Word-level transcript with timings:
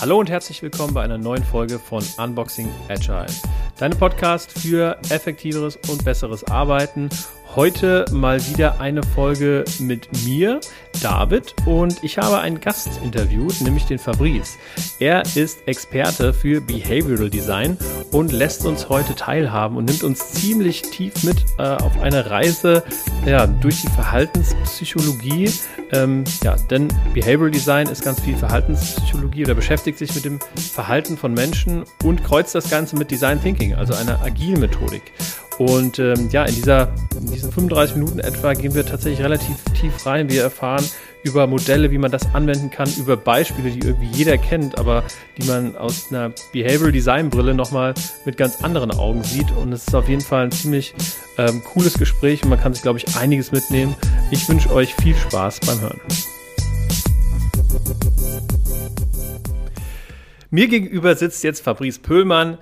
Hallo 0.00 0.20
und 0.20 0.30
herzlich 0.30 0.62
willkommen 0.62 0.94
bei 0.94 1.02
einer 1.02 1.18
neuen 1.18 1.44
Folge 1.44 1.78
von 1.78 2.02
Unboxing 2.16 2.68
Agile. 2.88 3.26
Dein 3.78 3.90
Podcast 3.90 4.58
für 4.58 4.98
effektiveres 5.10 5.76
und 5.88 6.04
besseres 6.04 6.44
Arbeiten 6.44 7.10
Heute 7.56 8.04
mal 8.12 8.38
wieder 8.46 8.78
eine 8.80 9.02
Folge 9.02 9.64
mit 9.80 10.08
mir, 10.24 10.60
David, 11.00 11.54
und 11.66 12.02
ich 12.02 12.18
habe 12.18 12.38
einen 12.38 12.60
Gast 12.60 13.00
interviewt, 13.02 13.60
nämlich 13.60 13.86
den 13.86 13.98
Fabrice. 13.98 14.56
Er 14.98 15.22
ist 15.34 15.66
Experte 15.66 16.32
für 16.32 16.60
Behavioral 16.60 17.30
Design 17.30 17.76
und 18.12 18.32
lässt 18.32 18.64
uns 18.64 18.88
heute 18.88 19.14
teilhaben 19.14 19.76
und 19.76 19.84
nimmt 19.84 20.02
uns 20.02 20.30
ziemlich 20.32 20.82
tief 20.82 21.22
mit 21.24 21.44
äh, 21.58 21.62
auf 21.62 22.00
eine 22.00 22.30
Reise 22.30 22.82
ja, 23.26 23.46
durch 23.46 23.82
die 23.82 23.88
Verhaltenspsychologie. 23.88 25.50
Ähm, 25.92 26.24
ja, 26.42 26.56
denn 26.70 26.88
Behavioral 27.14 27.50
Design 27.50 27.88
ist 27.88 28.04
ganz 28.04 28.20
viel 28.20 28.36
Verhaltenspsychologie 28.36 29.44
oder 29.44 29.54
beschäftigt 29.54 29.98
sich 29.98 30.14
mit 30.14 30.24
dem 30.24 30.38
Verhalten 30.56 31.16
von 31.16 31.32
Menschen 31.32 31.84
und 32.04 32.24
kreuzt 32.24 32.54
das 32.54 32.70
Ganze 32.70 32.96
mit 32.96 33.10
Design 33.10 33.42
Thinking, 33.42 33.74
also 33.74 33.94
einer 33.94 34.20
agilen 34.22 34.60
Methodik. 34.60 35.12
Und 35.58 35.98
ähm, 35.98 36.28
ja, 36.30 36.44
in, 36.44 36.54
dieser, 36.54 36.94
in 37.18 37.26
diesen 37.32 37.50
35 37.50 37.96
Minuten 37.96 38.20
etwa 38.20 38.52
gehen 38.54 38.74
wir 38.74 38.86
tatsächlich 38.86 39.24
relativ 39.24 39.56
tief 39.78 40.06
rein. 40.06 40.30
Wir 40.30 40.42
erfahren 40.42 40.87
über 41.22 41.46
Modelle, 41.46 41.90
wie 41.90 41.98
man 41.98 42.10
das 42.10 42.34
anwenden 42.34 42.70
kann, 42.70 42.88
über 42.96 43.16
Beispiele, 43.16 43.70
die 43.70 43.86
irgendwie 43.86 44.06
jeder 44.06 44.38
kennt, 44.38 44.78
aber 44.78 45.04
die 45.36 45.46
man 45.46 45.76
aus 45.76 46.10
einer 46.10 46.32
Behavioral 46.52 46.92
Design 46.92 47.30
Brille 47.30 47.54
nochmal 47.54 47.94
mit 48.24 48.36
ganz 48.36 48.62
anderen 48.62 48.90
Augen 48.90 49.22
sieht. 49.24 49.50
Und 49.50 49.72
es 49.72 49.88
ist 49.88 49.94
auf 49.94 50.08
jeden 50.08 50.22
Fall 50.22 50.44
ein 50.44 50.52
ziemlich 50.52 50.94
ähm, 51.36 51.62
cooles 51.64 51.98
Gespräch 51.98 52.42
und 52.42 52.50
man 52.50 52.60
kann 52.60 52.72
sich, 52.72 52.82
glaube 52.82 52.98
ich, 52.98 53.16
einiges 53.16 53.52
mitnehmen. 53.52 53.94
Ich 54.30 54.48
wünsche 54.48 54.72
euch 54.72 54.94
viel 54.94 55.16
Spaß 55.16 55.60
beim 55.60 55.80
Hören. 55.80 56.00
Mir 60.50 60.68
gegenüber 60.68 61.14
sitzt 61.14 61.44
jetzt 61.44 61.62
Fabrice 61.62 61.98
Pöhlmann. 61.98 62.58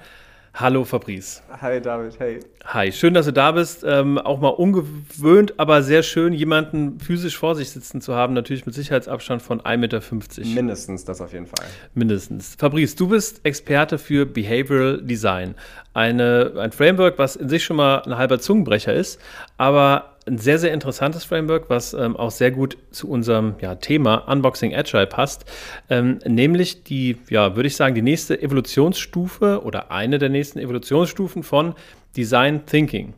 Hallo 0.59 0.85
Fabrice. 0.85 1.43
Hi 1.61 1.79
David, 1.83 2.19
hey. 2.19 2.41
Hi, 2.65 2.91
schön, 2.91 3.13
dass 3.13 3.27
du 3.27 3.33
da 3.33 3.53
bist. 3.53 3.85
Ähm, 3.87 4.17
auch 4.17 4.41
mal 4.41 4.49
ungewöhnt, 4.49 5.53
aber 5.59 5.83
sehr 5.83 6.03
schön, 6.03 6.33
jemanden 6.33 6.99
physisch 6.99 7.37
vor 7.37 7.55
sich 7.55 7.69
sitzen 7.69 8.01
zu 8.01 8.15
haben. 8.15 8.33
Natürlich 8.33 8.65
mit 8.65 8.75
Sicherheitsabstand 8.75 9.43
von 9.43 9.61
1,50 9.61 9.77
Meter. 9.77 10.01
Mindestens, 10.55 11.05
das 11.05 11.21
auf 11.21 11.35
jeden 11.35 11.45
Fall. 11.45 11.67
Mindestens. 11.93 12.57
Fabrice, 12.59 12.97
du 12.97 13.09
bist 13.09 13.45
Experte 13.45 13.99
für 13.99 14.25
Behavioral 14.25 15.03
Design. 15.03 15.57
Eine, 15.97 16.53
ein 16.59 16.73
Framework, 16.73 17.19
was 17.19 17.37
in 17.37 17.49
sich 17.49 17.65
schon 17.65 17.77
mal 17.77 18.03
ein 18.03 18.19
halber 18.19 18.39
Zungenbrecher 18.39 18.93
ist, 18.93 19.19
aber 19.57 20.17
ein 20.27 20.37
sehr, 20.37 20.59
sehr 20.59 20.75
interessantes 20.75 21.25
Framework, 21.25 21.71
was 21.71 21.95
ähm, 21.95 22.19
auch 22.19 22.31
sehr 22.31 22.51
gut 22.51 22.77
zu 22.91 23.09
unserem 23.09 23.55
ja, 23.63 23.77
Thema 23.77 24.17
Unboxing 24.29 24.75
Agile 24.75 25.07
passt, 25.07 25.47
ähm, 25.89 26.19
nämlich 26.27 26.85
die, 26.85 27.17
ja, 27.31 27.57
würde 27.57 27.69
ich 27.69 27.77
sagen, 27.77 27.95
die 27.95 28.03
nächste 28.03 28.43
Evolutionsstufe 28.43 29.63
oder 29.65 29.91
eine 29.91 30.19
der 30.19 30.29
nächsten 30.29 30.59
Evolutionsstufen 30.59 31.43
von 31.43 31.75
Design 32.15 32.67
Thinking. 32.67 33.15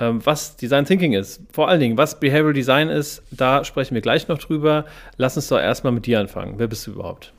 Ähm, 0.00 0.18
was 0.26 0.56
Design 0.56 0.84
Thinking 0.84 1.12
ist, 1.12 1.42
vor 1.52 1.68
allen 1.68 1.78
Dingen, 1.78 1.96
was 1.96 2.18
Behavioral 2.18 2.54
Design 2.54 2.88
ist, 2.88 3.22
da 3.30 3.62
sprechen 3.62 3.94
wir 3.94 4.02
gleich 4.02 4.26
noch 4.26 4.38
drüber. 4.38 4.86
Lass 5.16 5.36
uns 5.36 5.46
doch 5.46 5.60
erstmal 5.60 5.92
mit 5.92 6.06
dir 6.06 6.18
anfangen. 6.18 6.54
Wer 6.56 6.66
bist 6.66 6.88
du 6.88 6.90
überhaupt? 6.90 7.32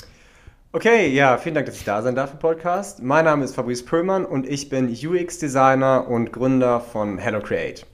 Okay, 0.74 1.08
ja, 1.08 1.38
vielen 1.38 1.56
Dank, 1.56 1.66
dass 1.66 1.78
ich 1.78 1.86
da 1.86 2.02
sein 2.02 2.14
darf 2.14 2.34
im 2.34 2.40
Podcast. 2.40 3.02
Mein 3.02 3.24
Name 3.24 3.46
ist 3.46 3.56
Fabrice 3.56 3.86
Pöllmann 3.86 4.26
und 4.26 4.46
ich 4.46 4.68
bin 4.68 4.90
UX-Designer 4.90 6.10
und 6.10 6.34
Gründer 6.34 6.82
von 6.82 7.18
Hello 7.18 7.40
Create. 7.40 7.86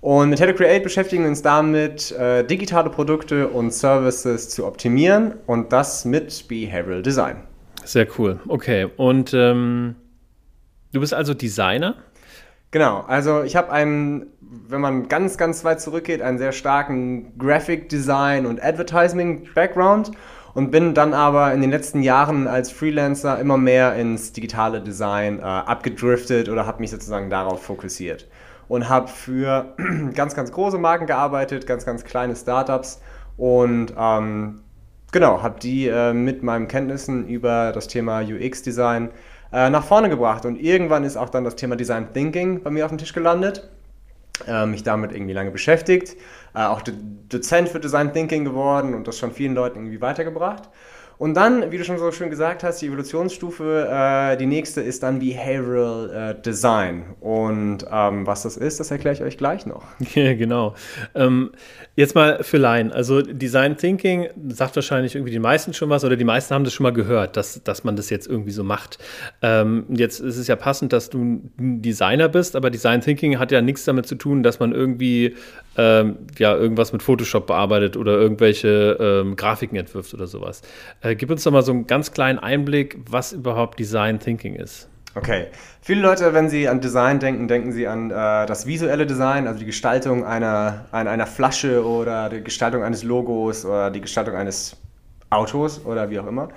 Und 0.00 0.30
mit 0.30 0.40
Hello 0.40 0.54
Create 0.54 0.84
beschäftigen 0.84 1.24
wir 1.24 1.30
uns 1.30 1.42
damit, 1.42 2.12
äh, 2.12 2.44
digitale 2.44 2.90
Produkte 2.90 3.48
und 3.48 3.74
Services 3.74 4.50
zu 4.50 4.66
optimieren 4.66 5.34
und 5.46 5.72
das 5.72 6.04
mit 6.04 6.46
Behavioral 6.46 7.02
Design. 7.02 7.42
Sehr 7.84 8.06
cool. 8.16 8.38
Okay. 8.46 8.86
Und 8.96 9.34
ähm, 9.34 9.96
du 10.92 11.00
bist 11.00 11.14
also 11.14 11.34
Designer? 11.34 11.96
Genau. 12.70 13.00
Also 13.00 13.42
ich 13.42 13.56
habe 13.56 13.72
einen, 13.72 14.26
wenn 14.40 14.80
man 14.80 15.08
ganz, 15.08 15.36
ganz 15.38 15.64
weit 15.64 15.80
zurückgeht, 15.80 16.22
einen 16.22 16.38
sehr 16.38 16.52
starken 16.52 17.36
Graphic 17.36 17.88
Design 17.88 18.46
und 18.46 18.62
Advertising 18.62 19.48
Background 19.56 20.12
und 20.54 20.70
bin 20.70 20.94
dann 20.94 21.14
aber 21.14 21.52
in 21.52 21.60
den 21.60 21.70
letzten 21.70 22.02
Jahren 22.02 22.46
als 22.46 22.70
Freelancer 22.70 23.38
immer 23.38 23.56
mehr 23.56 23.94
ins 23.94 24.32
digitale 24.32 24.80
Design 24.80 25.38
äh, 25.38 25.42
abgedriftet 25.42 26.48
oder 26.48 26.66
habe 26.66 26.80
mich 26.80 26.90
sozusagen 26.90 27.30
darauf 27.30 27.62
fokussiert 27.62 28.28
und 28.68 28.88
habe 28.88 29.08
für 29.08 29.74
ganz, 30.14 30.34
ganz 30.34 30.52
große 30.52 30.78
Marken 30.78 31.06
gearbeitet, 31.06 31.66
ganz, 31.66 31.84
ganz 31.84 32.04
kleine 32.04 32.36
Startups 32.36 33.00
und 33.36 33.94
ähm, 33.98 34.60
genau, 35.10 35.42
habe 35.42 35.60
die 35.60 35.88
äh, 35.88 36.12
mit 36.12 36.42
meinen 36.42 36.68
Kenntnissen 36.68 37.26
über 37.26 37.72
das 37.72 37.88
Thema 37.88 38.20
UX-Design 38.20 39.10
äh, 39.52 39.70
nach 39.70 39.84
vorne 39.84 40.08
gebracht. 40.08 40.44
Und 40.44 40.60
irgendwann 40.60 41.04
ist 41.04 41.16
auch 41.16 41.28
dann 41.28 41.44
das 41.44 41.56
Thema 41.56 41.76
Design 41.76 42.12
Thinking 42.12 42.62
bei 42.62 42.70
mir 42.70 42.84
auf 42.84 42.90
dem 42.90 42.98
Tisch 42.98 43.12
gelandet. 43.12 43.68
Äh, 44.46 44.66
mich 44.66 44.82
damit 44.82 45.12
irgendwie 45.12 45.34
lange 45.34 45.50
beschäftigt, 45.50 46.16
äh, 46.54 46.64
auch 46.64 46.82
Dozent 46.82 47.68
für 47.68 47.80
Design 47.80 48.12
Thinking 48.12 48.44
geworden 48.44 48.94
und 48.94 49.06
das 49.06 49.18
schon 49.18 49.32
vielen 49.32 49.54
Leuten 49.54 49.78
irgendwie 49.78 50.00
weitergebracht. 50.00 50.68
Und 51.22 51.34
dann, 51.34 51.70
wie 51.70 51.78
du 51.78 51.84
schon 51.84 51.98
so 51.98 52.10
schön 52.10 52.30
gesagt 52.30 52.64
hast, 52.64 52.82
die 52.82 52.88
Evolutionsstufe, 52.88 53.88
äh, 53.88 54.36
die 54.36 54.46
nächste 54.46 54.80
ist 54.80 55.04
dann 55.04 55.20
Behavioral 55.20 56.34
äh, 56.36 56.42
Design. 56.42 57.14
Und 57.20 57.86
ähm, 57.92 58.26
was 58.26 58.42
das 58.42 58.56
ist, 58.56 58.80
das 58.80 58.90
erkläre 58.90 59.14
ich 59.14 59.22
euch 59.22 59.38
gleich 59.38 59.64
noch. 59.64 59.84
Ja, 60.14 60.34
genau. 60.34 60.74
Ähm, 61.14 61.52
jetzt 61.94 62.16
mal 62.16 62.42
für 62.42 62.58
Laien. 62.58 62.90
Also 62.90 63.22
Design 63.22 63.76
Thinking 63.76 64.30
sagt 64.48 64.74
wahrscheinlich 64.74 65.14
irgendwie 65.14 65.30
die 65.30 65.38
meisten 65.38 65.72
schon 65.72 65.88
was 65.90 66.04
oder 66.04 66.16
die 66.16 66.24
meisten 66.24 66.54
haben 66.54 66.64
das 66.64 66.74
schon 66.74 66.82
mal 66.82 66.92
gehört, 66.92 67.36
dass, 67.36 67.62
dass 67.62 67.84
man 67.84 67.94
das 67.94 68.10
jetzt 68.10 68.26
irgendwie 68.26 68.50
so 68.50 68.64
macht. 68.64 68.98
Ähm, 69.42 69.86
jetzt 69.90 70.18
ist 70.18 70.38
es 70.38 70.48
ja 70.48 70.56
passend, 70.56 70.92
dass 70.92 71.08
du 71.08 71.22
ein 71.22 71.82
Designer 71.82 72.28
bist, 72.28 72.56
aber 72.56 72.68
Design 72.68 73.00
Thinking 73.00 73.38
hat 73.38 73.52
ja 73.52 73.62
nichts 73.62 73.84
damit 73.84 74.06
zu 74.06 74.16
tun, 74.16 74.42
dass 74.42 74.58
man 74.58 74.72
irgendwie 74.72 75.36
ähm, 75.76 76.18
ja, 76.38 76.54
irgendwas 76.54 76.92
mit 76.92 77.02
Photoshop 77.02 77.46
bearbeitet 77.46 77.96
oder 77.96 78.12
irgendwelche 78.12 78.96
ähm, 79.00 79.36
Grafiken 79.36 79.76
entwirft 79.76 80.12
oder 80.14 80.26
sowas. 80.26 80.62
Äh, 81.00 81.16
gib 81.16 81.30
uns 81.30 81.44
doch 81.44 81.52
mal 81.52 81.62
so 81.62 81.72
einen 81.72 81.86
ganz 81.86 82.12
kleinen 82.12 82.38
Einblick, 82.38 82.98
was 83.08 83.32
überhaupt 83.32 83.78
Design 83.78 84.18
Thinking 84.18 84.54
ist. 84.54 84.88
Okay. 85.14 85.48
Viele 85.82 86.00
Leute, 86.00 86.32
wenn 86.32 86.48
sie 86.48 86.68
an 86.68 86.80
Design 86.80 87.18
denken, 87.18 87.48
denken 87.48 87.72
sie 87.72 87.86
an 87.86 88.10
äh, 88.10 88.46
das 88.46 88.66
visuelle 88.66 89.06
Design, 89.06 89.46
also 89.46 89.58
die 89.58 89.66
Gestaltung 89.66 90.24
einer, 90.24 90.86
einer, 90.92 91.10
einer 91.10 91.26
Flasche 91.26 91.84
oder 91.84 92.28
die 92.28 92.42
Gestaltung 92.42 92.82
eines 92.82 93.02
Logos 93.02 93.64
oder 93.64 93.90
die 93.90 94.00
Gestaltung 94.00 94.34
eines 94.34 94.76
Autos 95.28 95.84
oder 95.84 96.08
wie 96.10 96.18
auch 96.18 96.26
immer. 96.26 96.48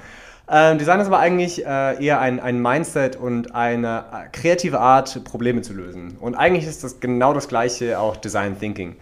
Ähm, 0.48 0.78
Design 0.78 1.00
ist 1.00 1.08
aber 1.08 1.20
eigentlich 1.20 1.66
äh, 1.66 2.04
eher 2.04 2.20
ein, 2.20 2.40
ein 2.40 2.62
Mindset 2.62 3.16
und 3.16 3.56
eine 3.56 4.06
äh, 4.14 4.30
kreative 4.32 4.80
Art, 4.80 5.24
Probleme 5.24 5.62
zu 5.64 5.74
lösen. 5.74 6.18
Und 6.20 6.36
eigentlich 6.36 6.68
ist 6.68 6.84
das 6.84 7.00
genau 7.00 7.34
das 7.34 7.48
gleiche 7.48 8.00
auch 8.00 8.16
Design 8.16 8.60
Thinking. 8.60 8.96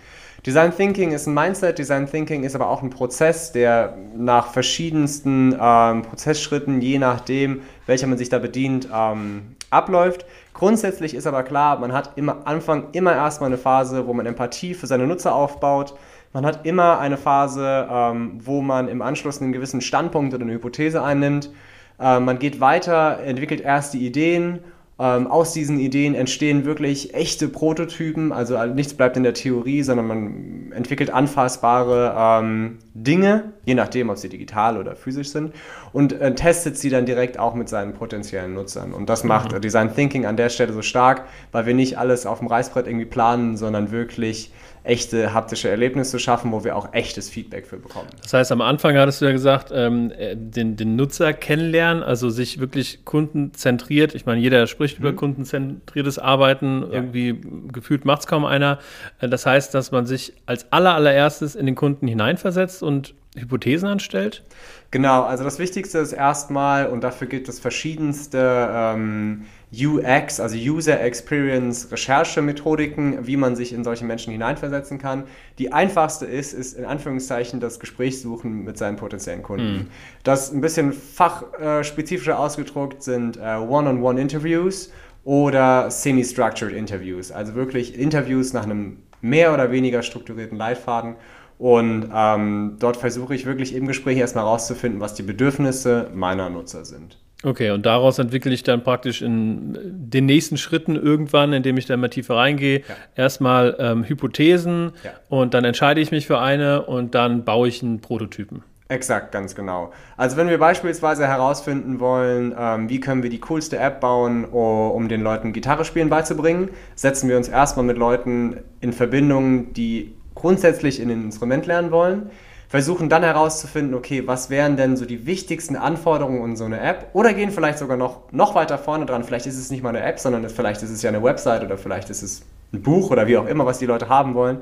Design 0.45 0.75
Thinking 0.75 1.11
ist 1.11 1.27
ein 1.27 1.33
Mindset, 1.33 1.79
Design 1.79 2.09
Thinking 2.09 2.43
ist 2.43 2.55
aber 2.55 2.69
auch 2.69 2.81
ein 2.81 2.89
Prozess, 2.89 3.51
der 3.51 3.97
nach 4.15 4.51
verschiedensten 4.51 5.55
ähm, 5.59 6.01
Prozessschritten, 6.01 6.81
je 6.81 6.99
nachdem, 6.99 7.61
welcher 7.87 8.07
man 8.07 8.17
sich 8.17 8.29
da 8.29 8.39
bedient, 8.39 8.87
ähm, 8.93 9.55
abläuft. 9.69 10.25
Grundsätzlich 10.53 11.13
ist 11.13 11.27
aber 11.27 11.43
klar, 11.43 11.79
man 11.79 11.93
hat 11.93 12.11
immer 12.17 12.45
Anfang 12.45 12.87
immer 12.91 13.13
erstmal 13.13 13.49
eine 13.49 13.57
Phase, 13.57 14.05
wo 14.05 14.13
man 14.13 14.25
Empathie 14.25 14.73
für 14.73 14.87
seine 14.87 15.07
Nutzer 15.07 15.33
aufbaut. 15.33 15.93
Man 16.33 16.45
hat 16.45 16.65
immer 16.65 16.99
eine 16.99 17.17
Phase, 17.17 17.87
ähm, 17.89 18.39
wo 18.43 18.61
man 18.61 18.87
im 18.87 19.01
Anschluss 19.01 19.41
einen 19.41 19.53
gewissen 19.53 19.81
Standpunkt 19.81 20.33
oder 20.33 20.43
eine 20.43 20.53
Hypothese 20.53 21.03
einnimmt. 21.03 21.51
Ähm, 21.99 22.25
man 22.25 22.39
geht 22.39 22.59
weiter, 22.59 23.19
entwickelt 23.19 23.61
erste 23.61 23.97
Ideen 23.97 24.59
ähm, 24.99 25.25
aus 25.25 25.53
diesen 25.53 25.79
Ideen 25.79 26.13
entstehen 26.13 26.65
wirklich 26.65 27.15
echte 27.15 27.47
Prototypen, 27.47 28.31
also 28.31 28.63
nichts 28.67 28.93
bleibt 28.93 29.17
in 29.17 29.23
der 29.23 29.33
Theorie, 29.33 29.81
sondern 29.81 30.05
man 30.05 30.71
entwickelt 30.71 31.09
anfassbare 31.09 32.13
ähm, 32.15 32.77
Dinge, 32.93 33.53
je 33.65 33.73
nachdem, 33.73 34.11
ob 34.11 34.17
sie 34.17 34.29
digital 34.29 34.77
oder 34.77 34.95
physisch 34.95 35.29
sind, 35.29 35.53
und 35.93 36.13
äh, 36.13 36.35
testet 36.35 36.77
sie 36.77 36.91
dann 36.91 37.07
direkt 37.07 37.39
auch 37.39 37.55
mit 37.55 37.69
seinen 37.69 37.93
potenziellen 37.93 38.53
Nutzern. 38.53 38.93
Und 38.93 39.09
das 39.09 39.23
macht 39.23 39.51
mhm. 39.51 39.61
Design 39.61 39.95
Thinking 39.95 40.27
an 40.27 40.37
der 40.37 40.49
Stelle 40.49 40.73
so 40.73 40.83
stark, 40.83 41.25
weil 41.51 41.65
wir 41.65 41.73
nicht 41.73 41.97
alles 41.97 42.27
auf 42.27 42.37
dem 42.37 42.47
Reißbrett 42.47 42.85
irgendwie 42.85 43.05
planen, 43.05 43.57
sondern 43.57 43.89
wirklich 43.89 44.51
echte 44.83 45.33
haptische 45.33 45.69
Erlebnisse 45.69 46.19
schaffen, 46.19 46.51
wo 46.51 46.63
wir 46.63 46.75
auch 46.75 46.93
echtes 46.93 47.29
Feedback 47.29 47.65
für 47.65 47.77
bekommen. 47.77 48.09
Das 48.21 48.33
heißt, 48.33 48.51
am 48.51 48.61
Anfang 48.61 48.97
hattest 48.97 49.21
du 49.21 49.25
ja 49.25 49.31
gesagt, 49.31 49.71
ähm, 49.73 50.11
äh, 50.11 50.35
den, 50.35 50.75
den, 50.75 50.95
Nutzer 50.95 51.33
kennenlernen, 51.33 52.03
also 52.03 52.29
sich 52.29 52.59
wirklich 52.59 53.05
kundenzentriert, 53.05 54.13
ich 54.13 54.25
meine, 54.25 54.41
jeder 54.41 54.67
spricht 54.67 54.99
mhm. 54.99 55.05
über 55.05 55.15
kundenzentriertes 55.15 56.19
Arbeiten, 56.19 56.81
ja. 56.81 56.89
irgendwie 56.93 57.39
gefühlt 57.71 58.03
macht 58.03 58.21
es 58.21 58.27
kaum 58.27 58.43
einer. 58.43 58.79
Äh, 59.19 59.29
das 59.29 59.45
heißt, 59.45 59.73
dass 59.73 59.91
man 59.91 60.05
sich 60.05 60.33
als 60.45 60.71
aller, 60.71 60.95
allererstes 60.95 61.55
in 61.55 61.65
den 61.65 61.75
Kunden 61.75 62.07
hineinversetzt 62.07 62.83
und 62.83 63.15
Hypothesen 63.35 63.87
anstellt? 63.87 64.43
Genau, 64.91 65.23
also 65.23 65.43
das 65.43 65.57
Wichtigste 65.57 65.97
ist 65.97 66.13
erstmal, 66.13 66.87
und 66.87 67.03
dafür 67.03 67.27
gibt 67.27 67.49
es 67.49 67.59
verschiedenste 67.59 68.69
ähm, 68.71 69.45
UX, 69.73 70.39
also 70.39 70.55
User 70.55 71.01
Experience 71.01 71.91
Recherchemethodiken, 71.91 73.25
wie 73.25 73.37
man 73.37 73.55
sich 73.55 73.73
in 73.73 73.83
solche 73.83 74.05
Menschen 74.05 74.31
hineinversetzen 74.31 74.99
kann. 74.99 75.23
Die 75.57 75.73
einfachste 75.73 76.25
ist, 76.25 76.53
ist 76.53 76.77
in 76.77 76.85
Anführungszeichen 76.85 77.59
das 77.59 77.79
Gespräch 77.79 78.21
suchen 78.21 78.63
mit 78.63 78.77
seinen 78.77 78.97
potenziellen 78.97 79.41
Kunden. 79.41 79.73
Mhm. 79.73 79.87
Das 80.23 80.51
ein 80.51 80.61
bisschen 80.61 80.93
fachspezifischer 80.93 82.37
ausgedruckt 82.37 83.01
sind 83.01 83.37
äh, 83.37 83.55
One-on-One-Interviews 83.55 84.91
oder 85.23 85.89
Semi-Structured 85.89 86.73
Interviews, 86.73 87.31
also 87.31 87.55
wirklich 87.55 87.97
Interviews 87.97 88.53
nach 88.53 88.63
einem 88.63 88.97
mehr 89.21 89.53
oder 89.53 89.71
weniger 89.71 90.03
strukturierten 90.03 90.57
Leitfaden. 90.57 91.15
Und 91.57 92.09
ähm, 92.13 92.75
dort 92.79 92.97
versuche 92.97 93.33
ich 93.33 93.45
wirklich 93.45 93.73
im 93.73 93.87
Gespräch 93.87 94.17
erstmal 94.17 94.43
herauszufinden, 94.43 94.99
was 94.99 95.13
die 95.13 95.23
Bedürfnisse 95.23 96.09
meiner 96.13 96.49
Nutzer 96.49 96.83
sind. 96.83 97.17
Okay, 97.43 97.71
und 97.71 97.85
daraus 97.85 98.19
entwickle 98.19 98.53
ich 98.53 98.63
dann 98.63 98.83
praktisch 98.83 99.21
in 99.21 99.77
den 99.83 100.25
nächsten 100.25 100.57
Schritten 100.57 100.95
irgendwann, 100.95 101.51
indem 101.51 101.77
ich 101.77 101.85
dann 101.85 101.99
mal 101.99 102.07
tiefer 102.07 102.37
reingehe, 102.37 102.79
ja. 102.79 102.95
erstmal 103.15 103.75
ähm, 103.79 104.05
Hypothesen 104.05 104.93
ja. 105.03 105.11
und 105.27 105.53
dann 105.53 105.65
entscheide 105.65 105.99
ich 105.99 106.11
mich 106.11 106.25
für 106.25 106.39
eine 106.39 106.85
und 106.85 107.15
dann 107.15 107.43
baue 107.43 107.67
ich 107.67 107.83
einen 107.83 107.99
Prototypen. 107.99 108.63
Exakt, 108.87 109.31
ganz 109.31 109.55
genau. 109.55 109.91
Also 110.17 110.37
wenn 110.37 110.47
wir 110.47 110.57
beispielsweise 110.57 111.27
herausfinden 111.27 111.99
wollen, 111.99 112.53
ähm, 112.57 112.89
wie 112.89 112.99
können 112.99 113.23
wir 113.23 113.29
die 113.29 113.39
coolste 113.39 113.77
App 113.77 113.99
bauen, 113.99 114.45
um 114.45 115.09
den 115.09 115.21
Leuten 115.21 115.51
Gitarre 115.51 115.83
spielen 115.83 116.09
beizubringen, 116.09 116.69
setzen 116.95 117.27
wir 117.27 117.35
uns 117.35 117.49
erstmal 117.49 117.85
mit 117.85 117.97
Leuten 117.97 118.57
in 118.81 118.93
Verbindung, 118.93 119.73
die 119.73 120.13
grundsätzlich 120.35 120.99
in 120.99 121.09
ein 121.09 121.23
Instrument 121.25 121.65
lernen 121.65 121.91
wollen 121.91 122.29
versuchen 122.73 123.07
dann 123.07 123.21
herauszufinden, 123.21 123.93
okay, 123.93 124.25
was 124.25 124.49
wären 124.49 124.77
denn 124.77 124.97
so 124.97 125.05
die 125.05 125.27
wichtigsten 125.27 125.75
Anforderungen 125.75 126.43
in 126.43 126.55
so 126.55 126.65
eine 126.65 126.79
App 126.79 127.11
oder 127.13 127.35
gehen 127.35 127.51
vielleicht 127.51 127.77
sogar 127.77 127.97
noch, 127.97 128.31
noch 128.31 128.55
weiter 128.55 128.79
vorne 128.79 129.05
dran. 129.05 129.23
Vielleicht 129.23 129.45
ist 129.45 129.59
es 129.59 129.69
nicht 129.69 129.83
mal 129.83 129.89
eine 129.89 130.01
App, 130.01 130.17
sondern 130.17 130.49
vielleicht 130.49 130.81
ist 130.81 130.89
es 130.89 131.03
ja 131.03 131.09
eine 131.09 131.21
Website 131.21 131.63
oder 131.63 131.77
vielleicht 131.77 132.09
ist 132.09 132.23
es 132.23 132.41
ein 132.73 132.81
Buch 132.81 133.11
oder 133.11 133.27
wie 133.27 133.37
auch 133.37 133.45
immer, 133.45 133.67
was 133.67 133.77
die 133.77 133.85
Leute 133.85 134.09
haben 134.09 134.33
wollen 134.33 134.57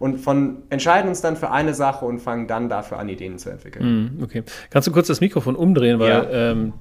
und 0.00 0.18
von, 0.18 0.62
entscheiden 0.70 1.10
uns 1.10 1.20
dann 1.20 1.36
für 1.36 1.50
eine 1.50 1.74
Sache 1.74 2.06
und 2.06 2.20
fangen 2.20 2.46
dann 2.46 2.70
dafür 2.70 2.98
an, 2.98 3.10
Ideen 3.10 3.36
zu 3.36 3.50
entwickeln. 3.50 4.16
Mm, 4.18 4.22
okay. 4.22 4.42
Kannst 4.70 4.88
du 4.88 4.92
kurz 4.92 5.08
das 5.08 5.20
Mikrofon 5.20 5.54
umdrehen, 5.54 5.98
weil 5.98 6.08
ja. 6.08 6.50
ähm, 6.52 6.72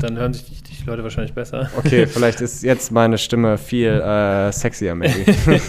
dann 0.00 0.18
hören 0.18 0.34
sich 0.34 0.44
die, 0.44 0.60
die, 0.60 0.84
Leute 0.84 1.04
wahrscheinlich 1.04 1.34
besser. 1.34 1.70
Okay, 1.76 2.06
vielleicht 2.08 2.40
ist 2.40 2.64
jetzt 2.64 2.90
meine 2.90 3.16
Stimme 3.16 3.58
viel 3.58 3.92
äh, 3.92 4.50
sexier, 4.50 4.96
maybe. 4.96 5.24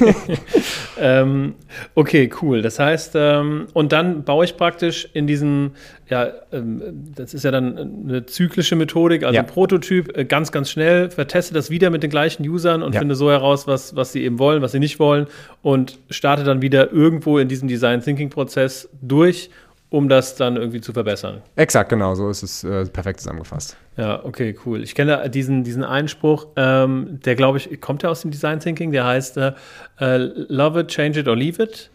ähm, 1.00 1.54
okay, 1.94 2.28
cool. 2.42 2.64
Das 2.64 2.80
heißt, 2.80 3.12
ähm, 3.14 3.68
und 3.74 3.92
dann 3.92 4.24
baue 4.24 4.44
ich 4.44 4.58
praktisch 4.58 5.08
in 5.14 5.28
diesem, 5.28 5.74
ja, 6.08 6.28
ähm, 6.52 6.82
das 7.16 7.34
ist 7.34 7.44
ja 7.44 7.52
dann 7.52 7.78
eine 8.08 8.26
zyklische 8.26 8.76
Methodik, 8.76 9.24
also 9.24 9.34
ja. 9.34 9.42
ein 9.42 9.48
Prototyp, 9.48 10.16
äh, 10.16 10.26
ganz, 10.26 10.52
ganz 10.52 10.70
schnell, 10.70 11.10
verteste 11.10 11.54
das 11.54 11.70
wieder 11.70 11.90
mit 11.90 12.04
den 12.04 12.12
gleichen 12.12 12.48
Usern 12.48 12.84
und 12.84 12.94
ja. 12.94 13.00
finde 13.00 13.16
so 13.16 13.32
heraus, 13.32 13.66
was, 13.68 13.96
was 13.96 14.12
sie 14.12 14.24
eben 14.24 14.38
wollen, 14.38 14.62
was 14.62 14.72
sie 14.72 14.80
nicht 14.80 15.00
wollen 15.00 15.28
und 15.64 15.98
starte 16.10 16.44
dann 16.44 16.62
wieder 16.62 16.92
irgendwo 16.92 17.40
in 17.40 17.48
diesem 17.48 17.68
Design 17.68 18.02
Thinking 18.02 18.30
Prozess 18.30 18.88
durch, 19.02 19.50
um 19.90 20.10
das 20.10 20.36
dann 20.36 20.58
irgendwie 20.58 20.82
zu 20.82 20.94
verbessern. 20.94 21.42
Exakt, 21.56 21.90
genau, 21.90 22.16
so 22.16 22.30
ist 22.30 22.44
es 22.44 22.64
äh, 22.64 22.86
perfekt 22.86 23.22
zusammengefasst. 23.22 23.78
Ja, 23.98 24.24
okay, 24.26 24.56
cool. 24.66 24.84
Ich 24.84 24.94
kenne 24.94 25.30
diesen, 25.30 25.64
diesen 25.64 25.84
Einspruch, 25.84 26.48
ähm, 26.56 27.20
der 27.24 27.36
glaube 27.36 27.58
ich, 27.60 27.80
kommt 27.82 28.04
ja 28.04 28.10
aus 28.10 28.22
dem 28.22 28.32
Design 28.32 28.60
Thinking, 28.60 28.92
der 28.92 29.06
heißt 29.06 29.38
äh, 29.38 29.54
äh, 30.00 30.18
Love 30.18 30.82
it, 30.82 30.88
change 30.90 31.20
it 31.20 31.28
or 31.28 31.36
leave 31.36 31.64
it. 31.64 31.90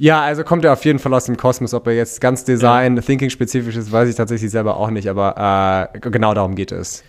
Ja, 0.00 0.22
also 0.22 0.44
kommt 0.44 0.64
er 0.64 0.72
auf 0.72 0.82
jeden 0.86 0.98
Fall 0.98 1.12
aus 1.12 1.26
dem 1.26 1.36
Kosmos. 1.36 1.74
Ob 1.74 1.86
er 1.86 1.92
jetzt 1.92 2.22
ganz 2.22 2.42
Design, 2.42 2.96
ja. 2.96 3.02
Thinking-spezifisch 3.02 3.76
ist, 3.76 3.92
weiß 3.92 4.08
ich 4.08 4.16
tatsächlich 4.16 4.50
selber 4.50 4.78
auch 4.78 4.88
nicht, 4.88 5.08
aber 5.08 5.90
äh, 5.92 5.98
genau 5.98 6.32
darum 6.32 6.54
geht 6.54 6.72
es. 6.72 7.04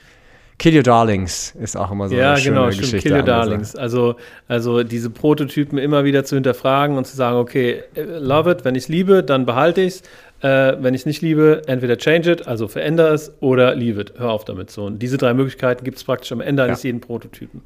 Kill 0.60 0.76
Your 0.76 0.84
Darlings 0.84 1.56
ist 1.58 1.78
auch 1.78 1.90
immer 1.90 2.10
so 2.10 2.16
ja, 2.16 2.32
eine 2.32 2.42
schöne 2.42 2.56
genau, 2.56 2.68
Geschichte. 2.68 2.98
Ja, 2.98 3.02
genau, 3.02 3.16
Kill 3.16 3.20
Your 3.20 3.26
Darlings. 3.26 3.78
Also, 3.78 4.16
also 4.50 4.84
diese 4.84 5.10
Prototypen 5.10 5.78
immer 5.78 6.04
wieder 6.04 6.26
zu 6.26 6.36
hinterfragen 6.36 6.98
und 6.98 7.08
zu 7.08 7.16
sagen, 7.16 7.38
okay, 7.38 7.82
love 7.96 8.52
it, 8.52 8.66
wenn 8.66 8.76
ich 8.76 8.84
es 8.84 8.90
liebe, 8.90 9.24
dann 9.24 9.46
behalte 9.46 9.80
ich 9.80 9.94
es. 9.94 10.02
Äh, 10.42 10.76
wenn 10.84 10.94
ich 10.94 11.02
es 11.02 11.06
nicht 11.06 11.22
liebe, 11.22 11.62
entweder 11.68 11.98
change 11.98 12.30
it, 12.30 12.46
also 12.46 12.68
verändere 12.68 13.14
es, 13.14 13.32
oder 13.40 13.74
leave 13.74 14.02
it, 14.02 14.14
hör 14.18 14.32
auf 14.32 14.44
damit. 14.44 14.70
So, 14.70 14.84
und 14.84 15.00
diese 15.00 15.18
drei 15.18 15.34
Möglichkeiten 15.34 15.86
gibt 15.86 15.96
es 15.98 16.04
praktisch 16.04 16.34
am 16.34 16.42
Ende 16.42 16.64
eines 16.64 16.84
jeden 16.84 17.00
Prototypen. 17.00 17.62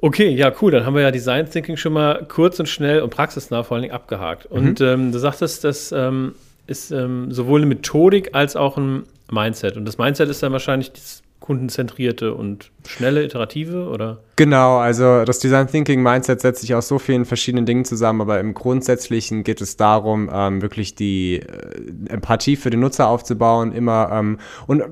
Okay, 0.00 0.28
ja, 0.28 0.52
cool. 0.60 0.70
Dann 0.70 0.84
haben 0.84 0.94
wir 0.94 1.02
ja 1.02 1.10
Design 1.10 1.48
Thinking 1.50 1.76
schon 1.76 1.92
mal 1.92 2.26
kurz 2.28 2.60
und 2.60 2.68
schnell 2.68 3.00
und 3.00 3.10
praxisnah 3.10 3.62
vor 3.62 3.76
allen 3.76 3.82
Dingen 3.82 3.94
abgehakt. 3.94 4.50
Mhm. 4.50 4.56
Und 4.56 4.80
ähm, 4.80 5.12
du 5.12 5.18
sagtest, 5.18 5.64
das 5.64 5.92
ähm, 5.92 6.34
ist 6.66 6.90
ähm, 6.90 7.32
sowohl 7.32 7.60
eine 7.60 7.66
Methodik 7.66 8.34
als 8.34 8.56
auch 8.56 8.76
ein 8.76 9.04
Mindset. 9.30 9.76
Und 9.76 9.86
das 9.86 9.98
Mindset 9.98 10.28
ist 10.28 10.42
dann 10.42 10.52
wahrscheinlich 10.52 10.92
das 10.92 11.22
kundenzentrierte 11.40 12.34
und 12.34 12.70
schnelle, 12.86 13.22
iterative 13.22 13.88
oder? 13.88 14.18
Genau, 14.36 14.78
also 14.78 15.24
das 15.24 15.38
Design 15.38 15.66
Thinking 15.68 16.02
Mindset 16.02 16.40
setzt 16.40 16.60
sich 16.60 16.74
aus 16.74 16.88
so 16.88 16.98
vielen 16.98 17.24
verschiedenen 17.24 17.66
Dingen 17.66 17.84
zusammen, 17.84 18.20
aber 18.20 18.40
im 18.40 18.52
Grundsätzlichen 18.54 19.44
geht 19.44 19.60
es 19.60 19.76
darum, 19.76 20.30
ähm, 20.32 20.62
wirklich 20.62 20.94
die 20.94 21.36
äh, 21.36 22.12
Empathie 22.12 22.56
für 22.56 22.70
den 22.70 22.80
Nutzer 22.80 23.08
aufzubauen, 23.08 23.72
immer 23.72 24.10
ähm, 24.12 24.38
und 24.66 24.82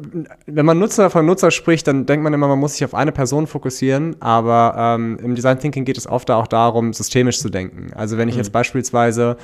wenn 0.46 0.66
man 0.66 0.78
Nutzer 0.78 1.10
von 1.10 1.26
Nutzer 1.26 1.50
spricht, 1.50 1.86
dann 1.86 2.06
denkt 2.06 2.22
man 2.22 2.32
immer, 2.32 2.48
man 2.48 2.58
muss 2.58 2.74
sich 2.74 2.84
auf 2.84 2.94
eine 2.94 3.12
Person 3.12 3.46
fokussieren, 3.46 4.16
aber 4.20 4.74
ähm, 4.76 5.18
im 5.22 5.34
Design 5.34 5.58
Thinking 5.58 5.84
geht 5.84 5.98
es 5.98 6.06
oft 6.06 6.30
auch 6.30 6.46
darum, 6.46 6.92
systemisch 6.92 7.40
zu 7.40 7.48
denken. 7.48 7.92
Also 7.94 8.16
wenn 8.16 8.28
ich 8.28 8.34
mhm. 8.34 8.40
jetzt 8.40 8.52
beispielsweise 8.52 9.36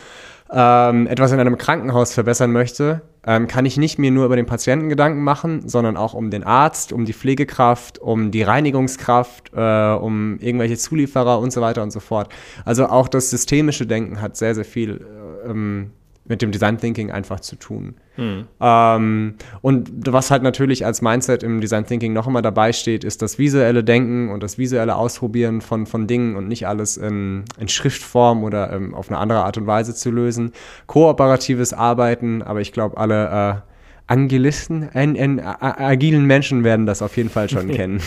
ähm, 0.52 1.06
etwas 1.06 1.32
in 1.32 1.40
einem 1.40 1.58
Krankenhaus 1.58 2.12
verbessern 2.12 2.52
möchte, 2.52 3.02
ähm, 3.26 3.46
kann 3.46 3.66
ich 3.66 3.76
nicht 3.76 3.98
mir 3.98 4.10
nur 4.10 4.24
über 4.24 4.36
den 4.36 4.46
Patienten 4.46 4.88
Gedanken 4.88 5.22
machen, 5.22 5.68
sondern 5.68 5.96
auch 5.96 6.14
um 6.14 6.30
den 6.30 6.42
Arzt, 6.42 6.92
um 6.92 7.04
die 7.04 7.12
Pflegekraft, 7.12 7.98
um 7.98 8.30
die 8.30 8.42
Reinigungskraft, 8.42 9.52
äh, 9.54 9.92
um 9.92 10.38
irgendwelche 10.38 10.76
Zulieferer 10.76 11.38
und 11.38 11.52
so 11.52 11.60
weiter 11.60 11.82
und 11.82 11.92
so 11.92 12.00
fort. 12.00 12.32
Also 12.64 12.86
auch 12.86 13.08
das 13.08 13.30
systemische 13.30 13.86
Denken 13.86 14.20
hat 14.20 14.36
sehr, 14.36 14.54
sehr 14.54 14.64
viel 14.64 15.06
äh, 15.44 15.50
ähm, 15.50 15.92
mit 16.30 16.40
dem 16.40 16.52
Design 16.52 16.78
Thinking 16.78 17.10
einfach 17.10 17.40
zu 17.40 17.56
tun. 17.56 17.96
Hm. 18.14 18.46
Ähm, 18.60 19.34
und 19.60 19.90
was 20.06 20.30
halt 20.30 20.42
natürlich 20.44 20.86
als 20.86 21.02
Mindset 21.02 21.42
im 21.42 21.60
Design 21.60 21.84
Thinking 21.84 22.12
noch 22.12 22.28
immer 22.28 22.40
dabei 22.40 22.72
steht, 22.72 23.02
ist 23.02 23.20
das 23.20 23.38
visuelle 23.38 23.82
Denken 23.84 24.30
und 24.30 24.42
das 24.42 24.56
visuelle 24.56 24.94
Ausprobieren 24.94 25.60
von, 25.60 25.86
von 25.86 26.06
Dingen 26.06 26.36
und 26.36 26.46
nicht 26.46 26.68
alles 26.68 26.96
in, 26.96 27.44
in 27.58 27.68
Schriftform 27.68 28.44
oder 28.44 28.72
ähm, 28.72 28.94
auf 28.94 29.10
eine 29.10 29.18
andere 29.18 29.44
Art 29.44 29.58
und 29.58 29.66
Weise 29.66 29.92
zu 29.94 30.10
lösen. 30.12 30.52
Kooperatives 30.86 31.72
Arbeiten, 31.74 32.42
aber 32.42 32.60
ich 32.60 32.72
glaube, 32.72 32.96
alle 32.96 33.64
äh, 33.66 33.70
Angelisten, 34.06 34.88
äh, 34.94 35.04
äh, 35.04 35.40
agilen 35.60 36.26
Menschen 36.26 36.62
werden 36.62 36.86
das 36.86 37.02
auf 37.02 37.16
jeden 37.16 37.28
Fall 37.28 37.50
schon 37.50 37.68
kennen. 37.72 38.00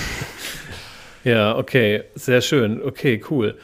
Ja, 1.26 1.58
okay, 1.58 2.04
sehr 2.16 2.40
schön. 2.40 2.82
Okay, 2.82 3.22
cool. 3.30 3.58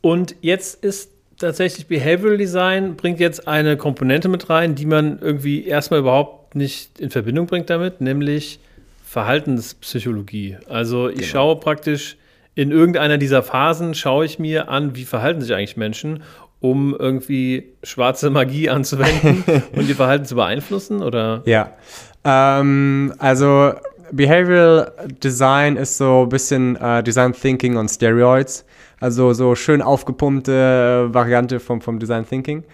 Und 0.00 0.36
jetzt 0.42 0.84
ist 0.84 1.15
tatsächlich 1.38 1.86
Behavioral 1.86 2.38
Design 2.38 2.96
bringt 2.96 3.20
jetzt 3.20 3.46
eine 3.48 3.76
Komponente 3.76 4.28
mit 4.28 4.48
rein, 4.50 4.74
die 4.74 4.86
man 4.86 5.18
irgendwie 5.20 5.66
erstmal 5.66 6.00
überhaupt 6.00 6.54
nicht 6.54 6.98
in 7.00 7.10
Verbindung 7.10 7.46
bringt 7.46 7.70
damit, 7.70 8.00
nämlich 8.00 8.60
Verhaltenspsychologie. 9.04 10.58
Also 10.68 11.08
ich 11.08 11.16
genau. 11.16 11.28
schaue 11.28 11.56
praktisch 11.56 12.16
in 12.54 12.70
irgendeiner 12.72 13.18
dieser 13.18 13.42
Phasen, 13.42 13.94
schaue 13.94 14.24
ich 14.24 14.38
mir 14.38 14.68
an, 14.68 14.96
wie 14.96 15.04
verhalten 15.04 15.40
sich 15.42 15.54
eigentlich 15.54 15.76
Menschen, 15.76 16.22
um 16.60 16.96
irgendwie 16.98 17.72
schwarze 17.82 18.30
Magie 18.30 18.70
anzuwenden 18.70 19.62
und 19.72 19.88
ihr 19.88 19.96
Verhalten 19.96 20.24
zu 20.24 20.34
beeinflussen, 20.34 21.02
oder? 21.02 21.42
Ja, 21.44 21.76
ähm, 22.24 23.14
also 23.18 23.74
Behavioral 24.12 24.92
Design 25.22 25.76
ist 25.76 25.96
so 25.96 26.22
ein 26.22 26.28
bisschen 26.28 26.76
uh, 26.76 27.02
Design 27.02 27.32
Thinking 27.32 27.76
on 27.76 27.88
Steroids. 27.88 28.64
Also 29.00 29.32
so 29.32 29.54
schön 29.54 29.82
aufgepumpte 29.82 31.08
Variante 31.12 31.60
vom, 31.60 31.80
vom 31.80 31.98
Design 31.98 32.26
Thinking. 32.26 32.64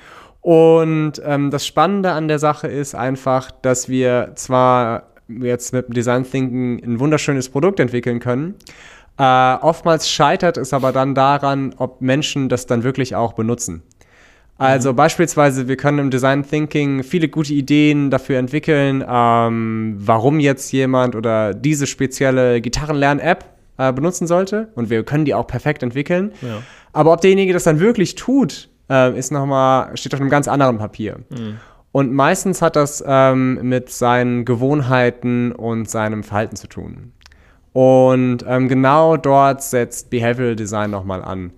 Und 0.41 1.23
ähm, 1.25 1.51
das 1.51 1.67
Spannende 1.67 2.13
an 2.13 2.29
der 2.29 2.39
Sache 2.39 2.69
ist 2.69 2.95
einfach, 2.95 3.51
dass 3.51 3.89
wir 3.89 4.33
zwar 4.35 5.05
jetzt 5.29 5.73
mit 5.73 5.97
Design 5.97 6.25
Thinking 6.25 6.83
ein 6.85 7.01
wunderschönes 7.01 7.49
Produkt 7.49 7.81
entwickeln 7.81 8.19
können, 8.19 8.57
äh, 9.19 9.55
oftmals 9.61 10.09
scheitert 10.09 10.57
es 10.57 10.73
aber 10.73 10.93
dann 10.93 11.15
daran, 11.15 11.75
ob 11.77 12.01
Menschen 12.01 12.49
das 12.49 12.67
dann 12.67 12.83
wirklich 12.83 13.15
auch 13.15 13.35
benutzen. 13.35 13.83
Also 14.63 14.93
mhm. 14.93 14.97
beispielsweise, 14.97 15.67
wir 15.67 15.77
können 15.77 15.99
im 15.99 16.11
Design 16.11 16.45
Thinking 16.49 17.03
viele 17.03 17.29
gute 17.29 17.53
Ideen 17.53 18.11
dafür 18.11 18.39
entwickeln, 18.39 19.05
ähm, 19.09 19.97
warum 19.99 20.39
jetzt 20.39 20.71
jemand 20.71 21.17
oder 21.17 21.53
diese 21.53 21.89
spezielle 21.89 22.61
Gitarrenlern-App 22.61 23.45
äh, 23.79 23.93
benutzen 23.93 24.29
sollte. 24.29 24.69
Und 24.77 24.89
wir 24.89 25.03
können 25.03 25.25
die 25.25 25.35
auch 25.35 25.49
perfekt 25.49 25.83
entwickeln. 25.83 26.31
Ja. 26.43 26.63
Aber 26.93 27.13
ob 27.13 27.21
derjenige 27.21 27.53
das 27.53 27.65
dann 27.65 27.81
wirklich 27.81 28.15
tut, 28.15 28.69
äh, 28.89 29.19
ist 29.19 29.33
noch 29.33 29.47
mal, 29.47 29.97
steht 29.97 30.15
auf 30.15 30.21
einem 30.21 30.31
ganz 30.31 30.47
anderen 30.47 30.79
Papier. 30.79 31.19
Mhm. 31.31 31.57
Und 31.91 32.13
meistens 32.13 32.63
hat 32.63 32.77
das 32.77 33.03
ähm, 33.05 33.59
mit 33.69 33.91
seinen 33.91 34.45
Gewohnheiten 34.45 35.51
und 35.51 35.91
seinem 35.91 36.23
Verhalten 36.23 36.55
zu 36.55 36.69
tun. 36.69 37.13
Und 37.73 38.45
ähm, 38.47 38.69
genau 38.69 39.17
dort 39.17 39.63
setzt 39.63 40.11
Behavioral 40.11 40.55
Design 40.55 40.91
nochmal 40.93 41.23
an. 41.23 41.53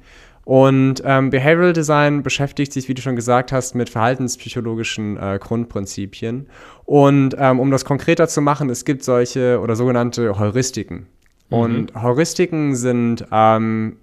Und 0.45 1.03
ähm, 1.05 1.31
Behavioral 1.31 1.73
Design 1.73 2.23
beschäftigt 2.23 2.73
sich, 2.73 2.89
wie 2.89 2.95
du 2.95 3.01
schon 3.01 3.17
gesagt 3.17 3.51
hast, 3.51 3.75
mit 3.75 3.89
verhaltenspsychologischen 3.89 5.17
äh, 5.17 5.39
Grundprinzipien. 5.41 6.49
Und 6.85 7.35
ähm, 7.39 7.61
um 7.61 7.71
das 7.71 7.85
konkreter 7.85 8.29
zu 8.29 8.43
machen, 8.43 8.69
es 8.69 8.85
gibt 8.85 9.05
solche 9.05 9.61
oder 9.61 9.75
sogenannte 9.75 10.39
Heuristiken. 10.39 11.07
Und 11.51 11.95
Heuristiken 11.95 12.75
sind 12.75 13.27
ähm, 13.31 13.99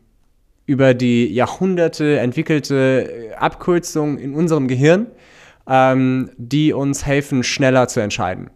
über 0.66 0.94
die 0.94 1.28
Jahrhunderte 1.34 2.20
entwickelte 2.20 3.34
Abkürzungen 3.38 4.18
in 4.18 4.34
unserem 4.34 4.68
Gehirn, 4.68 5.08
ähm, 5.68 6.32
die 6.38 6.72
uns 6.72 7.06
helfen, 7.06 7.44
schneller 7.44 7.88
zu 7.88 8.00
entscheiden. 8.00 8.50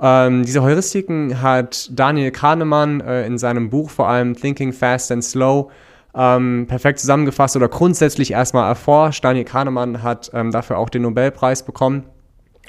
Ähm, 0.00 0.44
diese 0.44 0.62
Heuristiken 0.62 1.40
hat 1.40 1.90
Daniel 1.92 2.32
Kahnemann 2.32 3.00
äh, 3.00 3.26
in 3.26 3.38
seinem 3.38 3.70
Buch 3.70 3.90
vor 3.90 4.08
allem 4.08 4.34
Thinking 4.34 4.72
Fast 4.72 5.12
and 5.12 5.22
Slow 5.22 5.70
ähm, 6.14 6.66
perfekt 6.68 6.98
zusammengefasst 6.98 7.56
oder 7.56 7.68
grundsätzlich 7.68 8.32
erstmal 8.32 8.68
erforscht. 8.68 9.24
Daniel 9.24 9.44
Kahnemann 9.44 10.02
hat 10.02 10.30
ähm, 10.34 10.50
dafür 10.50 10.78
auch 10.78 10.88
den 10.90 11.02
Nobelpreis 11.02 11.62
bekommen. 11.62 12.04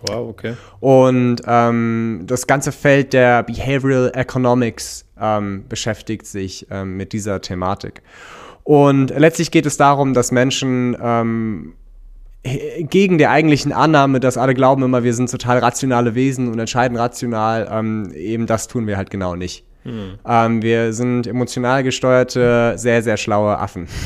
Wow, 0.07 0.29
okay. 0.29 0.55
Und 0.79 1.37
ähm, 1.45 2.23
das 2.25 2.47
ganze 2.47 2.71
Feld 2.71 3.13
der 3.13 3.43
Behavioral 3.43 4.11
Economics 4.15 5.05
ähm, 5.19 5.65
beschäftigt 5.69 6.25
sich 6.25 6.67
ähm, 6.71 6.97
mit 6.97 7.13
dieser 7.13 7.41
Thematik. 7.41 8.01
Und 8.63 9.11
letztlich 9.11 9.51
geht 9.51 9.65
es 9.65 9.77
darum, 9.77 10.13
dass 10.13 10.31
Menschen 10.31 10.95
ähm, 11.01 11.73
gegen 12.43 13.19
der 13.19 13.29
eigentlichen 13.29 13.71
Annahme, 13.71 14.19
dass 14.19 14.37
alle 14.37 14.55
glauben 14.55 14.81
immer, 14.81 15.03
wir 15.03 15.13
sind 15.13 15.29
total 15.29 15.59
rationale 15.59 16.15
Wesen 16.15 16.47
und 16.47 16.57
entscheiden 16.57 16.97
rational, 16.97 17.67
eben 18.15 18.47
das 18.47 18.67
tun 18.67 18.87
wir 18.87 18.97
halt 18.97 19.11
genau 19.11 19.35
nicht. 19.35 19.63
Ähm, 19.85 20.61
wir 20.61 20.93
sind 20.93 21.27
emotional 21.27 21.83
gesteuerte, 21.83 22.73
sehr, 22.77 23.01
sehr 23.01 23.17
schlaue 23.17 23.57
Affen. 23.57 23.87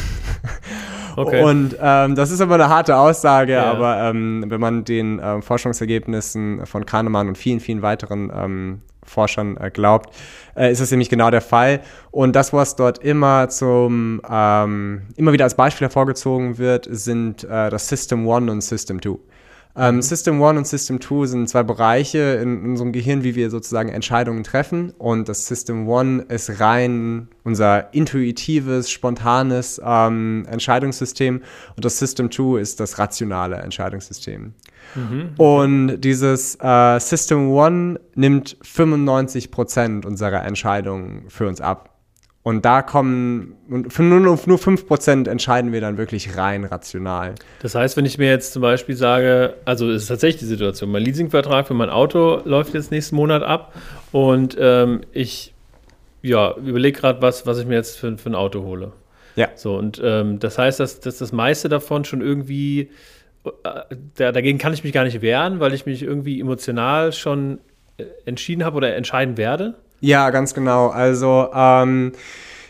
Okay. 1.18 1.44
Und 1.44 1.78
ähm, 1.82 2.16
das 2.16 2.30
ist 2.30 2.42
aber 2.42 2.56
eine 2.56 2.68
harte 2.68 2.98
Aussage, 2.98 3.54
Ja. 3.54 3.72
aber 3.72 4.02
ähm, 4.10 4.44
wenn 4.48 4.60
man 4.60 4.84
den 4.84 5.22
ähm, 5.24 5.42
Forschungsergebnissen 5.42 6.66
von 6.66 6.86
Kahnemann 6.86 7.30
und 7.30 7.38
vielen, 7.38 7.62
vielen 7.62 7.82
weiteren 7.82 8.32
ähm, 8.36 8.82
Forschern 9.06 9.56
äh, 9.58 9.72
glaubt, 9.72 10.14
äh, 10.58 10.72
ist 10.72 10.82
es 10.82 10.92
nämlich 10.92 11.10
genau 11.10 11.30
der 11.32 11.40
Fall. 11.40 11.80
Und 12.12 12.36
das, 12.36 12.52
was 12.52 12.76
dort 12.76 12.98
immer 12.98 13.48
zum 13.48 14.22
ähm, 14.30 15.04
immer 15.16 15.32
wieder 15.32 15.46
als 15.46 15.56
Beispiel 15.56 15.86
hervorgezogen 15.86 16.58
wird, 16.58 16.88
sind 16.92 17.46
äh, 17.46 17.70
das 17.70 17.88
System 17.88 18.28
One 18.28 18.52
und 18.52 18.60
System 18.62 19.00
Two. 19.00 19.20
Ähm, 19.78 20.02
System 20.02 20.42
One 20.42 20.58
und 20.60 20.68
System 20.68 21.00
Two 21.00 21.26
sind 21.26 21.50
zwei 21.50 21.64
Bereiche 21.64 22.40
in 22.42 22.64
unserem 22.64 22.94
Gehirn, 22.94 23.24
wie 23.24 23.36
wir 23.36 23.50
sozusagen 23.50 23.90
Entscheidungen 23.90 24.44
treffen. 24.44 24.92
Und 24.98 25.28
das 25.28 25.48
System 25.48 25.88
One 25.88 26.24
ist 26.30 26.60
rein 26.62 27.28
unser 27.44 27.94
intuitives, 27.94 28.90
spontanes 28.90 29.82
ähm, 29.84 30.46
Entscheidungssystem. 30.50 31.42
Und 31.76 31.86
das 31.86 32.00
System 32.00 32.30
Two 32.30 32.58
ist 32.58 32.80
das 32.80 33.00
rationale 33.00 33.58
Entscheidungssystem. 33.58 34.54
Und 35.38 36.02
dieses 36.02 36.58
äh, 36.62 37.00
System 37.00 37.52
One 37.52 38.00
nimmt 38.16 38.58
95 38.62 39.52
Prozent 39.52 40.06
unserer 40.06 40.46
Entscheidungen 40.46 41.26
für 41.28 41.48
uns 41.48 41.60
ab. 41.60 41.95
Und 42.46 42.64
da 42.64 42.84
kommen, 42.84 43.56
und 43.72 43.92
für 43.92 44.04
nur, 44.04 44.20
nur 44.20 44.38
5% 44.38 45.28
entscheiden 45.28 45.74
wir 45.74 45.82
dann 45.82 45.98
wirklich 45.98 46.38
rein 46.38 46.64
rational. 46.64 47.34
Das 47.64 47.74
heißt, 47.74 47.98
wenn 47.98 48.06
ich 48.06 48.20
mir 48.20 48.30
jetzt 48.30 48.54
zum 48.54 48.62
Beispiel 48.62 48.96
sage, 48.96 49.56
also 49.66 49.90
es 49.90 50.04
ist 50.04 50.10
tatsächlich 50.10 50.42
die 50.42 50.46
Situation, 50.46 50.92
mein 50.92 51.02
Leasingvertrag 51.02 51.66
für 51.66 51.74
mein 51.74 51.90
Auto 51.90 52.44
läuft 52.46 52.76
jetzt 52.76 52.92
nächsten 52.92 53.16
Monat 53.16 53.42
ab 53.42 53.74
und 54.12 54.56
ähm, 54.60 55.02
ich 55.12 55.56
ja, 56.22 56.56
überlege 56.58 57.00
gerade, 57.00 57.20
was, 57.24 57.48
was 57.48 57.58
ich 57.58 57.66
mir 57.66 57.74
jetzt 57.74 57.98
für, 57.98 58.16
für 58.16 58.30
ein 58.30 58.36
Auto 58.36 58.62
hole. 58.62 58.92
Ja. 59.36 59.50
So, 59.56 59.76
und 59.76 60.00
ähm, 60.04 60.38
das 60.38 60.60
heißt, 60.60 60.80
dass, 60.80 61.00
dass 61.00 61.18
das 61.18 61.32
meiste 61.32 61.68
davon 61.68 62.06
schon 62.06 62.22
irgendwie, 62.22 62.92
äh, 63.64 63.96
da, 64.18 64.32
dagegen 64.32 64.60
kann 64.60 64.72
ich 64.72 64.84
mich 64.84 64.94
gar 64.94 65.04
nicht 65.04 65.24
wehren, 65.24 65.60
weil 65.60 65.74
ich 65.74 65.88
mich 65.88 66.04
irgendwie 66.04 66.40
emotional 66.42 67.12
schon 67.12 67.58
äh, 67.98 68.04
entschieden 68.26 68.64
habe 68.64 68.78
oder 68.78 68.96
entscheiden 68.96 69.36
werde. 69.36 69.74
Ja, 70.06 70.30
ganz 70.30 70.54
genau. 70.54 70.90
Also 70.90 71.50
ähm, 71.54 72.12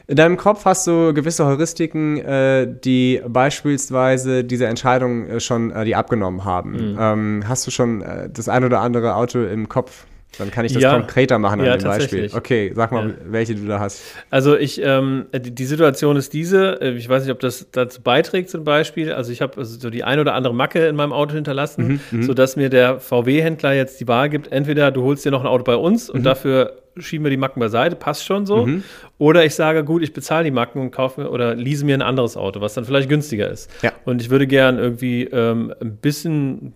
in 0.07 0.15
deinem 0.15 0.37
Kopf 0.37 0.63
hast 0.63 0.87
du 0.87 1.13
gewisse 1.13 1.45
Heuristiken, 1.45 2.17
äh, 2.17 2.65
die 2.65 3.21
beispielsweise 3.27 4.45
diese 4.45 4.67
Entscheidung 4.67 5.27
äh, 5.27 5.39
schon 5.41 5.71
äh, 5.71 5.83
die 5.83 5.95
abgenommen 5.95 6.45
haben. 6.45 6.95
Ähm, 6.97 7.43
hast 7.47 7.67
du 7.67 7.71
schon 7.71 8.01
äh, 8.01 8.29
das 8.31 8.47
ein 8.47 8.63
oder 8.63 8.79
andere 8.79 9.15
Auto 9.15 9.43
im 9.43 9.67
Kopf? 9.67 10.05
Dann 10.37 10.51
kann 10.51 10.65
ich 10.65 10.73
das 10.73 10.81
Ja. 10.83 10.93
konkreter 10.93 11.39
machen 11.39 11.61
an 11.61 11.65
Ja, 11.65 11.77
dem 11.77 11.83
Beispiel. 11.85 12.29
Okay, 12.33 12.71
sag 12.75 12.91
mal, 12.91 13.09
Ja. 13.09 13.15
welche 13.29 13.55
du 13.55 13.65
da 13.65 13.79
hast. 13.79 14.01
Also 14.29 14.57
ich, 14.57 14.81
ähm, 14.83 15.25
die, 15.33 15.51
die 15.55 15.65
Situation 15.65 16.17
ist 16.17 16.33
diese, 16.33 16.81
äh, 16.81 16.91
ich 16.91 17.07
weiß 17.07 17.23
nicht, 17.23 17.31
ob 17.31 17.39
das 17.39 17.67
dazu 17.71 18.01
beiträgt 18.01 18.49
zum 18.49 18.63
Beispiel, 18.63 19.11
also 19.13 19.31
ich 19.31 19.41
habe 19.41 19.57
also 19.57 19.79
so 19.79 19.89
die 19.89 20.03
ein 20.03 20.19
oder 20.19 20.33
andere 20.33 20.53
Macke 20.53 20.85
in 20.87 20.95
meinem 20.95 21.13
Auto 21.13 21.33
hinterlassen, 21.35 22.01
sodass 22.21 22.55
mir 22.55 22.69
der 22.69 22.99
VW-Händler 22.99 23.73
jetzt 23.73 23.99
die 24.01 24.07
Wahl 24.07 24.29
gibt, 24.29 24.51
entweder 24.51 24.91
du 24.91 25.03
holst 25.03 25.25
dir 25.25 25.31
noch 25.31 25.41
ein 25.41 25.47
Auto 25.47 25.63
bei 25.63 25.75
uns 25.75 26.09
und 26.09 26.23
dafür 26.25 26.73
schieben 26.97 27.25
wir 27.25 27.29
die 27.29 27.35
Macken 27.37 27.59
beiseite, 27.59 27.95
passt 27.97 28.23
schon 28.25 28.45
so, 28.45 28.69
oder 29.17 29.43
ich 29.43 29.53
sage, 29.55 29.83
gut, 29.83 30.01
ich 30.01 30.13
bezahle 30.13 30.45
die 30.45 30.51
Macken 30.51 30.79
und 30.81 30.91
kaufe 30.91 31.21
mir 31.21 31.29
oder 31.29 31.53
lease 31.53 31.85
mir 31.85 31.93
ein 31.95 32.01
anderes 32.01 32.37
Auto, 32.37 32.61
was 32.61 32.73
dann 32.73 32.85
vielleicht 32.85 33.09
günstiger 33.09 33.49
ist. 33.49 33.69
Ja. 33.83 33.91
Und 34.05 34.21
ich 34.21 34.29
würde 34.29 34.47
gern 34.47 34.77
irgendwie 34.79 35.23
ähm, 35.25 35.73
ein 35.81 35.97
bisschen 35.97 36.73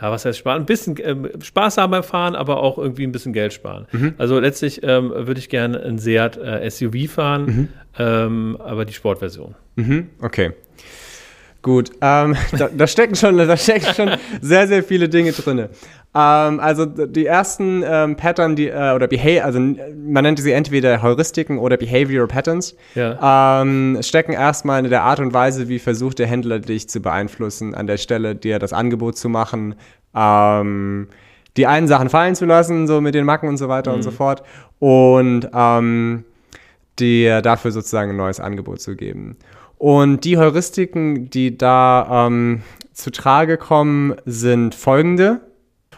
ja, 0.00 0.10
was 0.10 0.24
heißt 0.24 0.38
sparen? 0.38 0.62
Ein 0.62 0.66
bisschen 0.66 0.96
ähm, 1.02 1.28
Spaß 1.42 1.76
haben 1.78 1.90
beim 1.90 2.02
Fahren, 2.02 2.34
aber 2.34 2.62
auch 2.62 2.78
irgendwie 2.78 3.04
ein 3.04 3.12
bisschen 3.12 3.32
Geld 3.32 3.52
sparen. 3.52 3.86
Also 4.18 4.38
letztlich 4.40 4.82
ähm, 4.82 5.10
würde 5.10 5.38
ich 5.38 5.48
gerne 5.48 5.82
ein 5.82 5.98
Seat 5.98 6.36
äh, 6.36 6.68
SUV 6.70 7.10
fahren, 7.10 7.68
ähm, 7.98 8.56
aber 8.60 8.84
die 8.84 8.92
Sportversion. 8.94 9.54
Mhm, 9.76 10.08
okay. 10.22 10.52
Gut, 11.62 11.90
ähm, 12.00 12.36
da, 12.58 12.68
da 12.68 12.86
stecken 12.86 13.14
schon, 13.14 13.36
da 13.36 13.56
stecken 13.56 13.94
schon 13.94 14.10
sehr, 14.40 14.66
sehr 14.66 14.82
viele 14.82 15.08
Dinge 15.08 15.32
drin. 15.32 15.68
Ähm, 16.12 16.58
also 16.60 16.86
die 16.86 17.26
ersten 17.26 17.84
ähm, 17.86 18.16
Pattern, 18.16 18.56
die, 18.56 18.68
äh, 18.68 18.94
oder 18.94 19.06
Behavior, 19.06 19.44
also 19.44 19.60
man 19.60 20.24
nennt 20.24 20.40
sie 20.40 20.52
entweder 20.52 21.02
Heuristiken 21.02 21.58
oder 21.58 21.76
Behavioral 21.76 22.26
Patterns, 22.26 22.74
Ja. 22.94 23.60
ähm, 23.62 23.98
stecken 24.00 24.32
erstmal 24.32 24.82
in 24.84 24.90
der 24.90 25.02
Art 25.02 25.20
und 25.20 25.32
Weise, 25.34 25.68
wie 25.68 25.78
versucht 25.78 26.18
der 26.18 26.26
Händler 26.26 26.58
dich 26.58 26.88
zu 26.88 27.00
beeinflussen, 27.00 27.74
an 27.74 27.86
der 27.86 27.98
Stelle 27.98 28.34
dir 28.34 28.58
das 28.58 28.72
Angebot 28.72 29.16
zu 29.18 29.28
machen, 29.28 29.74
ähm, 30.16 31.08
die 31.56 31.66
einen 31.66 31.86
Sachen 31.88 32.08
fallen 32.08 32.34
zu 32.34 32.44
lassen, 32.46 32.86
so 32.86 33.00
mit 33.00 33.14
den 33.14 33.24
Macken 33.24 33.48
und 33.48 33.56
so 33.58 33.68
weiter 33.68 33.92
und 33.92 34.02
so 34.02 34.10
fort. 34.10 34.42
Und 34.78 35.48
ähm, 35.54 36.24
dir 36.98 37.42
dafür 37.42 37.70
sozusagen 37.70 38.10
ein 38.10 38.16
neues 38.16 38.40
Angebot 38.40 38.80
zu 38.80 38.96
geben. 38.96 39.36
Und 39.80 40.26
die 40.26 40.36
Heuristiken, 40.36 41.30
die 41.30 41.56
da 41.56 42.26
ähm, 42.26 42.60
zu 42.92 43.10
Trage 43.10 43.56
kommen, 43.56 44.14
sind 44.26 44.74
folgende. 44.74 45.40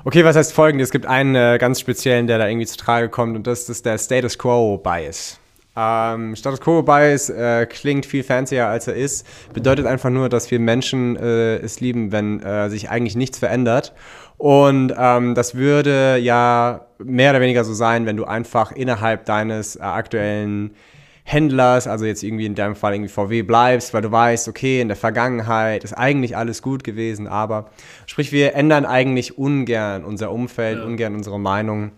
Okay, 0.04 0.24
was 0.24 0.36
heißt 0.36 0.52
folgende? 0.52 0.84
Es 0.84 0.92
gibt 0.92 1.04
einen 1.04 1.34
äh, 1.34 1.58
ganz 1.58 1.80
speziellen, 1.80 2.28
der 2.28 2.38
da 2.38 2.46
irgendwie 2.46 2.66
zu 2.66 2.76
Trage 2.76 3.08
kommt 3.08 3.34
und 3.34 3.44
das 3.44 3.68
ist 3.68 3.84
der 3.84 3.98
Status 3.98 4.38
Quo 4.38 4.78
Bias. 4.78 5.40
Ähm, 5.76 6.36
Status 6.36 6.60
Quo 6.60 6.84
Bias 6.84 7.28
äh, 7.28 7.66
klingt 7.66 8.06
viel 8.06 8.22
fancier 8.22 8.68
als 8.68 8.86
er 8.86 8.94
ist, 8.94 9.26
bedeutet 9.52 9.86
einfach 9.86 10.10
nur, 10.10 10.28
dass 10.28 10.52
wir 10.52 10.60
Menschen 10.60 11.16
äh, 11.16 11.56
es 11.56 11.80
lieben, 11.80 12.12
wenn 12.12 12.40
äh, 12.40 12.70
sich 12.70 12.88
eigentlich 12.88 13.16
nichts 13.16 13.40
verändert. 13.40 13.94
Und 14.38 14.94
ähm, 14.96 15.34
das 15.34 15.56
würde 15.56 16.18
ja 16.18 16.86
mehr 16.98 17.30
oder 17.30 17.40
weniger 17.40 17.64
so 17.64 17.74
sein, 17.74 18.06
wenn 18.06 18.16
du 18.16 18.26
einfach 18.26 18.70
innerhalb 18.70 19.24
deines 19.24 19.74
äh, 19.74 19.80
aktuellen 19.80 20.76
Händlers, 21.24 21.86
also 21.86 22.04
jetzt 22.04 22.22
irgendwie 22.22 22.46
in 22.46 22.54
deinem 22.54 22.74
Fall 22.74 22.94
irgendwie 22.94 23.10
VW 23.10 23.42
bleibst, 23.42 23.94
weil 23.94 24.02
du 24.02 24.10
weißt, 24.10 24.48
okay, 24.48 24.80
in 24.80 24.88
der 24.88 24.96
Vergangenheit 24.96 25.84
ist 25.84 25.92
eigentlich 25.92 26.36
alles 26.36 26.62
gut 26.62 26.82
gewesen, 26.84 27.26
aber 27.28 27.70
sprich, 28.06 28.32
wir 28.32 28.54
ändern 28.54 28.84
eigentlich 28.84 29.38
ungern 29.38 30.04
unser 30.04 30.32
Umfeld, 30.32 30.82
ungern 30.82 31.14
unsere 31.14 31.38
Meinung 31.38 31.92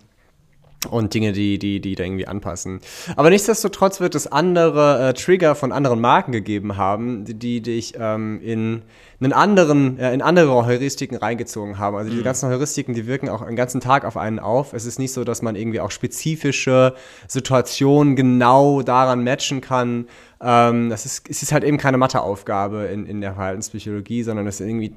und 0.89 1.13
Dinge, 1.13 1.31
die, 1.31 1.59
die, 1.59 1.79
die 1.79 1.95
da 1.95 2.03
irgendwie 2.03 2.27
anpassen. 2.27 2.79
Aber 3.15 3.29
nichtsdestotrotz 3.29 3.99
wird 3.99 4.15
es 4.15 4.27
andere 4.27 5.09
äh, 5.09 5.13
Trigger 5.13 5.55
von 5.55 5.71
anderen 5.71 6.01
Marken 6.01 6.31
gegeben 6.31 6.77
haben, 6.77 7.25
die, 7.25 7.61
dich 7.61 7.93
ähm, 7.99 8.39
in 8.41 8.83
einen 9.19 9.33
anderen, 9.33 9.97
äh, 9.97 10.13
in 10.13 10.21
andere 10.21 10.65
Heuristiken 10.65 11.17
reingezogen 11.17 11.77
haben. 11.77 11.95
Also 11.95 12.09
diese 12.09 12.23
ganzen 12.23 12.49
Heuristiken, 12.49 12.93
die 12.93 13.07
wirken 13.07 13.29
auch 13.29 13.45
den 13.45 13.55
ganzen 13.55 13.81
Tag 13.81 14.05
auf 14.05 14.17
einen 14.17 14.39
auf. 14.39 14.73
Es 14.73 14.85
ist 14.85 14.99
nicht 14.99 15.13
so, 15.13 15.23
dass 15.23 15.41
man 15.41 15.55
irgendwie 15.55 15.79
auch 15.79 15.91
spezifische 15.91 16.93
Situationen 17.27 18.15
genau 18.15 18.81
daran 18.81 19.23
matchen 19.23 19.61
kann. 19.61 20.07
Ähm, 20.41 20.89
das 20.89 21.05
ist, 21.05 21.29
es 21.29 21.43
ist 21.43 21.51
halt 21.51 21.63
eben 21.63 21.77
keine 21.77 21.97
Matheaufgabe 21.97 22.85
in, 22.85 23.05
in 23.05 23.21
der 23.21 23.33
Verhaltenspsychologie, 23.33 24.23
sondern 24.23 24.47
es 24.47 24.59
ist 24.59 24.67
irgendwie 24.67 24.95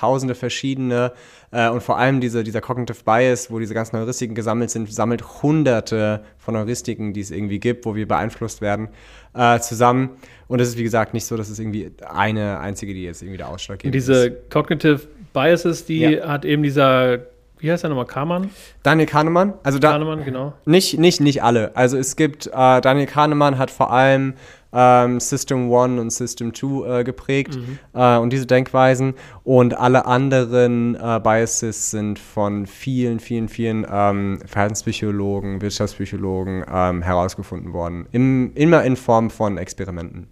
tausende 0.00 0.34
verschiedene 0.34 1.12
äh, 1.52 1.68
und 1.68 1.82
vor 1.82 1.98
allem 1.98 2.20
diese, 2.20 2.42
dieser 2.44 2.60
Cognitive 2.60 2.98
Bias, 3.04 3.50
wo 3.50 3.58
diese 3.58 3.74
ganzen 3.74 3.98
Heuristiken 3.98 4.34
gesammelt 4.34 4.70
sind, 4.70 4.92
sammelt 4.92 5.42
hunderte 5.42 6.22
von 6.38 6.56
Heuristiken, 6.56 7.12
die 7.12 7.20
es 7.20 7.30
irgendwie 7.30 7.58
gibt, 7.58 7.84
wo 7.86 7.94
wir 7.94 8.06
beeinflusst 8.08 8.60
werden, 8.60 8.88
äh, 9.34 9.58
zusammen. 9.60 10.10
Und 10.48 10.60
es 10.60 10.68
ist, 10.68 10.78
wie 10.78 10.82
gesagt, 10.82 11.12
nicht 11.14 11.24
so, 11.26 11.36
dass 11.36 11.48
es 11.48 11.58
irgendwie 11.58 11.90
eine 12.08 12.58
einzige, 12.60 12.94
die 12.94 13.04
jetzt 13.04 13.22
irgendwie 13.22 13.38
der 13.38 13.48
Ausschlag 13.48 13.76
Und 13.76 13.82
gibt. 13.82 13.94
diese 13.94 14.30
Cognitive 14.50 15.00
Biases, 15.32 15.84
die 15.84 16.00
Ja. 16.00 16.28
hat 16.28 16.44
eben 16.44 16.62
dieser, 16.62 17.20
wie 17.58 17.70
heißt 17.70 17.82
der 17.84 17.90
nochmal, 17.90 18.06
Kahnemann? 18.06 18.50
Daniel 18.82 19.06
Kahnemann, 19.06 19.52
also 19.62 19.78
da, 19.78 19.90
Kahnemann, 19.92 20.24
genau. 20.24 20.54
Nicht, 20.64 20.98
nicht, 20.98 21.20
nicht 21.20 21.42
alle. 21.42 21.76
Also 21.76 21.98
es 21.98 22.16
gibt, 22.16 22.46
äh, 22.48 22.80
Daniel 22.80 23.06
Kahnemann 23.06 23.58
hat 23.58 23.70
vor 23.70 23.92
allem 23.92 24.34
ähm, 24.72 25.20
System 25.20 25.72
1 25.72 26.00
und 26.00 26.10
System 26.10 26.54
2 26.54 27.00
äh, 27.00 27.04
geprägt 27.04 27.56
mhm. 27.56 27.78
äh, 27.94 28.18
und 28.18 28.32
diese 28.32 28.46
Denkweisen. 28.46 29.14
Und 29.44 29.76
alle 29.76 30.06
anderen 30.06 30.94
äh, 30.94 31.20
Biases 31.22 31.90
sind 31.90 32.18
von 32.18 32.66
vielen, 32.66 33.20
vielen, 33.20 33.48
vielen 33.48 33.86
ähm, 33.90 34.38
Verhaltenspsychologen, 34.46 35.60
Wirtschaftspsychologen 35.62 36.64
ähm, 36.72 37.02
herausgefunden 37.02 37.72
worden. 37.72 38.06
Im, 38.12 38.52
immer 38.54 38.84
in 38.84 38.96
Form 38.96 39.30
von 39.30 39.58
Experimenten. 39.58 40.28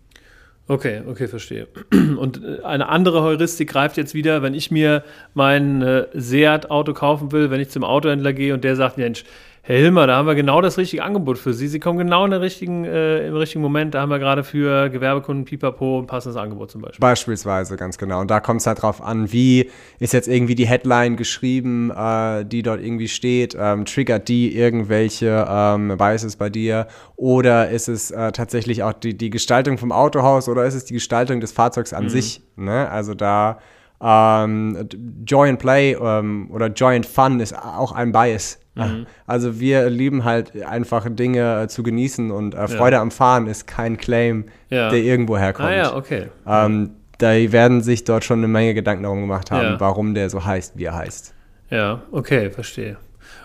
Okay, 0.71 1.01
okay, 1.09 1.29
verstehe. 1.29 1.67
Und 2.19 2.45
äh, 2.45 2.63
eine 2.63 2.91
andere 2.91 3.23
Heuristik 3.23 3.71
greift 3.71 3.97
jetzt 3.97 4.15
wieder, 4.15 4.43
wenn 4.43 4.53
ich 4.53 4.71
mir 4.71 5.03
mein 5.33 5.81
äh, 5.81 6.07
Seat-Auto 6.13 6.93
kaufen 6.93 7.33
will, 7.33 7.51
wenn 7.51 7.61
ich 7.61 7.71
zum 7.71 7.85
Autohändler 7.85 8.35
gehe 8.35 8.53
und 8.53 8.65
der 8.65 8.77
sagt, 8.77 8.99
Mensch, 8.99 9.25
Herr 9.69 9.77
Hilmer, 9.77 10.07
da 10.07 10.17
haben 10.17 10.27
wir 10.27 10.35
genau 10.35 10.63
das 10.63 10.79
richtige 10.79 11.03
Angebot 11.03 11.37
für 11.37 11.53
Sie. 11.53 11.69
Sie 11.69 11.79
kommen 11.79 11.99
genau 11.99 12.25
in 12.25 12.31
der 12.31 12.41
richtigen, 12.41 12.87
äh, 12.87 13.27
im 13.27 13.37
richtigen 13.37 13.61
Moment. 13.61 13.93
Da 13.93 14.01
haben 14.01 14.09
wir 14.09 14.19
gerade 14.19 14.43
für 14.43 14.89
Gewerbekunden 14.89 15.45
Pipapo 15.45 15.99
ein 16.01 16.07
passendes 16.07 16.39
Angebot 16.39 16.71
zum 16.71 16.81
Beispiel. 16.81 17.01
Beispielsweise, 17.01 17.77
ganz 17.77 17.99
genau. 17.99 18.23
Und 18.23 18.31
da 18.31 18.41
kommt 18.41 18.63
es 18.63 18.67
halt 18.67 18.81
drauf 18.81 19.03
an, 19.03 19.31
wie 19.31 19.71
ist 19.99 20.15
jetzt 20.15 20.27
irgendwie 20.27 20.55
die 20.55 20.67
Headline 20.67 21.19
geschrieben, 21.19 21.91
äh, 21.91 22.47
die 22.47 22.63
dort 22.63 22.81
irgendwie 22.81 23.09
steht. 23.09 23.55
Ähm, 23.61 23.85
triggert 23.85 24.29
die 24.29 24.57
irgendwelche 24.57 25.47
ähm, 25.47 25.99
Biases 25.99 26.37
bei 26.37 26.49
dir? 26.49 26.87
Oder 27.17 27.69
ist 27.69 27.89
es 27.89 28.11
äh, 28.11 28.33
tatsächlich 28.33 28.83
auch 28.85 28.95
die, 28.95 29.19
die 29.19 29.29
Gestaltung 29.29 29.77
vom 29.77 29.93
Autohaus 29.93 30.49
oder 30.49 30.65
ist 30.65 30.77
es 30.77 30.87
die 30.87 30.95
Gestaltung 30.95 31.41
des 31.41 31.53
Fahrzeugs 31.53 31.93
an 31.93 32.05
mhm. 32.05 32.09
sich? 32.09 32.41
Ne? 32.57 32.89
Also 32.91 33.13
da 33.13 33.59
ähm, 34.01 34.89
Joy 35.27 35.49
and 35.49 35.59
Play 35.59 35.97
ähm, 36.01 36.49
oder 36.53 36.69
Joy 36.69 36.97
and 36.97 37.07
Fun 37.07 37.41
ist 37.41 37.57
auch 37.57 37.93
ein 37.93 38.13
Bias. 38.13 38.59
Mhm. 38.75 39.07
Also 39.27 39.59
wir 39.59 39.91
lieben 39.91 40.25
halt 40.25 40.53
einfach 40.63 41.07
Dinge 41.09 41.63
äh, 41.63 41.69
zu 41.69 41.83
genießen 41.83 42.31
und 42.31 42.55
äh, 42.55 42.69
Freude 42.69 42.97
ja. 42.97 43.03
am 43.03 43.11
Fahren 43.11 43.47
ist 43.47 43.67
kein 43.67 43.97
Claim, 43.97 44.45
ja. 44.71 44.89
der 44.91 45.01
irgendwo 45.01 45.37
herkommt. 45.37 45.69
Ah 45.69 45.75
ja, 45.75 45.97
okay. 45.97 46.29
Ähm, 46.47 46.91
da 47.19 47.33
werden 47.33 47.83
sich 47.83 48.05
dort 48.05 48.25
schon 48.25 48.39
eine 48.39 48.49
Menge 48.49 48.75
Gedanken 48.75 49.03
darum 49.03 49.21
gemacht 49.21 49.51
haben, 49.51 49.73
ja. 49.73 49.81
warum 49.81 50.15
der 50.15 50.31
so 50.31 50.45
heißt, 50.45 50.79
wie 50.79 50.85
er 50.85 50.95
heißt. 50.95 51.35
Ja, 51.71 52.03
okay, 52.13 52.51
verstehe. 52.51 52.97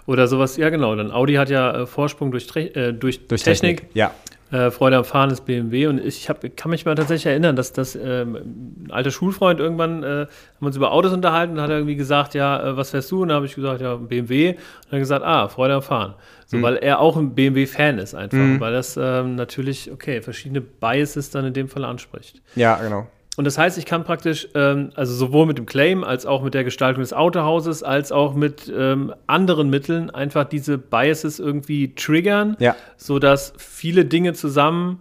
Oder 0.06 0.28
sowas, 0.28 0.58
ja 0.58 0.70
genau, 0.70 0.96
dann 0.96 1.12
Audi 1.12 1.34
hat 1.36 1.50
ja 1.50 1.82
äh, 1.82 1.86
Vorsprung 1.88 2.32
durch, 2.32 2.48
äh, 2.56 2.92
durch, 2.92 3.28
durch 3.28 3.44
Technik. 3.44 3.78
Technik. 3.78 3.96
Ja. 3.96 4.12
Äh, 4.54 4.70
Freude 4.70 4.98
am 4.98 5.04
Fahren 5.04 5.32
ist 5.32 5.46
BMW 5.46 5.88
und 5.88 5.98
ich 5.98 6.30
hab, 6.30 6.42
kann 6.56 6.70
mich 6.70 6.86
mal 6.86 6.94
tatsächlich 6.94 7.26
erinnern, 7.26 7.56
dass 7.56 7.74
das 7.74 7.96
ähm, 7.96 8.36
ein 8.86 8.92
alter 8.92 9.10
Schulfreund 9.10 9.60
irgendwann, 9.60 10.04
äh, 10.04 10.28
haben 10.28 10.28
uns 10.60 10.76
über 10.76 10.92
Autos 10.92 11.12
unterhalten 11.12 11.54
und 11.54 11.62
hat 11.62 11.72
irgendwie 11.72 11.96
gesagt, 11.96 12.36
ja, 12.36 12.64
äh, 12.64 12.78
was 12.78 12.92
fährst 12.92 13.12
du? 13.12 13.24
Und 13.24 13.30
dann 13.30 13.38
habe 13.38 13.48
ich 13.48 13.56
gesagt, 13.56 13.82
ja, 13.82 13.96
BMW. 13.96 14.50
Und 14.50 14.58
dann 14.92 15.00
gesagt, 15.00 15.26
ah, 15.26 15.48
Freude 15.48 15.74
am 15.74 15.82
Fahren. 15.82 16.14
So, 16.46 16.58
mhm. 16.58 16.62
weil 16.62 16.76
er 16.76 17.00
auch 17.00 17.18
ein 17.18 17.34
BMW-Fan 17.34 17.98
ist 17.98 18.14
einfach, 18.14 18.38
mhm. 18.38 18.60
weil 18.60 18.74
das 18.74 18.96
ähm, 18.96 19.34
natürlich, 19.34 19.92
okay, 19.92 20.22
verschiedene 20.22 20.62
Biases 20.62 21.32
dann 21.32 21.46
in 21.46 21.54
dem 21.54 21.68
Fall 21.68 21.84
anspricht. 21.84 22.40
Ja, 22.54 22.76
genau. 22.76 23.08
Und 23.36 23.46
das 23.46 23.58
heißt, 23.58 23.78
ich 23.78 23.86
kann 23.86 24.04
praktisch, 24.04 24.48
ähm, 24.54 24.92
also 24.96 25.14
sowohl 25.14 25.48
mit 25.48 25.58
dem 25.58 25.66
Claim 25.66 26.04
als 26.04 26.26
auch 26.26 26.44
mit 26.44 26.54
der 26.54 26.64
Gestaltung 26.64 27.02
des 27.02 27.14
Autohauses, 27.14 27.82
als 27.82 28.12
auch 28.12 28.36
mit 28.36 28.72
ähm, 28.76 29.14
anderen 29.26 29.70
Mitteln 29.70 30.12
einfach 30.12 30.44
diese 30.44 30.78
Biases 30.78 31.40
irgendwie 31.40 31.96
triggern, 31.96 32.56
ja. 32.60 32.76
sodass 32.96 33.54
viele 33.58 34.06
Dinge 34.06 34.34
zusammen 34.34 35.00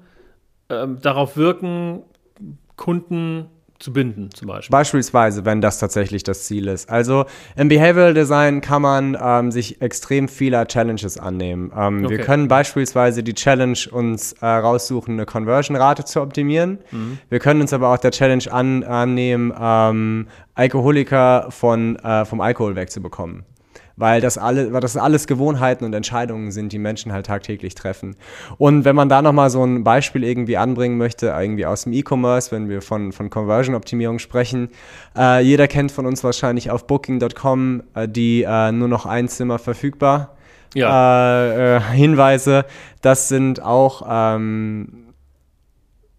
ähm, 0.70 0.98
darauf 1.02 1.36
wirken, 1.36 2.02
Kunden 2.76 3.46
zu 3.82 3.92
binden, 3.92 4.30
zum 4.32 4.48
Beispiel. 4.48 4.72
Beispielsweise, 4.72 5.44
wenn 5.44 5.60
das 5.60 5.78
tatsächlich 5.78 6.22
das 6.22 6.44
Ziel 6.44 6.68
ist. 6.68 6.88
Also 6.88 7.26
im 7.56 7.68
Behavioral 7.68 8.14
Design 8.14 8.60
kann 8.60 8.82
man 8.82 9.18
ähm, 9.20 9.50
sich 9.50 9.82
extrem 9.82 10.28
vieler 10.28 10.66
Challenges 10.66 11.18
annehmen. 11.18 11.72
Ähm, 11.76 12.04
okay. 12.04 12.16
Wir 12.16 12.24
können 12.24 12.48
beispielsweise 12.48 13.22
die 13.22 13.34
Challenge 13.34 13.78
uns 13.90 14.32
äh, 14.34 14.46
raussuchen, 14.46 15.14
eine 15.14 15.26
Conversion-Rate 15.26 16.04
zu 16.04 16.20
optimieren. 16.20 16.78
Mhm. 16.90 17.18
Wir 17.28 17.38
können 17.38 17.60
uns 17.60 17.72
aber 17.72 17.92
auch 17.92 17.98
der 17.98 18.12
Challenge 18.12 18.44
an, 18.50 18.84
annehmen, 18.84 19.52
ähm, 19.58 20.28
Alkoholiker 20.54 21.46
von, 21.50 21.96
äh, 21.96 22.24
vom 22.24 22.40
Alkohol 22.40 22.76
wegzubekommen 22.76 23.44
weil 23.96 24.20
das, 24.20 24.38
alle, 24.38 24.72
weil 24.72 24.80
das 24.80 24.96
alles 24.96 25.26
Gewohnheiten 25.26 25.84
und 25.84 25.92
Entscheidungen 25.92 26.50
sind, 26.50 26.72
die 26.72 26.78
Menschen 26.78 27.12
halt 27.12 27.26
tagtäglich 27.26 27.74
treffen. 27.74 28.16
Und 28.58 28.84
wenn 28.84 28.96
man 28.96 29.08
da 29.08 29.22
nochmal 29.22 29.50
so 29.50 29.64
ein 29.64 29.84
Beispiel 29.84 30.24
irgendwie 30.24 30.56
anbringen 30.56 30.98
möchte, 30.98 31.26
irgendwie 31.26 31.66
aus 31.66 31.84
dem 31.84 31.92
E-Commerce, 31.92 32.50
wenn 32.50 32.68
wir 32.68 32.82
von, 32.82 33.12
von 33.12 33.30
Conversion-Optimierung 33.30 34.18
sprechen, 34.18 34.70
äh, 35.16 35.42
jeder 35.42 35.68
kennt 35.68 35.92
von 35.92 36.06
uns 36.06 36.24
wahrscheinlich 36.24 36.70
auf 36.70 36.86
Booking.com 36.86 37.82
äh, 37.94 38.08
die 38.08 38.42
äh, 38.42 38.72
nur 38.72 38.88
noch 38.88 39.06
ein 39.06 39.28
Zimmer 39.28 39.58
verfügbar. 39.58 40.36
Ja. 40.74 41.44
Äh, 41.44 41.76
äh, 41.76 41.80
Hinweise, 41.80 42.64
das 43.02 43.28
sind 43.28 43.62
auch 43.62 44.06
ähm, 44.08 45.14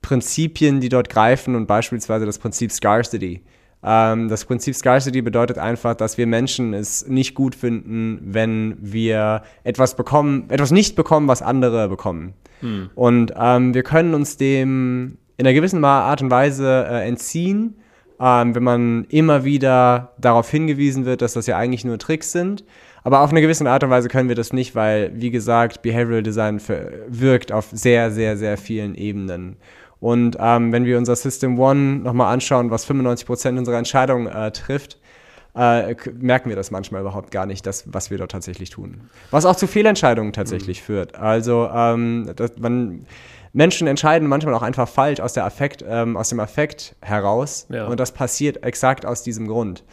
Prinzipien, 0.02 0.80
die 0.80 0.90
dort 0.90 1.10
greifen 1.10 1.56
und 1.56 1.66
beispielsweise 1.66 2.26
das 2.26 2.38
Prinzip 2.38 2.72
Scarcity. 2.72 3.42
Ähm, 3.84 4.30
das 4.30 4.46
Prinzip 4.46 4.76
Scarcity 4.76 5.22
bedeutet 5.22 5.58
einfach, 5.58 5.96
dass 5.96 6.18
wir 6.18 6.28
Menschen 6.28 6.74
es 6.74 7.08
nicht 7.08 7.36
gut 7.36 7.56
finden, 7.56 8.20
wenn 8.24 8.78
wir 8.80 9.44
etwas 9.64 9.96
bekommen, 9.96 10.46
etwas 10.50 10.72
nicht 10.72 10.96
bekommen, 10.96 11.28
was 11.28 11.42
andere 11.42 11.90
bekommen. 11.90 12.34
Hm. 12.62 12.90
Und 12.96 13.34
ähm, 13.38 13.74
wir 13.74 13.84
können 13.84 14.14
uns 14.14 14.38
dem 14.38 15.18
in 15.38 15.46
einer 15.46 15.54
gewissen 15.54 15.84
Art 15.84 16.22
und 16.22 16.32
Weise 16.32 16.88
äh, 16.90 17.08
entziehen, 17.08 17.76
ähm, 18.20 18.56
wenn 18.56 18.64
man 18.64 19.06
immer 19.10 19.44
wieder 19.44 20.14
darauf 20.18 20.50
hingewiesen 20.50 21.06
wird, 21.06 21.22
dass 21.22 21.34
das 21.34 21.48
ja 21.48 21.58
eigentlich 21.58 21.84
nur 21.84 21.98
Tricks 21.98 22.32
sind. 22.32 22.64
Aber 23.04 23.20
auf 23.20 23.32
eine 23.32 23.42
gewisse 23.42 23.70
Art 23.70 23.84
und 23.84 23.90
Weise 23.90 24.08
können 24.08 24.30
wir 24.30 24.36
das 24.36 24.54
nicht, 24.54 24.76
weil, 24.76 25.12
wie 25.14 25.32
gesagt, 25.32 25.82
Behavioral 25.82 26.24
Design 26.24 26.62
wirkt 27.08 27.52
auf 27.52 27.68
sehr, 27.72 28.12
sehr, 28.12 28.38
sehr 28.38 28.58
vielen 28.58 28.96
Ebenen. 28.96 29.58
Und 30.04 30.36
ähm, 30.38 30.74
wenn 30.74 30.84
wir 30.84 30.98
unser 30.98 31.16
System 31.16 31.58
One 31.58 32.00
nochmal 32.00 32.34
anschauen, 32.34 32.70
was 32.72 32.86
95% 32.86 33.58
unserer 33.58 33.78
Entscheidungen 33.78 34.28
äh, 34.28 34.52
trifft, 34.52 34.98
äh, 35.56 35.96
merken 36.20 36.50
wir 36.50 36.58
das 36.58 36.72
manchmal 36.72 37.00
überhaupt 37.00 37.32
gar 37.32 37.46
nicht, 37.46 37.66
das, 37.66 37.86
was 37.86 38.12
wir 38.12 38.18
dort 38.18 38.32
tatsächlich 38.32 38.70
tun. 38.70 39.10
Was 39.32 39.46
auch 39.46 39.56
zu 39.56 39.66
Fehlentscheidungen 39.66 40.34
tatsächlich 40.34 40.82
mhm. 40.82 40.86
führt. 40.86 41.16
Also 41.16 41.70
ähm, 41.74 42.30
man, 42.60 43.06
Menschen 43.54 43.88
entscheiden 43.88 44.28
manchmal 44.28 44.54
auch 44.56 44.62
einfach 44.62 44.90
falsch 44.90 45.22
aus, 45.22 45.32
der 45.32 45.46
Affekt, 45.46 45.86
ähm, 45.88 46.18
aus 46.18 46.28
dem 46.28 46.42
Affekt 46.42 46.98
heraus. 47.00 47.68
Ja. 47.70 47.88
Und 47.88 47.98
das 47.98 48.12
passiert 48.12 48.62
exakt 48.66 49.06
aus 49.06 49.24
diesem 49.24 49.48
Grund. 49.48 49.86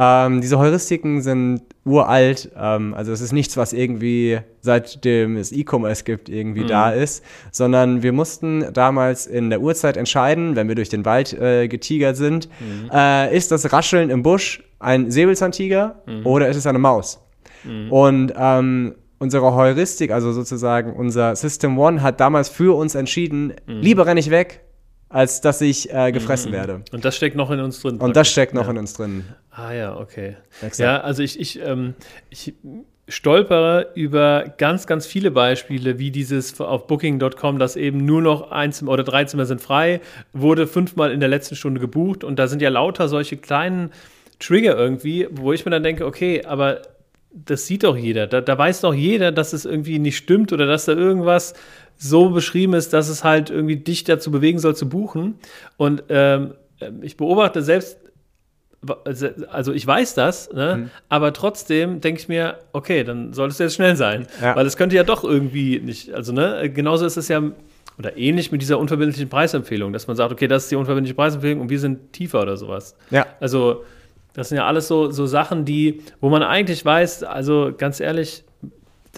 Ähm, 0.00 0.40
diese 0.40 0.58
Heuristiken 0.58 1.22
sind 1.22 1.62
uralt, 1.84 2.52
ähm, 2.56 2.94
also 2.94 3.10
es 3.10 3.20
ist 3.20 3.32
nichts, 3.32 3.56
was 3.56 3.72
irgendwie 3.72 4.38
seitdem 4.60 5.36
es 5.36 5.50
E-Commerce 5.50 6.04
gibt, 6.04 6.28
irgendwie 6.28 6.62
mhm. 6.62 6.68
da 6.68 6.90
ist, 6.90 7.24
sondern 7.50 8.02
wir 8.04 8.12
mussten 8.12 8.72
damals 8.72 9.26
in 9.26 9.50
der 9.50 9.60
Urzeit 9.60 9.96
entscheiden, 9.96 10.54
wenn 10.54 10.68
wir 10.68 10.76
durch 10.76 10.88
den 10.88 11.04
Wald 11.04 11.32
äh, 11.32 11.66
getigert 11.66 12.16
sind, 12.16 12.48
mhm. 12.60 12.90
äh, 12.92 13.36
ist 13.36 13.50
das 13.50 13.72
Rascheln 13.72 14.10
im 14.10 14.22
Busch 14.22 14.62
ein 14.78 15.10
Säbelzahntiger 15.10 16.00
mhm. 16.06 16.24
oder 16.24 16.48
ist 16.48 16.56
es 16.56 16.66
eine 16.66 16.78
Maus? 16.78 17.20
Mhm. 17.64 17.90
Und 17.90 18.32
ähm, 18.36 18.94
unsere 19.18 19.52
Heuristik, 19.52 20.12
also 20.12 20.30
sozusagen 20.30 20.92
unser 20.92 21.34
System 21.34 21.76
One, 21.76 22.02
hat 22.02 22.20
damals 22.20 22.48
für 22.48 22.76
uns 22.76 22.94
entschieden, 22.94 23.54
mhm. 23.66 23.80
lieber 23.80 24.06
renne 24.06 24.20
ich 24.20 24.30
weg, 24.30 24.60
als 25.08 25.40
dass 25.40 25.60
ich 25.60 25.92
äh, 25.92 26.12
gefressen 26.12 26.50
mhm. 26.50 26.56
werde. 26.56 26.82
Und 26.92 27.04
das 27.04 27.16
steckt 27.16 27.36
noch 27.36 27.50
in 27.50 27.60
uns 27.60 27.80
drin. 27.80 27.98
Und 27.98 28.16
das 28.16 28.28
steckt 28.28 28.54
noch 28.54 28.64
ja. 28.64 28.70
in 28.70 28.78
uns 28.78 28.94
drin. 28.94 29.24
Ah 29.50 29.72
ja, 29.72 29.96
okay. 29.96 30.36
Exakt. 30.62 30.78
Ja, 30.78 31.00
also 31.00 31.22
ich, 31.22 31.40
ich, 31.40 31.60
ähm, 31.60 31.94
ich 32.30 32.54
stolpere 33.08 33.90
über 33.94 34.54
ganz, 34.58 34.86
ganz 34.86 35.06
viele 35.06 35.30
Beispiele, 35.30 35.98
wie 35.98 36.10
dieses 36.10 36.60
auf 36.60 36.86
Booking.com, 36.86 37.58
dass 37.58 37.76
eben 37.76 38.04
nur 38.04 38.20
noch 38.20 38.50
ein 38.50 38.72
Zimmer 38.72 38.92
oder 38.92 39.04
drei 39.04 39.24
Zimmer 39.24 39.46
sind 39.46 39.62
frei, 39.62 40.00
wurde 40.32 40.66
fünfmal 40.66 41.10
in 41.10 41.20
der 41.20 41.28
letzten 41.28 41.56
Stunde 41.56 41.80
gebucht 41.80 42.22
und 42.22 42.38
da 42.38 42.46
sind 42.48 42.60
ja 42.60 42.68
lauter 42.68 43.08
solche 43.08 43.38
kleinen 43.38 43.90
Trigger 44.38 44.76
irgendwie, 44.76 45.26
wo 45.30 45.52
ich 45.52 45.64
mir 45.64 45.70
dann 45.70 45.82
denke, 45.82 46.04
okay, 46.04 46.44
aber 46.44 46.82
das 47.32 47.66
sieht 47.66 47.84
doch 47.84 47.96
jeder. 47.96 48.26
Da, 48.26 48.40
da 48.40 48.56
weiß 48.56 48.82
doch 48.82 48.94
jeder, 48.94 49.32
dass 49.32 49.52
es 49.52 49.64
irgendwie 49.64 49.98
nicht 49.98 50.16
stimmt 50.16 50.52
oder 50.52 50.66
dass 50.66 50.84
da 50.84 50.92
irgendwas 50.92 51.54
so 51.98 52.30
beschrieben 52.30 52.74
ist, 52.74 52.92
dass 52.92 53.08
es 53.08 53.24
halt 53.24 53.50
irgendwie 53.50 53.76
dich 53.76 54.04
dazu 54.04 54.30
bewegen 54.30 54.58
soll 54.58 54.74
zu 54.74 54.88
buchen. 54.88 55.34
Und 55.76 56.04
ähm, 56.08 56.54
ich 57.02 57.16
beobachte 57.16 57.62
selbst, 57.62 57.98
also 59.50 59.72
ich 59.72 59.84
weiß 59.84 60.14
das, 60.14 60.52
ne? 60.52 60.76
Mhm. 60.76 60.90
aber 61.08 61.32
trotzdem 61.32 62.00
denke 62.00 62.20
ich 62.20 62.28
mir, 62.28 62.58
okay, 62.72 63.02
dann 63.02 63.32
solltest 63.32 63.58
du 63.58 63.64
jetzt 63.64 63.74
schnell 63.74 63.96
sein. 63.96 64.28
Ja. 64.40 64.54
Weil 64.54 64.66
es 64.66 64.76
könnte 64.76 64.94
ja 64.94 65.02
doch 65.02 65.24
irgendwie 65.24 65.80
nicht, 65.80 66.14
also 66.14 66.32
ne, 66.32 66.70
genauso 66.72 67.04
ist 67.04 67.16
es 67.16 67.26
ja, 67.26 67.42
oder 67.98 68.16
ähnlich 68.16 68.52
mit 68.52 68.62
dieser 68.62 68.78
unverbindlichen 68.78 69.28
Preisempfehlung, 69.28 69.92
dass 69.92 70.06
man 70.06 70.16
sagt, 70.16 70.30
okay, 70.30 70.46
das 70.46 70.64
ist 70.64 70.70
die 70.70 70.76
unverbindliche 70.76 71.16
Preisempfehlung 71.16 71.60
und 71.60 71.70
wir 71.70 71.80
sind 71.80 72.12
tiefer 72.12 72.40
oder 72.40 72.56
sowas. 72.56 72.94
Ja. 73.10 73.26
Also 73.40 73.82
das 74.34 74.50
sind 74.50 74.58
ja 74.58 74.66
alles 74.68 74.86
so, 74.86 75.10
so 75.10 75.26
Sachen, 75.26 75.64
die, 75.64 76.02
wo 76.20 76.28
man 76.28 76.44
eigentlich 76.44 76.84
weiß, 76.84 77.24
also 77.24 77.72
ganz 77.76 77.98
ehrlich, 77.98 78.44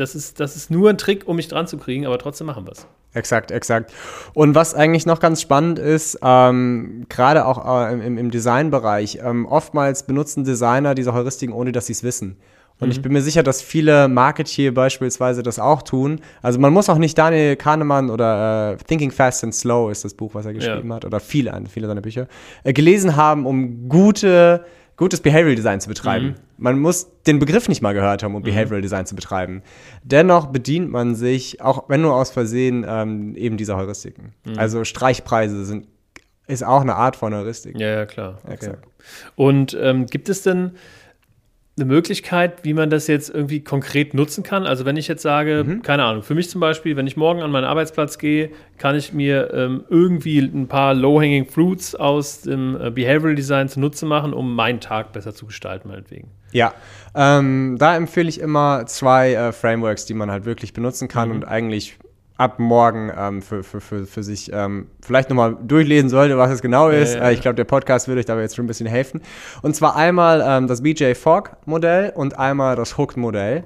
das 0.00 0.14
ist, 0.14 0.40
das 0.40 0.56
ist 0.56 0.70
nur 0.70 0.90
ein 0.90 0.98
Trick, 0.98 1.28
um 1.28 1.36
mich 1.36 1.48
dran 1.48 1.66
zu 1.66 1.76
kriegen, 1.76 2.06
aber 2.06 2.18
trotzdem 2.18 2.46
machen 2.46 2.66
wir 2.66 2.72
es. 2.72 2.86
Exakt, 3.12 3.50
exakt. 3.50 3.92
Und 4.34 4.54
was 4.54 4.74
eigentlich 4.74 5.04
noch 5.04 5.20
ganz 5.20 5.40
spannend 5.40 5.78
ist, 5.78 6.18
ähm, 6.22 7.06
gerade 7.08 7.44
auch 7.44 7.88
äh, 7.88 7.92
im, 7.92 8.18
im 8.18 8.30
Designbereich, 8.30 9.18
ähm, 9.22 9.46
oftmals 9.46 10.04
benutzen 10.04 10.44
Designer 10.44 10.94
diese 10.94 11.12
Heuristiken, 11.12 11.52
ohne 11.52 11.72
dass 11.72 11.86
sie 11.86 11.92
es 11.92 12.02
wissen. 12.02 12.36
Und 12.78 12.88
mhm. 12.88 12.92
ich 12.92 13.02
bin 13.02 13.12
mir 13.12 13.20
sicher, 13.20 13.42
dass 13.42 13.60
viele 13.60 14.08
Marketeer 14.08 14.72
beispielsweise 14.72 15.42
das 15.42 15.58
auch 15.58 15.82
tun. 15.82 16.20
Also 16.40 16.58
man 16.58 16.72
muss 16.72 16.88
auch 16.88 16.98
nicht 16.98 17.18
Daniel 17.18 17.56
Kahnemann 17.56 18.10
oder 18.10 18.72
äh, 18.72 18.76
Thinking 18.76 19.10
Fast 19.10 19.44
and 19.44 19.54
Slow 19.54 19.90
ist 19.90 20.04
das 20.04 20.14
Buch, 20.14 20.34
was 20.34 20.46
er 20.46 20.54
geschrieben 20.54 20.88
ja. 20.88 20.94
hat, 20.94 21.04
oder 21.04 21.20
viele, 21.20 21.60
viele 21.68 21.88
seiner 21.88 22.00
Bücher, 22.00 22.26
äh, 22.64 22.72
gelesen 22.72 23.16
haben, 23.16 23.44
um 23.44 23.88
gute 23.88 24.64
gutes 25.00 25.20
Behavioral 25.20 25.56
Design 25.56 25.80
zu 25.80 25.88
betreiben. 25.88 26.26
Mhm. 26.26 26.34
Man 26.60 26.78
muss 26.78 27.08
den 27.26 27.38
Begriff 27.38 27.68
nicht 27.68 27.82
mal 27.82 27.94
gehört 27.94 28.22
haben, 28.22 28.34
um 28.34 28.42
mhm. 28.42 28.46
Behavioral 28.46 28.82
Design 28.82 29.06
zu 29.06 29.14
betreiben. 29.14 29.62
Dennoch 30.02 30.46
bedient 30.46 30.90
man 30.90 31.14
sich, 31.14 31.60
auch 31.60 31.88
wenn 31.88 32.02
nur 32.02 32.14
aus 32.14 32.30
Versehen, 32.30 32.84
ähm, 32.86 33.34
eben 33.34 33.56
dieser 33.56 33.76
Heuristiken. 33.76 34.34
Mhm. 34.44 34.58
Also 34.58 34.84
Streichpreise 34.84 35.64
sind, 35.64 35.88
ist 36.46 36.62
auch 36.62 36.82
eine 36.82 36.96
Art 36.96 37.16
von 37.16 37.34
Heuristik. 37.34 37.78
Ja, 37.78 37.88
ja, 37.88 38.06
klar. 38.06 38.38
Okay. 38.44 38.74
Und 39.36 39.76
ähm, 39.80 40.06
gibt 40.06 40.28
es 40.28 40.42
denn 40.42 40.72
eine 41.80 41.86
Möglichkeit, 41.86 42.64
wie 42.64 42.74
man 42.74 42.90
das 42.90 43.06
jetzt 43.06 43.30
irgendwie 43.30 43.60
konkret 43.60 44.14
nutzen 44.14 44.42
kann? 44.42 44.66
Also 44.66 44.84
wenn 44.84 44.96
ich 44.96 45.08
jetzt 45.08 45.22
sage, 45.22 45.64
mhm. 45.66 45.82
keine 45.82 46.04
Ahnung, 46.04 46.22
für 46.22 46.34
mich 46.34 46.50
zum 46.50 46.60
Beispiel, 46.60 46.96
wenn 46.96 47.06
ich 47.06 47.16
morgen 47.16 47.42
an 47.42 47.50
meinen 47.50 47.64
Arbeitsplatz 47.64 48.18
gehe, 48.18 48.50
kann 48.78 48.94
ich 48.94 49.12
mir 49.12 49.52
ähm, 49.52 49.84
irgendwie 49.88 50.38
ein 50.38 50.68
paar 50.68 50.94
Low-Hanging 50.94 51.46
Fruits 51.46 51.94
aus 51.94 52.42
dem 52.42 52.80
äh, 52.80 52.90
Behavioral 52.90 53.34
Design 53.34 53.68
zunutze 53.68 54.06
machen, 54.06 54.32
um 54.32 54.54
meinen 54.54 54.80
Tag 54.80 55.12
besser 55.12 55.34
zu 55.34 55.46
gestalten, 55.46 55.88
meinetwegen. 55.88 56.28
Ja, 56.52 56.74
ähm, 57.14 57.76
da 57.78 57.96
empfehle 57.96 58.28
ich 58.28 58.40
immer 58.40 58.84
zwei 58.86 59.34
äh, 59.34 59.52
Frameworks, 59.52 60.04
die 60.04 60.14
man 60.14 60.30
halt 60.30 60.44
wirklich 60.44 60.72
benutzen 60.72 61.08
kann 61.08 61.28
mhm. 61.28 61.36
und 61.36 61.44
eigentlich 61.44 61.98
ab 62.40 62.58
morgen 62.58 63.12
ähm, 63.14 63.42
für, 63.42 63.62
für, 63.62 63.82
für, 63.82 64.06
für 64.06 64.22
sich 64.22 64.50
ähm, 64.50 64.86
vielleicht 65.02 65.28
nochmal 65.28 65.58
durchlesen 65.62 66.08
sollte, 66.08 66.38
was 66.38 66.50
es 66.50 66.62
genau 66.62 66.88
ist. 66.88 67.12
Ja, 67.12 67.20
ja. 67.20 67.28
Äh, 67.28 67.34
ich 67.34 67.42
glaube, 67.42 67.56
der 67.56 67.64
Podcast 67.64 68.08
würde 68.08 68.20
euch 68.20 68.26
dabei 68.26 68.40
jetzt 68.40 68.56
schon 68.56 68.64
ein 68.64 68.68
bisschen 68.68 68.86
helfen. 68.86 69.20
Und 69.60 69.76
zwar 69.76 69.94
einmal 69.94 70.42
ähm, 70.42 70.66
das 70.66 70.82
BJ 70.82 71.12
Fogg 71.12 71.50
Modell 71.66 72.12
und 72.14 72.38
einmal 72.38 72.76
das 72.76 72.96
Hooked 72.96 73.18
Modell. 73.18 73.64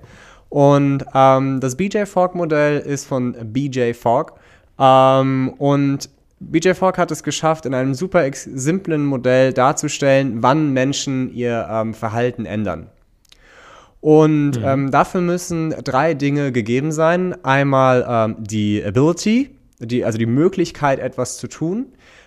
Und 0.49 1.05
ähm, 1.15 1.61
das 1.61 1.77
BJ 1.77 2.05
Fogg 2.05 2.35
Modell 2.35 2.81
ist 2.81 3.07
von 3.07 3.37
BJ 3.53 3.93
Fogg. 3.93 4.33
Ähm, 4.81 5.55
und 5.59 6.11
BJ 6.41 6.73
Fogg 6.73 6.99
hat 6.99 7.13
es 7.13 7.23
geschafft, 7.23 7.67
in 7.67 7.75
einem 7.75 7.95
super 7.95 8.29
simplen 8.33 9.07
Modell 9.07 9.53
darzustellen, 9.53 10.43
wann 10.43 10.73
Menschen 10.73 11.33
ihr 11.33 11.69
ähm, 11.71 11.95
Verhalten 11.95 12.45
ändern. 12.45 12.89
Und 14.05 14.59
mhm. 14.59 14.65
ähm, 14.67 14.91
dafür 14.91 15.23
müssen 15.23 15.71
drei 15.83 16.13
Dinge 16.13 16.53
gegeben 16.53 16.93
sein. 16.93 17.43
Einmal 17.43 18.05
ähm, 18.07 18.37
die 18.39 18.85
Ability, 18.85 19.57
die, 19.79 20.05
also 20.05 20.19
die 20.19 20.27
Möglichkeit, 20.27 20.99
etwas 20.99 21.39
zu 21.39 21.49
tun, 21.49 21.87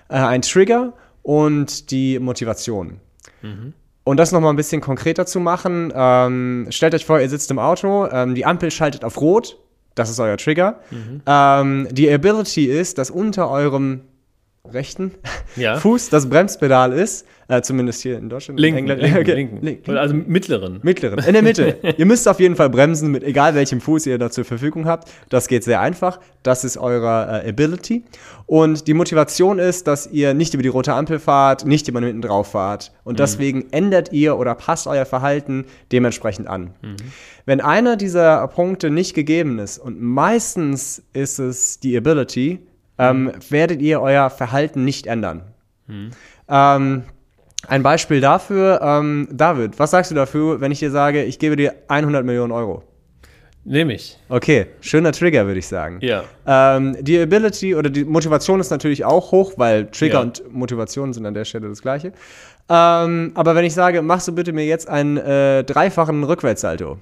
äh, 0.09 0.15
ein 0.15 0.41
Trigger 0.41 0.93
und 1.21 1.91
die 1.91 2.17
Motivation. 2.17 2.99
Mhm. 3.43 3.73
Und 4.03 4.17
das 4.17 4.31
nochmal 4.31 4.53
ein 4.53 4.55
bisschen 4.55 4.81
konkreter 4.81 5.27
zu 5.27 5.39
machen, 5.39 5.93
ähm, 5.95 6.65
stellt 6.71 6.95
euch 6.95 7.05
vor, 7.05 7.21
ihr 7.21 7.29
sitzt 7.29 7.51
im 7.51 7.59
Auto, 7.59 8.07
ähm, 8.07 8.33
die 8.33 8.43
Ampel 8.43 8.71
schaltet 8.71 9.05
auf 9.05 9.21
Rot, 9.21 9.59
das 9.93 10.09
ist 10.09 10.19
euer 10.19 10.37
Trigger. 10.37 10.79
Mhm. 10.89 11.21
Ähm, 11.27 11.87
die 11.91 12.11
Ability 12.11 12.65
ist, 12.65 12.97
dass 12.97 13.11
unter 13.11 13.51
eurem 13.51 14.01
rechten 14.65 15.11
ja. 15.55 15.77
Fuß 15.79 16.09
das 16.09 16.27
Bremspedal 16.27 16.91
ist, 16.91 17.27
äh, 17.49 17.62
zumindest 17.62 18.01
hier 18.01 18.17
in 18.17 18.29
Deutschland. 18.29 18.60
Linken, 18.60 18.89
in 18.89 18.99
linken, 18.99 19.17
okay. 19.21 19.33
linken. 19.33 19.65
linken. 19.65 19.97
Also 19.97 20.13
mittleren. 20.13 20.79
Mittleren, 20.83 21.19
in 21.19 21.33
der 21.33 21.41
Mitte. 21.41 21.77
ihr 21.97 22.05
müsst 22.05 22.27
auf 22.27 22.39
jeden 22.39 22.55
Fall 22.55 22.69
bremsen, 22.69 23.10
mit 23.12 23.23
egal 23.23 23.55
welchem 23.55 23.79
Fuß 23.79 24.05
ihr 24.07 24.17
da 24.17 24.29
zur 24.29 24.43
Verfügung 24.43 24.86
habt. 24.86 25.10
Das 25.29 25.47
geht 25.47 25.63
sehr 25.63 25.79
einfach. 25.79 26.19
Das 26.43 26.63
ist 26.63 26.77
eure 26.77 27.43
äh, 27.45 27.49
Ability. 27.49 28.03
Und 28.45 28.88
die 28.88 28.93
Motivation 28.93 29.60
ist, 29.60 29.88
dass 29.88 30.07
ihr 30.07 30.33
nicht 30.33 30.53
über 30.53 30.63
die 30.63 30.69
rote 30.69 30.93
Ampel 30.93 31.19
fahrt, 31.19 31.65
nicht 31.65 31.88
immer 31.88 32.01
hinten 32.01 32.21
drauf 32.21 32.51
fahrt. 32.51 32.91
Und 33.03 33.13
mhm. 33.13 33.17
deswegen 33.17 33.65
ändert 33.71 34.12
ihr 34.12 34.38
oder 34.38 34.53
passt 34.55 34.88
euer 34.88 35.05
Verhalten 35.05 35.65
dementsprechend 35.91 36.47
an. 36.47 36.73
Mhm. 36.81 36.95
Wenn 37.45 37.62
einer 37.62 37.95
dieser 37.95 38.45
Punkte 38.49 38.89
nicht 38.89 39.13
gegeben 39.13 39.60
ist, 39.60 39.79
und 39.79 40.01
meistens 40.01 41.01
ist 41.13 41.39
es 41.39 41.79
die 41.79 41.95
Ability, 41.95 42.60
ähm, 42.97 43.31
werdet 43.49 43.81
ihr 43.81 44.01
euer 44.01 44.29
Verhalten 44.29 44.83
nicht 44.83 45.07
ändern. 45.07 45.43
Mhm. 45.88 46.10
Ähm, 46.49 47.03
ein 47.67 47.84
Beispiel 47.84 48.22
dafür, 48.22 48.80
ähm, 48.82 49.28
David, 49.32 49.80
was 49.80 49.91
sagst 49.91 50.12
du 50.12 50.15
dafür, 50.15 50.62
wenn 50.62 50.72
ich 50.72 50.80
dir 50.80 50.91
sage, 50.91 51.24
ich 51.24 51.39
gebe 51.39 51.56
dir 51.56 51.74
100 51.88 52.26
Millionen 52.26 52.52
Euro? 52.52 52.84
Nehme 53.70 53.96
ich. 53.96 54.17
Okay, 54.30 54.67
schöner 54.80 55.12
Trigger, 55.12 55.46
würde 55.46 55.60
ich 55.60 55.67
sagen. 55.67 56.00
Ja. 56.02 56.24
Ähm, 56.46 56.96
die 57.02 57.20
Ability 57.20 57.76
oder 57.76 57.89
die 57.89 58.06
Motivation 58.06 58.62
ist 58.62 58.70
natürlich 58.70 59.04
auch 59.04 59.32
hoch, 59.34 59.54
weil 59.58 59.88
Trigger 59.88 60.13
ja. 60.13 60.22
und 60.22 60.54
Motivation 60.54 61.12
sind 61.12 61.26
an 61.26 61.34
der 61.34 61.43
Stelle 61.43 61.67
das 61.67 61.82
gleiche. 61.82 62.13
Ähm, 62.70 63.32
aber 63.36 63.56
wenn 63.56 63.65
ich 63.65 63.74
sage, 63.74 64.02
machst 64.02 64.28
du 64.30 64.32
bitte 64.32 64.54
mir 64.54 64.65
jetzt 64.65 64.88
einen 64.88 65.17
äh, 65.17 65.65
dreifachen 65.65 66.24
Rückwärtssalto, 66.24 66.98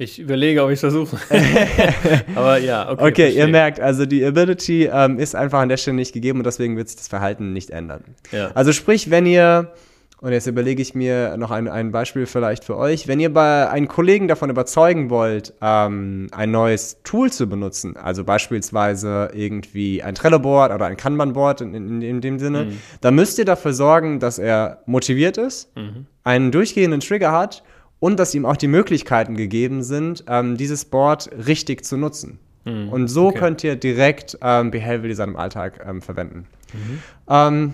ich 0.00 0.20
überlege, 0.20 0.62
ob 0.62 0.70
ich 0.70 0.74
es 0.74 0.80
versuche. 0.80 1.18
Aber 2.36 2.58
ja, 2.58 2.88
okay. 2.88 3.08
Okay, 3.08 3.30
ihr 3.30 3.48
merkt, 3.48 3.80
also 3.80 4.06
die 4.06 4.24
Ability 4.24 4.88
ähm, 4.92 5.18
ist 5.18 5.34
einfach 5.34 5.58
an 5.58 5.68
der 5.68 5.76
Stelle 5.76 5.96
nicht 5.96 6.12
gegeben 6.12 6.38
und 6.38 6.44
deswegen 6.44 6.76
wird 6.76 6.88
sich 6.88 6.98
das 6.98 7.08
Verhalten 7.08 7.52
nicht 7.52 7.70
ändern. 7.70 8.04
Ja. 8.30 8.52
Also 8.54 8.72
sprich, 8.72 9.10
wenn 9.10 9.26
ihr, 9.26 9.72
und 10.20 10.30
jetzt 10.30 10.46
überlege 10.46 10.80
ich 10.80 10.94
mir 10.94 11.36
noch 11.36 11.50
ein, 11.50 11.66
ein 11.66 11.90
Beispiel 11.90 12.26
vielleicht 12.26 12.62
für 12.62 12.76
euch, 12.76 13.08
wenn 13.08 13.18
ihr 13.18 13.34
bei 13.34 13.68
einen 13.68 13.88
Kollegen 13.88 14.28
davon 14.28 14.50
überzeugen 14.50 15.10
wollt, 15.10 15.54
ähm, 15.60 16.28
ein 16.30 16.52
neues 16.52 17.02
Tool 17.02 17.32
zu 17.32 17.48
benutzen, 17.48 17.96
also 17.96 18.22
beispielsweise 18.22 19.30
irgendwie 19.32 20.04
ein 20.04 20.14
Trello-Board 20.14 20.72
oder 20.72 20.86
ein 20.86 20.96
Kanban-Board 20.96 21.62
in, 21.62 21.74
in, 21.74 22.02
in, 22.02 22.20
dem 22.20 22.38
Sinne, 22.38 22.66
mhm. 22.66 22.78
dann 23.00 23.16
müsst 23.16 23.36
ihr 23.40 23.44
dafür 23.44 23.72
sorgen, 23.72 24.20
dass 24.20 24.38
er 24.38 24.80
motiviert 24.86 25.38
ist, 25.38 25.76
mhm. 25.76 26.06
einen 26.22 26.52
durchgehenden 26.52 27.00
Trigger 27.00 27.32
hat 27.32 27.64
und 28.00 28.18
dass 28.18 28.34
ihm 28.34 28.46
auch 28.46 28.56
die 28.56 28.68
Möglichkeiten 28.68 29.36
gegeben 29.36 29.82
sind, 29.82 30.24
ähm, 30.28 30.56
dieses 30.56 30.84
Board 30.84 31.30
richtig 31.46 31.84
zu 31.84 31.96
nutzen. 31.96 32.38
Mhm. 32.64 32.88
Und 32.90 33.08
so 33.08 33.28
okay. 33.28 33.38
könnt 33.38 33.64
ihr 33.64 33.76
direkt 33.76 34.38
ähm, 34.42 34.70
Behavioral 34.70 35.08
Design 35.08 35.30
im 35.30 35.36
Alltag 35.36 35.84
ähm, 35.86 36.02
verwenden. 36.02 36.46
Mhm. 36.72 37.02
Ähm, 37.28 37.72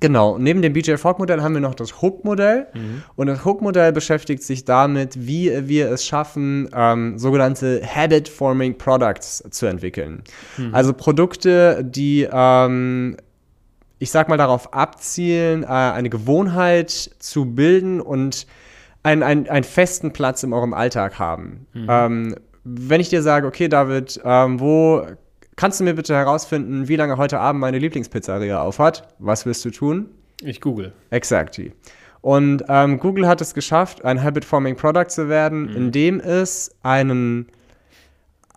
genau, 0.00 0.38
neben 0.38 0.62
dem 0.62 0.72
BJ 0.72 0.96
Fogg 0.96 1.18
Modell 1.18 1.42
haben 1.42 1.54
wir 1.54 1.60
noch 1.60 1.74
das 1.74 2.02
Hook 2.02 2.24
Modell. 2.24 2.66
Mhm. 2.74 3.02
Und 3.14 3.26
das 3.28 3.44
Hook 3.44 3.62
Modell 3.62 3.92
beschäftigt 3.92 4.42
sich 4.42 4.64
damit, 4.64 5.26
wie 5.26 5.68
wir 5.68 5.90
es 5.90 6.04
schaffen, 6.04 6.68
ähm, 6.74 7.18
sogenannte 7.18 7.82
Habit 7.84 8.28
Forming 8.28 8.76
Products 8.78 9.44
zu 9.50 9.66
entwickeln. 9.66 10.22
Mhm. 10.56 10.74
Also 10.74 10.92
Produkte, 10.92 11.84
die 11.84 12.28
ähm, 12.30 13.16
ich 13.98 14.10
sag 14.10 14.28
mal 14.28 14.36
darauf 14.36 14.74
abzielen, 14.74 15.62
äh, 15.62 15.66
eine 15.66 16.10
Gewohnheit 16.10 16.90
zu 16.90 17.46
bilden 17.46 18.00
und 18.00 18.46
einen, 19.06 19.22
einen, 19.22 19.48
einen 19.48 19.64
festen 19.64 20.12
Platz 20.12 20.42
in 20.42 20.52
eurem 20.52 20.74
Alltag 20.74 21.18
haben. 21.20 21.66
Mhm. 21.72 21.86
Ähm, 21.88 22.34
wenn 22.64 23.00
ich 23.00 23.08
dir 23.08 23.22
sage, 23.22 23.46
okay, 23.46 23.68
David, 23.68 24.20
ähm, 24.24 24.58
wo 24.58 25.06
kannst 25.54 25.78
du 25.78 25.84
mir 25.84 25.94
bitte 25.94 26.14
herausfinden, 26.14 26.88
wie 26.88 26.96
lange 26.96 27.16
heute 27.16 27.38
Abend 27.38 27.60
meine 27.60 27.78
Lieblingspizzeria 27.78 28.60
aufhat? 28.60 29.06
Was 29.20 29.46
wirst 29.46 29.64
du 29.64 29.70
tun? 29.70 30.10
Ich 30.42 30.60
google. 30.60 30.92
Exactly. 31.10 31.72
Und 32.20 32.64
ähm, 32.68 32.98
Google 32.98 33.28
hat 33.28 33.40
es 33.40 33.54
geschafft, 33.54 34.04
ein 34.04 34.20
Habit-Forming 34.20 34.74
Product 34.74 35.08
zu 35.08 35.28
werden, 35.28 35.70
mhm. 35.70 35.76
indem 35.76 36.18
es 36.18 36.74
einen, 36.82 37.46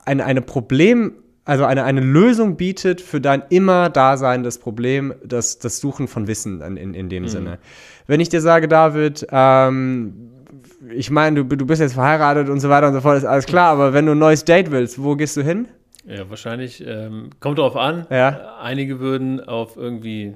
ein, 0.05 0.19
eine 0.19 0.41
Problem, 0.41 1.13
also 1.45 1.65
eine, 1.65 1.83
eine 1.83 2.01
Lösung 2.01 2.57
bietet 2.57 3.01
für 3.01 3.21
dein 3.21 3.43
immer 3.49 3.91
daseinendes 3.91 4.57
Problem, 4.57 5.13
das, 5.23 5.59
das 5.59 5.79
Suchen 5.79 6.07
von 6.07 6.25
Wissen 6.25 6.61
in, 6.61 6.75
in, 6.75 6.93
in 6.95 7.09
dem 7.09 7.23
mhm. 7.23 7.27
Sinne. 7.27 7.59
Wenn 8.07 8.19
ich 8.19 8.29
dir 8.29 8.41
sage, 8.41 8.67
David, 8.67 9.27
ähm, 9.31 10.31
ich 10.95 11.11
meine, 11.11 11.43
du, 11.43 11.55
du 11.55 11.65
bist 11.65 11.81
jetzt 11.81 11.93
verheiratet 11.93 12.49
und 12.49 12.59
so 12.59 12.69
weiter 12.69 12.87
und 12.87 12.93
so 12.93 13.01
fort, 13.01 13.17
ist 13.17 13.25
alles 13.25 13.45
klar, 13.45 13.71
aber 13.71 13.93
wenn 13.93 14.05
du 14.05 14.13
ein 14.13 14.19
neues 14.19 14.45
Date 14.45 14.71
willst, 14.71 15.01
wo 15.01 15.15
gehst 15.15 15.35
du 15.37 15.41
hin? 15.41 15.67
Ja, 16.05 16.29
wahrscheinlich, 16.29 16.85
ähm, 16.85 17.29
kommt 17.39 17.59
drauf 17.59 17.75
an. 17.75 18.07
Ja. 18.09 18.57
Einige 18.61 18.99
würden 18.99 19.41
auf 19.45 19.77
irgendwie 19.77 20.35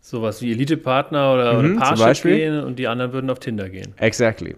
sowas 0.00 0.42
wie 0.42 0.52
Elite-Partner 0.52 1.34
oder, 1.34 1.62
mhm, 1.62 1.76
oder 1.76 1.94
Parship 1.94 2.22
gehen 2.22 2.62
und 2.62 2.78
die 2.78 2.88
anderen 2.88 3.12
würden 3.12 3.30
auf 3.30 3.38
Tinder 3.38 3.68
gehen. 3.68 3.94
Exactly. 3.98 4.56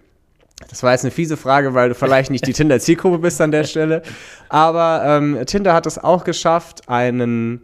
Das 0.69 0.83
war 0.83 0.93
jetzt 0.93 1.05
eine 1.05 1.11
fiese 1.11 1.37
Frage, 1.37 1.75
weil 1.75 1.91
du 1.91 1.95
vielleicht 1.95 2.31
nicht 2.31 2.47
die 2.47 2.53
Tinder-Zielgruppe 2.55 3.19
bist 3.19 3.41
an 3.41 3.51
der 3.51 3.65
Stelle. 3.65 4.03
Aber 4.49 5.03
ähm, 5.05 5.39
Tinder 5.47 5.75
hat 5.75 5.87
es 5.87 5.99
auch 5.99 6.25
geschafft, 6.25 6.89
einen 6.89 7.63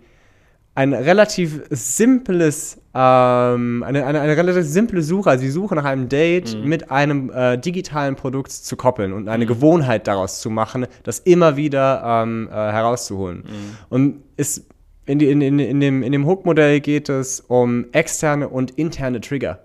ein 0.78 0.94
relativ 0.94 1.62
simples, 1.70 2.80
ähm, 2.94 3.82
eine, 3.82 4.06
eine, 4.06 4.20
eine, 4.20 4.36
relativ 4.36 4.64
simple 4.64 5.02
Suche, 5.02 5.28
also 5.28 5.42
die 5.42 5.50
Suche 5.50 5.74
nach 5.74 5.84
einem 5.84 6.08
Date 6.08 6.56
mhm. 6.56 6.68
mit 6.68 6.92
einem 6.92 7.30
äh, 7.30 7.58
digitalen 7.58 8.14
Produkt 8.14 8.52
zu 8.52 8.76
koppeln 8.76 9.12
und 9.12 9.28
eine 9.28 9.44
mhm. 9.44 9.48
Gewohnheit 9.48 10.06
daraus 10.06 10.40
zu 10.40 10.50
machen, 10.50 10.86
das 11.02 11.18
immer 11.18 11.56
wieder 11.56 12.22
ähm, 12.22 12.48
äh, 12.48 12.52
herauszuholen. 12.52 13.38
Mhm. 13.38 13.76
Und 13.88 14.22
ist 14.36 14.66
in, 15.06 15.18
in, 15.18 15.40
in, 15.40 15.58
in 15.58 15.80
dem, 15.80 16.04
in 16.04 16.12
dem 16.12 16.24
Hook-Modell 16.24 16.78
geht 16.78 17.08
es 17.08 17.40
um 17.40 17.86
externe 17.90 18.48
und 18.48 18.70
interne 18.78 19.20
Trigger. 19.20 19.58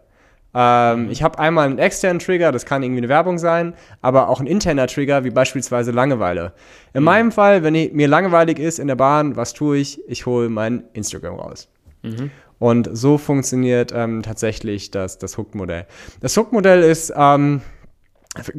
Ähm. 0.54 1.10
Ich 1.10 1.24
habe 1.24 1.40
einmal 1.40 1.66
einen 1.66 1.80
externen 1.80 2.20
Trigger, 2.20 2.52
das 2.52 2.66
kann 2.66 2.84
irgendwie 2.84 3.00
eine 3.00 3.10
Werbung 3.10 3.38
sein, 3.38 3.74
aber 4.02 4.30
auch 4.30 4.40
ein 4.40 4.48
interner 4.48 4.88
Trigger, 4.88 5.24
wie 5.24 5.32
beispielsweise 5.32 5.92
Langeweile. 5.92 6.54
In 6.94 7.02
mhm. 7.02 7.06
meinem 7.06 7.32
Fall, 7.32 7.64
wenn 7.64 7.76
ich, 7.76 7.94
mir 7.94 8.08
langweilig 8.08 8.60
ist 8.60 8.80
in 8.80 8.88
der 8.88 8.96
Bahn, 8.96 9.36
was 9.36 9.54
tue 9.54 9.78
ich? 9.78 10.02
Ich 10.08 10.26
hole 10.26 10.50
mein 10.50 10.84
Instagram 10.94 11.36
raus. 11.36 11.70
Mhm. 12.04 12.32
Und 12.60 12.90
so 12.94 13.18
funktioniert 13.18 13.92
ähm, 13.94 14.22
tatsächlich 14.22 14.92
das, 14.92 15.18
das 15.18 15.38
Hook-Modell. 15.38 15.86
Das 16.22 16.38
Hook-Modell 16.38 16.84
ist 16.84 17.12
ähm, 17.16 17.62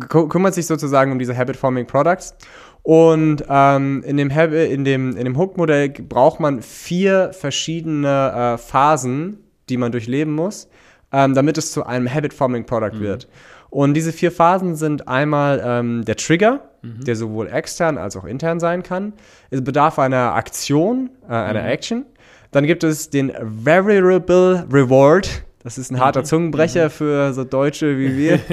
kümmert 0.09 0.55
sich 0.55 0.67
sozusagen 0.67 1.13
um 1.13 1.19
diese 1.19 1.37
Habit-Forming 1.37 1.87
Products. 1.87 2.35
Und 2.83 3.45
ähm, 3.49 4.05
in 4.07 4.19
dem, 4.19 4.31
in 4.31 4.85
dem, 4.85 5.17
in 5.17 5.25
dem 5.25 5.39
Hook-Modell 5.39 5.89
braucht 5.89 6.39
man 6.39 6.61
vier 6.61 7.33
verschiedene 7.33 8.57
äh, 8.57 8.59
Phasen, 8.59 9.39
die 9.71 9.79
man 9.79 9.91
durchleben 9.91 10.35
muss, 10.35 10.69
ähm, 11.15 11.35
damit 11.35 11.57
es 11.57 11.71
zu 11.71 11.87
einem 11.87 12.13
Habit-Forming 12.13 12.67
Product 12.67 12.95
mhm. 12.95 13.01
wird. 13.01 13.29
Und 13.71 13.95
diese 13.95 14.13
vier 14.13 14.33
Phasen 14.33 14.75
sind 14.75 15.09
einmal 15.09 15.63
ähm, 15.65 16.05
der 16.05 16.17
Trigger, 16.17 16.61
mhm. 16.83 17.05
der 17.05 17.17
sowohl 17.17 17.49
extern 17.49 17.99
als 17.99 18.17
auch 18.17 18.25
intern 18.25 18.61
sein 18.61 18.83
kann. 18.83 19.13
Es 19.51 19.63
bedarf 19.63 19.99
einer 19.99 20.35
Aktion, 20.35 21.11
äh, 21.29 21.33
einer 21.33 21.63
mhm. 21.63 21.69
Action. 21.69 22.07
Dann 22.51 22.67
gibt 22.67 22.85
es 22.85 23.11
den 23.11 23.33
Variable 23.41 24.67
Reward. 24.73 25.45
Das 25.63 25.79
ist 25.79 25.91
ein 25.91 26.01
harter 26.01 26.21
mhm. 26.21 26.25
Zungenbrecher 26.27 26.87
mhm. 26.87 26.91
für 26.91 27.33
so 27.33 27.45
Deutsche 27.45 27.99
wie 27.99 28.17
wir. 28.17 28.35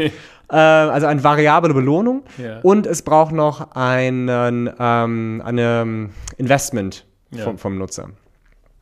äh, 0.51 0.55
also 0.55 1.07
eine 1.07 1.23
variable 1.23 1.73
Belohnung. 1.73 2.23
Ja. 2.37 2.59
Und 2.61 2.85
es 2.85 3.01
braucht 3.01 3.31
noch 3.31 3.75
einen, 3.75 4.69
ähm, 4.79 5.41
eine 5.43 6.09
Investment 6.37 7.05
ja. 7.31 7.43
vom, 7.43 7.57
vom, 7.57 7.77
Nutzer. 7.77 8.09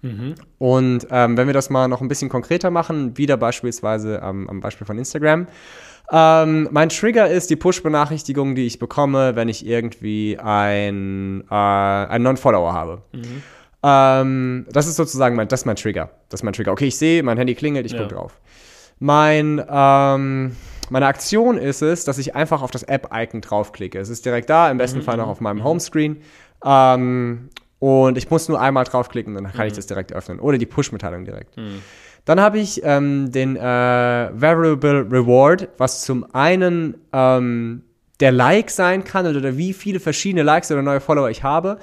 Mhm. 0.01 0.35
Und 0.57 1.07
ähm, 1.11 1.37
wenn 1.37 1.47
wir 1.47 1.53
das 1.53 1.69
mal 1.69 1.87
noch 1.87 2.01
ein 2.01 2.07
bisschen 2.07 2.29
konkreter 2.29 2.71
machen, 2.71 3.17
wieder 3.17 3.37
beispielsweise 3.37 4.21
am, 4.21 4.47
am 4.47 4.61
Beispiel 4.61 4.87
von 4.87 4.97
Instagram. 4.97 5.47
Ähm, 6.11 6.67
mein 6.71 6.89
Trigger 6.89 7.29
ist 7.29 7.49
die 7.49 7.55
Push-Benachrichtigung, 7.55 8.55
die 8.55 8.65
ich 8.65 8.79
bekomme, 8.79 9.35
wenn 9.35 9.47
ich 9.47 9.65
irgendwie 9.65 10.39
ein, 10.39 11.43
äh, 11.49 11.53
einen 11.53 12.23
Non-Follower 12.23 12.73
habe. 12.73 13.03
Mhm. 13.11 13.43
Ähm, 13.83 14.65
das 14.71 14.87
ist 14.87 14.95
sozusagen 14.95 15.35
mein, 15.35 15.47
das 15.47 15.61
ist 15.61 15.65
mein 15.65 15.75
Trigger. 15.75 16.09
Das 16.29 16.39
ist 16.39 16.43
mein 16.43 16.53
Trigger. 16.53 16.71
Okay, 16.71 16.87
ich 16.87 16.97
sehe, 16.97 17.21
mein 17.23 17.37
Handy 17.37 17.55
klingelt, 17.55 17.85
ich 17.85 17.93
ja. 17.93 17.99
gucke 17.99 18.15
drauf. 18.15 18.39
Mein, 18.99 19.63
ähm, 19.69 20.55
meine 20.89 21.05
Aktion 21.05 21.57
ist 21.57 21.81
es, 21.81 22.03
dass 22.05 22.17
ich 22.17 22.35
einfach 22.35 22.61
auf 22.61 22.71
das 22.71 22.83
App-Icon 22.83 23.41
draufklicke. 23.41 23.99
Es 23.99 24.09
ist 24.09 24.25
direkt 24.25 24.49
da, 24.49 24.69
im 24.71 24.77
besten 24.77 24.99
mhm. 24.99 25.03
Fall 25.03 25.17
noch 25.17 25.27
auf 25.27 25.41
meinem 25.41 25.59
mhm. 25.59 25.63
Homescreen. 25.63 26.17
Ähm, 26.65 27.49
und 27.79 28.17
ich 28.17 28.29
muss 28.29 28.49
nur 28.49 28.59
einmal 28.59 28.83
draufklicken, 28.83 29.33
dann 29.33 29.45
kann 29.51 29.61
mhm. 29.61 29.67
ich 29.67 29.73
das 29.73 29.87
direkt 29.87 30.13
öffnen. 30.13 30.39
Oder 30.39 30.57
die 30.57 30.65
Push-Mitteilung 30.65 31.25
direkt. 31.25 31.57
Mhm. 31.57 31.81
Dann 32.25 32.41
habe 32.41 32.59
ich 32.59 32.81
ähm, 32.83 33.31
den 33.31 33.55
äh, 33.55 33.61
Variable 33.61 35.07
Reward, 35.09 35.69
was 35.77 36.01
zum 36.01 36.25
einen 36.33 36.95
ähm, 37.13 37.83
der 38.19 38.33
Like 38.33 38.69
sein 38.69 39.05
kann 39.05 39.25
oder 39.25 39.57
wie 39.57 39.73
viele 39.73 39.99
verschiedene 39.99 40.43
Likes 40.43 40.69
oder 40.71 40.81
neue 40.81 40.99
Follower 40.99 41.29
ich 41.29 41.43
habe 41.43 41.79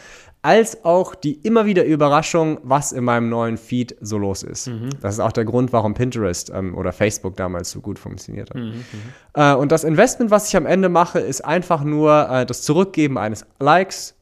als 0.47 0.85
auch 0.85 1.17
die 1.17 1.33
immer 1.43 1.67
wieder 1.67 1.85
Überraschung, 1.85 2.61
was 2.63 2.93
in 2.93 3.03
meinem 3.03 3.29
neuen 3.29 3.57
Feed 3.57 3.97
so 4.01 4.17
los 4.17 4.45
ist. 4.45 4.69
Mhm. 4.69 4.91
Das 5.01 5.15
ist 5.15 5.21
auch 5.21 5.33
der 5.33 5.45
Grund, 5.45 5.73
warum 5.73 5.95
Pinterest 5.95 6.53
ähm, 6.55 6.77
oder 6.79 6.93
Facebook 6.93 7.37
damals 7.37 7.73
so 7.73 7.81
gut 7.81 7.99
funktioniert 7.99 8.51
hat. 8.51 8.57
Mhm, 8.57 8.67
mhm. 8.67 8.85
äh, 9.35 9.55
und 9.55 9.73
das 9.73 9.83
Investment, 9.83 10.31
was 10.31 10.49
ich 10.49 10.57
am 10.57 10.65
Ende 10.65 10.89
mache, 10.89 11.19
ist 11.19 11.45
einfach 11.45 11.83
nur 11.83 12.29
äh, 12.31 12.47
das 12.47 12.63
Zurückgeben 12.63 13.19
eines 13.19 13.45
Likes 13.59 14.16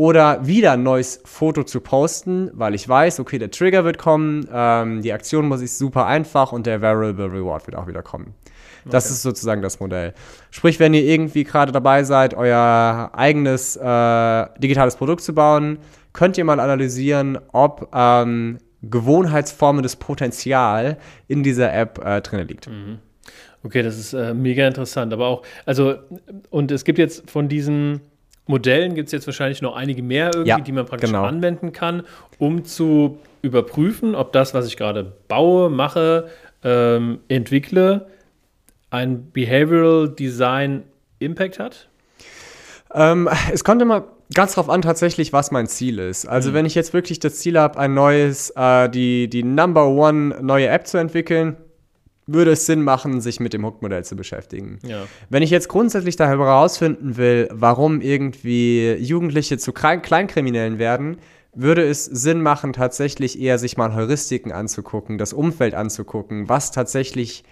oder 0.00 0.46
wieder 0.46 0.72
ein 0.72 0.82
neues 0.82 1.20
Foto 1.26 1.62
zu 1.62 1.82
posten, 1.82 2.50
weil 2.54 2.74
ich 2.74 2.88
weiß, 2.88 3.20
okay, 3.20 3.38
der 3.38 3.50
Trigger 3.50 3.84
wird 3.84 3.98
kommen, 3.98 4.48
ähm, 4.50 5.02
die 5.02 5.12
Aktion 5.12 5.46
muss 5.46 5.60
ich 5.60 5.74
super 5.74 6.06
einfach 6.06 6.52
und 6.52 6.64
der 6.64 6.80
Variable 6.80 7.30
Reward 7.30 7.66
wird 7.66 7.76
auch 7.76 7.86
wieder 7.86 8.02
kommen. 8.02 8.32
Das 8.86 9.04
okay. 9.04 9.12
ist 9.12 9.22
sozusagen 9.22 9.60
das 9.60 9.78
Modell. 9.78 10.14
Sprich, 10.50 10.80
wenn 10.80 10.94
ihr 10.94 11.04
irgendwie 11.04 11.44
gerade 11.44 11.70
dabei 11.70 12.04
seid, 12.04 12.32
euer 12.32 13.10
eigenes 13.12 13.76
äh, 13.76 14.46
digitales 14.56 14.96
Produkt 14.96 15.20
zu 15.20 15.34
bauen, 15.34 15.80
könnt 16.14 16.38
ihr 16.38 16.46
mal 16.46 16.60
analysieren, 16.60 17.38
ob 17.52 17.90
ähm, 17.92 18.56
gewohnheitsformendes 18.80 19.96
Potenzial 19.96 20.96
in 21.28 21.42
dieser 21.42 21.74
App 21.74 22.02
äh, 22.02 22.22
drin 22.22 22.48
liegt. 22.48 22.70
Mhm. 22.70 23.00
Okay, 23.62 23.82
das 23.82 23.98
ist 23.98 24.14
äh, 24.14 24.32
mega 24.32 24.66
interessant. 24.66 25.12
Aber 25.12 25.26
auch, 25.26 25.42
also, 25.66 25.96
und 26.48 26.70
es 26.70 26.84
gibt 26.84 26.98
jetzt 26.98 27.30
von 27.30 27.50
diesen 27.50 28.00
Modellen 28.50 28.94
gibt 28.94 29.06
es 29.06 29.12
jetzt 29.12 29.26
wahrscheinlich 29.26 29.62
noch 29.62 29.74
einige 29.74 30.02
mehr 30.02 30.26
irgendwie, 30.26 30.48
ja, 30.48 30.60
die 30.60 30.72
man 30.72 30.84
praktisch 30.84 31.10
genau. 31.10 31.24
anwenden 31.24 31.72
kann, 31.72 32.02
um 32.38 32.64
zu 32.64 33.18
überprüfen, 33.42 34.14
ob 34.14 34.32
das, 34.32 34.52
was 34.52 34.66
ich 34.66 34.76
gerade 34.76 35.12
baue, 35.28 35.70
mache, 35.70 36.28
ähm, 36.62 37.20
entwickle, 37.28 38.08
ein 38.90 39.30
Behavioral 39.30 40.08
Design 40.10 40.82
Impact 41.20 41.58
hat? 41.58 41.88
Ähm, 42.92 43.28
es 43.52 43.64
kommt 43.64 43.80
immer 43.80 44.08
ganz 44.34 44.54
drauf 44.54 44.68
an, 44.68 44.82
tatsächlich, 44.82 45.32
was 45.32 45.50
mein 45.50 45.66
Ziel 45.66 45.98
ist. 45.98 46.26
Also, 46.26 46.50
mhm. 46.50 46.54
wenn 46.54 46.66
ich 46.66 46.74
jetzt 46.74 46.92
wirklich 46.92 47.20
das 47.20 47.38
Ziel 47.38 47.58
habe, 47.58 47.78
ein 47.78 47.94
neues, 47.94 48.50
äh, 48.56 48.88
die, 48.88 49.28
die 49.28 49.42
Number 49.42 49.86
One 49.86 50.36
neue 50.42 50.68
App 50.68 50.86
zu 50.86 50.98
entwickeln, 50.98 51.56
würde 52.32 52.52
es 52.52 52.66
Sinn 52.66 52.82
machen, 52.82 53.20
sich 53.20 53.40
mit 53.40 53.52
dem 53.52 53.64
Hook-Modell 53.64 54.04
zu 54.04 54.16
beschäftigen. 54.16 54.78
Ja. 54.86 55.04
Wenn 55.28 55.42
ich 55.42 55.50
jetzt 55.50 55.68
grundsätzlich 55.68 56.16
da 56.16 56.26
herausfinden 56.26 57.16
will, 57.16 57.48
warum 57.52 58.00
irgendwie 58.00 58.92
Jugendliche 58.94 59.58
zu 59.58 59.72
Kleinkriminellen 59.72 60.78
werden, 60.78 61.18
würde 61.52 61.82
es 61.82 62.04
Sinn 62.04 62.42
machen, 62.42 62.72
tatsächlich 62.72 63.40
eher 63.40 63.58
sich 63.58 63.76
mal 63.76 63.94
Heuristiken 63.94 64.52
anzugucken, 64.52 65.18
das 65.18 65.32
Umfeld 65.32 65.74
anzugucken, 65.74 66.48
was 66.48 66.70
tatsächlich 66.70 67.44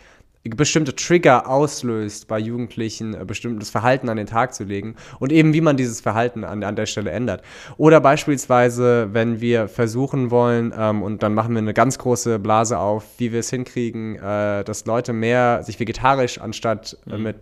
bestimmte 0.51 0.95
Trigger 0.95 1.49
auslöst 1.49 2.29
bei 2.29 2.39
Jugendlichen, 2.39 3.15
äh, 3.15 3.25
bestimmtes 3.25 3.71
Verhalten 3.71 4.09
an 4.09 4.17
den 4.17 4.27
Tag 4.27 4.55
zu 4.55 4.65
legen 4.65 4.97
und 5.19 5.33
eben 5.33 5.53
wie 5.53 5.61
man 5.61 5.77
dieses 5.77 6.01
Verhalten 6.01 6.45
an, 6.45 6.63
an 6.63 6.77
der 6.77 6.87
Stelle 6.87 7.11
ändert. 7.11 7.43
Oder 7.77 8.01
beispielsweise, 8.01 9.09
wenn 9.13 9.41
wir 9.41 9.69
versuchen 9.69 10.31
wollen, 10.31 10.73
ähm, 10.77 11.03
und 11.03 11.23
dann 11.23 11.35
machen 11.35 11.55
wir 11.55 11.59
eine 11.59 11.75
ganz 11.75 11.99
große 11.99 12.39
Blase 12.39 12.79
auf, 12.79 13.05
wie 13.19 13.33
wir 13.33 13.41
es 13.41 13.51
hinkriegen, 13.51 14.17
äh, 14.17 14.65
dass 14.65 14.87
Leute 14.87 15.13
mehr 15.13 15.63
sich 15.63 15.79
vegetarisch 15.81 16.41
anstatt 16.41 16.97
äh, 17.11 17.17
mhm. 17.17 17.23
mit 17.23 17.37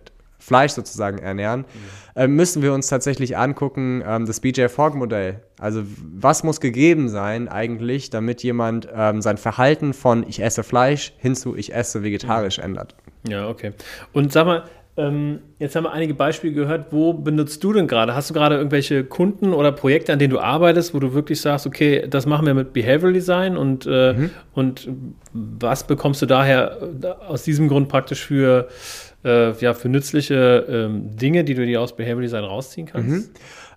Fleisch 0.47 0.71
sozusagen 0.71 1.17
ernähren, 1.17 1.61
mhm. 1.61 2.21
äh, 2.21 2.27
müssen 2.27 2.61
wir 2.61 2.73
uns 2.73 2.87
tatsächlich 2.87 3.35
angucken, 3.37 4.01
ähm, 4.07 4.25
das 4.25 4.39
BJ 4.39 4.67
Fogg 4.69 4.95
Modell. 4.95 5.41
Also 5.59 5.83
was 5.99 6.45
muss 6.45 6.61
gegeben 6.61 7.09
sein 7.09 7.49
eigentlich, 7.49 8.09
damit 8.11 8.43
jemand 8.43 8.87
ähm, 8.95 9.21
sein 9.21 9.35
Verhalten 9.35 9.93
von 9.93 10.25
ich 10.25 10.41
esse 10.41 10.63
Fleisch 10.63 11.11
hin 11.17 11.35
zu 11.35 11.57
ich 11.57 11.73
esse 11.73 12.01
vegetarisch 12.01 12.59
mhm. 12.59 12.63
ändert. 12.63 12.95
Ja, 13.27 13.49
okay. 13.49 13.73
Und 14.13 14.31
sag 14.31 14.45
mal, 14.45 14.63
ähm, 14.95 15.39
jetzt 15.59 15.75
haben 15.75 15.83
wir 15.83 15.91
einige 15.91 16.13
Beispiele 16.13 16.53
gehört. 16.53 16.87
Wo 16.91 17.11
benutzt 17.11 17.61
du 17.63 17.73
denn 17.73 17.87
gerade? 17.87 18.15
Hast 18.15 18.29
du 18.29 18.33
gerade 18.33 18.55
irgendwelche 18.55 19.03
Kunden 19.03 19.53
oder 19.53 19.73
Projekte, 19.73 20.13
an 20.13 20.19
denen 20.19 20.31
du 20.31 20.39
arbeitest, 20.39 20.93
wo 20.93 20.99
du 20.99 21.13
wirklich 21.13 21.41
sagst, 21.41 21.67
okay, 21.67 22.07
das 22.09 22.25
machen 22.25 22.45
wir 22.45 22.53
mit 22.53 22.71
Behavioral 22.71 23.11
Design 23.11 23.57
und, 23.57 23.85
äh, 23.85 24.13
mhm. 24.13 24.29
und 24.53 24.89
was 25.33 25.85
bekommst 25.85 26.21
du 26.21 26.25
daher 26.25 26.77
äh, 26.81 27.07
aus 27.27 27.43
diesem 27.43 27.67
Grund 27.67 27.89
praktisch 27.89 28.25
für 28.25 28.69
äh, 29.27 29.53
ja, 29.59 29.73
für 29.73 29.89
nützliche 29.89 30.65
ähm, 30.69 31.15
Dinge, 31.15 31.43
die 31.43 31.53
du 31.53 31.65
dir 31.65 31.81
aus 31.81 31.95
Behavior 31.95 32.21
Design 32.21 32.43
rausziehen 32.43 32.87
kannst? 32.87 33.09
Mhm. 33.09 33.29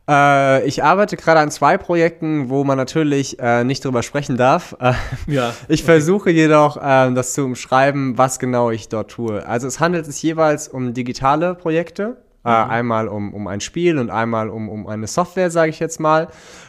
Äh, 0.09 0.67
ich 0.67 0.83
arbeite 0.83 1.17
gerade 1.17 1.41
an 1.41 1.51
zwei 1.51 1.79
Projekten, 1.79 2.49
wo 2.49 2.65
man 2.65 2.77
natürlich 2.77 3.39
äh, 3.39 3.63
nicht 3.63 3.85
drüber 3.85 4.03
sprechen 4.03 4.37
darf. 4.37 4.77
Äh, 4.81 4.95
ja, 5.27 5.53
ich 5.69 5.83
okay. 5.83 5.93
versuche 5.93 6.31
jedoch, 6.31 6.79
ähm, 6.83 7.15
das 7.15 7.35
zu 7.35 7.45
umschreiben, 7.45 8.19
was 8.19 8.39
genau 8.39 8.71
ich 8.71 8.89
dort 8.89 9.11
tue. 9.11 9.47
Also 9.47 9.69
es 9.69 9.79
handelt 9.79 10.07
sich 10.07 10.21
jeweils 10.23 10.69
um 10.69 10.95
digitale 10.95 11.55
Projekte. 11.55 12.17
Äh, 12.43 12.49
mhm. 12.49 12.71
einmal 12.71 13.09
um, 13.09 13.35
um 13.35 13.47
ein 13.49 13.61
Spiel 13.61 13.99
und 13.99 14.09
einmal 14.09 14.49
um, 14.49 14.71
um 14.71 14.87
eine 14.87 15.07
Software, 15.07 15.51
sage 15.51 15.69
ich 15.69 15.79
jetzt 15.79 16.01
mal. 16.01 16.29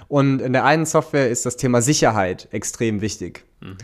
Und 0.09 0.41
in 0.41 0.51
der 0.51 0.65
einen 0.65 0.85
Software 0.85 1.29
ist 1.29 1.45
das 1.45 1.55
Thema 1.55 1.81
Sicherheit 1.81 2.49
extrem 2.51 2.99
wichtig. 2.99 3.45
Mhm. 3.61 3.77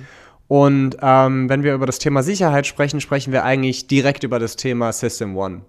Und 0.47 0.97
ähm, 1.01 1.49
wenn 1.49 1.63
wir 1.63 1.73
über 1.73 1.85
das 1.85 1.99
Thema 1.99 2.23
Sicherheit 2.23 2.67
sprechen, 2.67 3.01
sprechen 3.01 3.33
wir 3.33 3.43
eigentlich 3.43 3.87
direkt 3.87 4.23
über 4.23 4.39
das 4.39 4.55
Thema 4.55 4.93
System 4.93 5.35
One. 5.35 5.61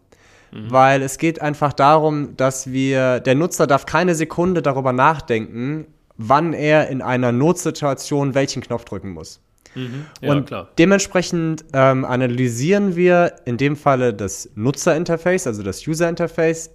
Mhm. 0.53 0.71
Weil 0.71 1.03
es 1.03 1.19
geht 1.19 1.43
einfach 1.43 1.73
darum, 1.73 2.37
dass 2.37 2.71
wir, 2.71 3.21
der 3.21 3.35
Nutzer 3.35 3.67
darf 3.67 3.87
keine 3.87 4.15
Sekunde 4.15 4.63
darüber 4.63 4.93
nachdenken, 4.93 5.87
wann 6.17 6.53
er 6.53 6.89
in 6.89 7.03
einer 7.03 7.33
Notsituation 7.33 8.35
welchen 8.35 8.63
Knopf 8.63 8.85
drücken 8.85 9.11
muss. 9.11 9.41
Mhm. 9.75 10.07
Ja, 10.21 10.33
und 10.33 10.47
klar. 10.47 10.69
dementsprechend 10.79 11.65
ähm, 11.73 12.05
analysieren 12.05 12.97
wir 12.97 13.37
in 13.45 13.57
dem 13.57 13.77
Falle 13.77 14.15
das 14.15 14.49
Nutzerinterface, 14.55 15.47
also 15.47 15.63
das 15.63 15.87
Userinterface, 15.87 16.71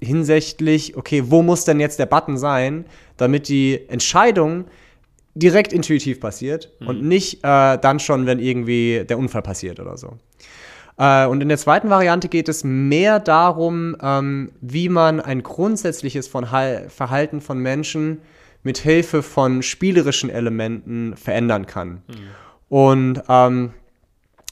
hinsichtlich, 0.00 0.96
okay, 0.96 1.24
wo 1.26 1.42
muss 1.42 1.64
denn 1.64 1.80
jetzt 1.80 1.98
der 1.98 2.06
Button 2.06 2.38
sein, 2.38 2.84
damit 3.16 3.48
die 3.48 3.88
Entscheidung 3.88 4.66
direkt 5.38 5.72
intuitiv 5.72 6.20
passiert 6.20 6.70
mhm. 6.80 6.86
und 6.88 7.02
nicht 7.02 7.44
äh, 7.44 7.78
dann 7.78 8.00
schon, 8.00 8.26
wenn 8.26 8.38
irgendwie 8.38 9.04
der 9.08 9.18
Unfall 9.18 9.42
passiert 9.42 9.80
oder 9.80 9.96
so. 9.96 10.18
Äh, 10.98 11.26
und 11.26 11.40
in 11.40 11.48
der 11.48 11.58
zweiten 11.58 11.90
Variante 11.90 12.28
geht 12.28 12.48
es 12.48 12.64
mehr 12.64 13.20
darum, 13.20 13.96
ähm, 14.02 14.52
wie 14.60 14.88
man 14.88 15.20
ein 15.20 15.42
grundsätzliches 15.42 16.28
von 16.28 16.44
Verhalten 16.44 17.40
von 17.40 17.58
Menschen 17.58 18.20
mit 18.62 18.78
Hilfe 18.78 19.22
von 19.22 19.62
spielerischen 19.62 20.30
Elementen 20.30 21.16
verändern 21.16 21.66
kann. 21.66 22.02
Mhm. 22.08 22.14
Und 22.68 23.22
ähm, 23.28 23.72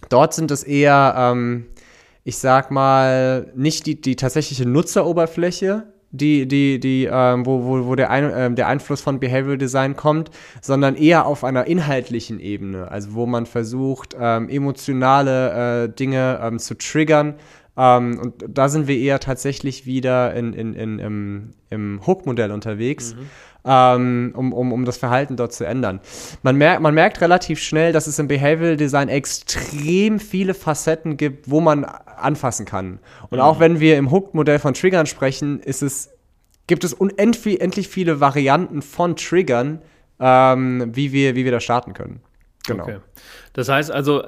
dort 0.08 0.32
sind 0.34 0.50
es 0.50 0.62
eher, 0.62 1.14
ähm, 1.16 1.66
ich 2.24 2.38
sag 2.38 2.70
mal, 2.70 3.52
nicht 3.56 3.86
die, 3.86 4.00
die 4.00 4.16
tatsächliche 4.16 4.66
Nutzeroberfläche, 4.66 5.92
die, 6.16 6.46
die, 6.46 6.80
die, 6.80 7.08
ähm, 7.10 7.46
wo, 7.46 7.64
wo, 7.64 7.86
wo 7.86 7.94
der, 7.94 8.10
ein, 8.10 8.30
äh, 8.30 8.54
der 8.54 8.66
Einfluss 8.68 9.00
von 9.00 9.20
Behavioral 9.20 9.58
Design 9.58 9.94
kommt, 9.96 10.30
sondern 10.60 10.96
eher 10.96 11.26
auf 11.26 11.44
einer 11.44 11.66
inhaltlichen 11.66 12.40
Ebene, 12.40 12.90
also 12.90 13.14
wo 13.14 13.26
man 13.26 13.46
versucht, 13.46 14.16
ähm, 14.18 14.48
emotionale 14.48 15.84
äh, 15.84 15.88
Dinge 15.88 16.40
ähm, 16.42 16.58
zu 16.58 16.76
triggern, 16.76 17.34
Ähm, 17.78 18.18
und 18.18 18.44
da 18.48 18.70
sind 18.70 18.88
wir 18.88 18.96
eher 18.96 19.20
tatsächlich 19.20 19.84
wieder 19.84 20.32
in, 20.34 20.54
in, 20.54 20.72
in, 20.72 20.98
im, 20.98 21.52
im 21.68 22.00
Hook-Modell 22.06 22.50
unterwegs. 22.50 23.14
Mhm. 23.14 23.28
Ähm, 23.68 24.32
um, 24.36 24.52
um, 24.52 24.72
um 24.72 24.84
das 24.84 24.96
Verhalten 24.96 25.36
dort 25.36 25.52
zu 25.52 25.64
ändern. 25.64 25.98
Man, 26.44 26.54
merkt, 26.54 26.80
man 26.82 26.94
merkt 26.94 27.20
relativ 27.20 27.58
schnell, 27.58 27.92
dass 27.92 28.06
es 28.06 28.16
im 28.20 28.28
Behavioral 28.28 28.76
Design 28.76 29.08
extrem 29.08 30.20
viele 30.20 30.54
Facetten 30.54 31.16
gibt, 31.16 31.50
wo 31.50 31.60
man 31.60 31.84
anfassen 31.84 32.64
kann. 32.64 33.00
Und 33.28 33.38
Mhm. 33.38 33.44
auch 33.44 33.58
wenn 33.58 33.80
wir 33.80 33.96
im 33.96 34.12
Hook-Modell 34.12 34.60
von 34.60 34.72
Triggern 34.72 35.06
sprechen, 35.06 35.58
ist 35.58 35.82
es, 35.82 36.10
gibt 36.68 36.84
es 36.84 36.94
unendlich 36.94 37.88
viele 37.88 38.20
Varianten 38.20 38.82
von 38.82 39.16
Triggern, 39.16 39.82
ähm, 40.20 40.92
wie, 40.94 41.10
wir, 41.12 41.34
wie 41.34 41.44
wir 41.44 41.50
da 41.50 41.58
starten 41.58 41.92
können. 41.92 42.20
Genau. 42.68 42.84
Okay. 42.84 42.98
Das 43.52 43.68
heißt 43.68 43.90
also, 43.90 44.22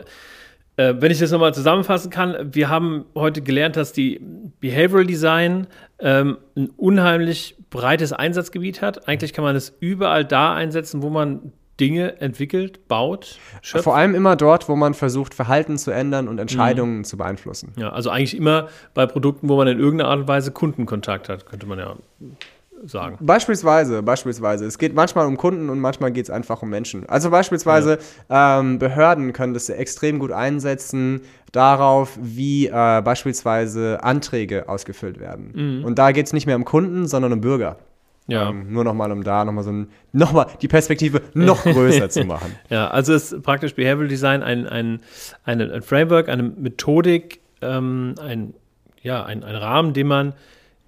äh, 0.79 0.95
wenn 1.01 1.11
ich 1.11 1.19
das 1.19 1.33
nochmal 1.33 1.53
zusammenfassen 1.53 2.11
kann, 2.11 2.55
wir 2.55 2.69
haben 2.69 3.05
heute 3.15 3.43
gelernt, 3.43 3.77
dass 3.77 3.93
die 3.93 4.21
Behavioral 4.61 5.07
Design 5.07 5.67
ähm, 5.99 6.39
ein 6.57 6.71
unheimlich 6.77 7.57
breites 7.69 8.13
Einsatzgebiet 8.13 8.81
hat. 8.81 9.09
Eigentlich 9.09 9.33
kann 9.33 9.45
man 9.45 9.57
es 9.57 9.77
überall 9.81 10.25
da 10.25 10.55
einsetzen, 10.55 11.03
wo 11.03 11.11
man 11.11 11.53
Dinge 11.81 12.21
entwickelt, 12.21 12.87
baut, 12.87 13.39
schöpft. 13.61 13.85
Vor 13.85 13.97
allem 13.97 14.15
immer 14.15 14.37
dort, 14.37 14.69
wo 14.69 14.77
man 14.77 14.95
versucht, 14.95 15.35
Verhalten 15.35 15.79
zu 15.79 15.91
ändern 15.91 16.29
und 16.29 16.39
Entscheidungen 16.39 17.05
zu 17.05 17.17
beeinflussen. 17.17 17.73
Ja, 17.77 17.91
also 17.91 18.11
eigentlich 18.11 18.37
immer 18.37 18.69
bei 18.95 19.07
Produkten, 19.07 19.49
wo 19.49 19.57
man 19.57 19.67
in 19.69 19.79
irgendeiner 19.81 20.11
Art 20.11 20.21
und 20.21 20.29
Weise 20.29 20.53
Kundenkontakt 20.53 21.29
hat, 21.29 21.47
könnte 21.47 21.67
man 21.67 21.79
ja 21.79 21.97
sagen. 22.85 23.19
Beispielsweise, 23.21 24.03
beispielsweise. 24.03 24.65
Es 24.67 24.79
geht 24.79 24.95
manchmal 24.95 25.27
um 25.27 25.37
Kunden 25.37 25.71
und 25.71 25.81
manchmal 25.81 26.13
geht 26.13 26.25
es 26.25 26.31
einfach 26.31 26.63
um 26.63 26.71
Menschen. 26.71 27.09
Also 27.09 27.31
beispielsweise 27.31 27.99
ähm, 28.31 28.79
Behörden 28.79 29.33
können 29.33 29.55
das 29.55 29.69
extrem 29.69 30.19
gut 30.19 30.33
einsetzen 30.33 31.23
darauf, 31.53 32.19
wie 32.21 32.67
äh, 32.67 33.03
beispielsweise 33.03 34.03
Anträge 34.03 34.69
ausgefüllt 34.69 35.19
werden. 35.19 35.83
Und 35.85 35.99
da 35.99 36.13
geht 36.13 36.27
es 36.27 36.33
nicht 36.33 36.47
mehr 36.47 36.57
um 36.57 36.65
Kunden, 36.65 37.07
sondern 37.07 37.33
um 37.33 37.41
Bürger. 37.41 37.79
Ja. 38.29 38.51
Ähm, 38.51 38.71
nur 38.71 38.85
nochmal, 38.85 39.11
um 39.11 39.25
da 39.25 39.45
nochmal 39.47 39.65
so 39.65 39.73
ein, 39.73 39.89
nochmal 40.13 40.49
die 40.61 40.69
Perspektive 40.69 41.23
noch 41.33 41.63
größer 41.65 42.11
zu 42.11 42.25
machen. 42.25 42.55
Ja, 42.69 42.89
also 42.89 43.15
ist 43.15 43.43
praktisch 43.43 43.75
Behavioral 43.75 44.09
Design 44.09 44.43
ein, 44.43 44.67
ein, 44.67 45.01
eine, 45.45 45.73
ein 45.73 45.83
Framework, 45.83 46.29
eine 46.29 46.43
Methodik, 46.43 47.41
ähm, 47.63 48.15
ein, 48.21 48.53
ja, 49.01 49.25
ein, 49.25 49.43
ein 49.43 49.57
Rahmen, 49.57 49.95
den 49.95 50.07
man 50.07 50.35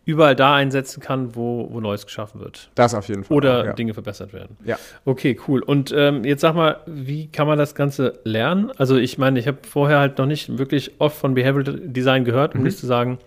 überall 0.04 0.34
da 0.34 0.54
einsetzen 0.54 1.00
kann, 1.00 1.34
wo, 1.36 1.68
wo 1.70 1.80
Neues 1.80 2.06
geschaffen 2.06 2.40
wird. 2.40 2.70
Das 2.74 2.94
auf 2.94 3.08
jeden 3.08 3.24
Fall. 3.24 3.36
Oder 3.36 3.64
ja. 3.66 3.72
Dinge 3.74 3.94
verbessert 3.94 4.32
werden. 4.32 4.56
Ja. 4.64 4.78
Okay, 5.04 5.38
cool. 5.46 5.62
Und 5.62 5.92
ähm, 5.96 6.24
jetzt 6.24 6.40
sag 6.40 6.54
mal, 6.54 6.80
wie 6.86 7.28
kann 7.28 7.46
man 7.46 7.58
das 7.58 7.74
Ganze 7.74 8.18
lernen? 8.24 8.72
Also 8.76 8.96
ich 8.96 9.18
meine, 9.18 9.38
ich 9.38 9.46
habe 9.46 9.58
vorher 9.68 9.98
halt 9.98 10.18
noch 10.18 10.26
nicht 10.26 10.58
wirklich 10.58 10.92
oft 10.98 11.16
von 11.16 11.34
Behavioral 11.34 11.80
Design 11.80 12.24
gehört, 12.24 12.54
um 12.54 12.62
nicht 12.62 12.78
zu 12.78 12.86
sagen, 12.86 13.18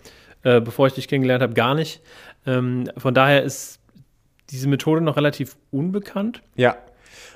äh, 0.44 0.60
bevor 0.60 0.88
ich 0.88 0.94
dich 0.94 1.08
kennengelernt 1.08 1.44
habe, 1.44 1.54
gar 1.54 1.76
nicht. 1.76 2.02
Ähm, 2.46 2.90
von 2.98 3.14
daher 3.14 3.44
ist 3.44 3.80
diese 4.50 4.68
Methode 4.68 5.02
noch 5.02 5.16
relativ 5.16 5.56
unbekannt. 5.72 6.42
Ja. 6.56 6.76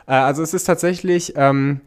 Äh, 0.08 0.14
also 0.14 0.44
es 0.44 0.54
ist 0.54 0.66
tatsächlich, 0.66 1.34
ähm, 1.36 1.82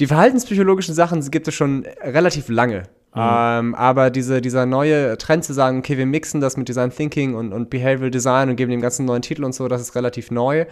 die 0.00 0.06
verhaltenspsychologischen 0.06 0.94
Sachen 0.94 1.20
gibt 1.30 1.48
es 1.48 1.54
schon 1.54 1.84
relativ 2.02 2.48
lange. 2.48 2.84
Ähm, 3.16 3.74
aber 3.74 4.10
diese, 4.10 4.40
dieser 4.40 4.66
neue 4.66 5.16
Trend 5.18 5.44
zu 5.44 5.52
sagen, 5.52 5.78
okay, 5.78 5.96
wir 5.96 6.06
mixen 6.06 6.40
das 6.40 6.56
mit 6.56 6.68
Design 6.68 6.90
Thinking 6.90 7.34
und, 7.34 7.52
und 7.52 7.70
Behavioral 7.70 8.10
Design 8.10 8.50
und 8.50 8.56
geben 8.56 8.70
dem 8.70 8.80
ganzen 8.80 9.04
neuen 9.04 9.22
Titel 9.22 9.44
und 9.44 9.54
so, 9.54 9.68
das 9.68 9.80
ist 9.80 9.94
relativ 9.94 10.30
neu. 10.30 10.66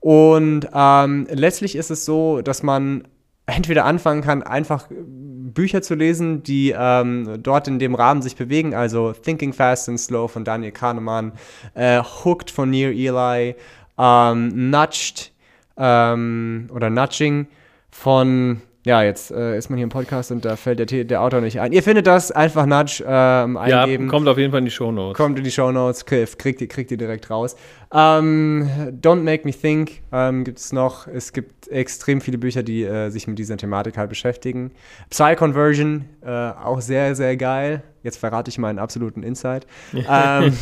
Und 0.00 0.68
ähm, 0.72 1.26
letztlich 1.30 1.74
ist 1.74 1.90
es 1.90 2.04
so, 2.04 2.40
dass 2.40 2.62
man 2.62 3.08
entweder 3.46 3.84
anfangen 3.84 4.22
kann, 4.22 4.42
einfach 4.42 4.86
Bücher 4.90 5.82
zu 5.82 5.94
lesen, 5.94 6.42
die 6.42 6.74
ähm, 6.76 7.42
dort 7.42 7.66
in 7.66 7.78
dem 7.78 7.94
Rahmen 7.94 8.22
sich 8.22 8.36
bewegen, 8.36 8.74
also 8.74 9.12
Thinking 9.12 9.52
Fast 9.52 9.88
and 9.88 9.98
Slow 9.98 10.28
von 10.28 10.44
Daniel 10.44 10.72
Kahnemann, 10.72 11.32
äh, 11.74 12.02
Hooked 12.02 12.50
von 12.50 12.70
Near 12.70 12.92
Eli, 12.92 13.56
ähm, 13.98 14.70
Nudged 14.70 15.32
ähm, 15.76 16.68
oder 16.72 16.90
Nudging 16.90 17.48
von, 17.90 18.60
ja, 18.88 19.02
jetzt 19.02 19.30
äh, 19.30 19.58
ist 19.58 19.68
man 19.68 19.76
hier 19.76 19.84
im 19.84 19.90
Podcast 19.90 20.30
und 20.32 20.46
da 20.46 20.56
fällt 20.56 20.78
der, 20.78 21.04
der 21.04 21.20
Autor 21.20 21.42
nicht 21.42 21.60
ein. 21.60 21.72
Ihr 21.72 21.82
findet 21.82 22.06
das, 22.06 22.32
einfach 22.32 22.64
Nudge 22.64 23.04
ähm, 23.06 23.58
Ja, 23.66 23.82
eingeben. 23.82 24.08
kommt 24.08 24.26
auf 24.26 24.38
jeden 24.38 24.50
Fall 24.50 24.60
in 24.60 24.64
die 24.64 24.70
Shownotes. 24.70 25.14
Kommt 25.14 25.36
in 25.36 25.44
die 25.44 25.50
Show 25.50 25.70
Notes, 25.70 26.06
kriegt, 26.06 26.62
ihr, 26.62 26.68
kriegt 26.68 26.90
ihr 26.90 26.96
direkt 26.96 27.28
raus. 27.28 27.54
Ähm, 27.92 28.66
Don't 29.02 29.24
Make 29.24 29.46
Me 29.46 29.52
Think 29.52 30.00
ähm, 30.10 30.42
gibt 30.42 30.58
es 30.58 30.72
noch. 30.72 31.06
Es 31.06 31.34
gibt 31.34 31.68
extrem 31.68 32.22
viele 32.22 32.38
Bücher, 32.38 32.62
die 32.62 32.82
äh, 32.82 33.10
sich 33.10 33.26
mit 33.26 33.38
dieser 33.38 33.58
Thematik 33.58 33.98
halt 33.98 34.08
beschäftigen. 34.08 34.70
Psy-Conversion, 35.10 36.06
äh, 36.24 36.30
auch 36.30 36.80
sehr, 36.80 37.14
sehr 37.14 37.36
geil. 37.36 37.82
Jetzt 38.02 38.16
verrate 38.16 38.48
ich 38.48 38.56
meinen 38.56 38.78
absoluten 38.78 39.22
Insight. 39.22 39.66
ähm, 40.10 40.56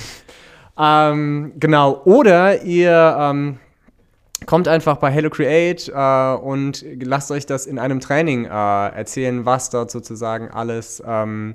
ähm, 0.77 1.53
genau. 1.61 2.03
Oder 2.05 2.63
ihr 2.63 3.17
ähm, 3.21 3.61
kommt 4.47 4.69
einfach 4.69 4.97
bei 4.97 5.11
Hello 5.11 5.29
Create 5.31 5.89
äh, 5.89 6.35
und 6.35 6.85
lasst 7.03 7.31
euch 7.31 7.47
das 7.47 7.67
in 7.67 7.79
einem 7.79 8.01
Training 8.01 8.45
äh, 8.45 8.49
erzählen, 8.49 9.45
was 9.45 9.71
dort 9.71 9.91
sozusagen 9.91 10.51
alles 10.51 11.03
ähm, 11.07 11.55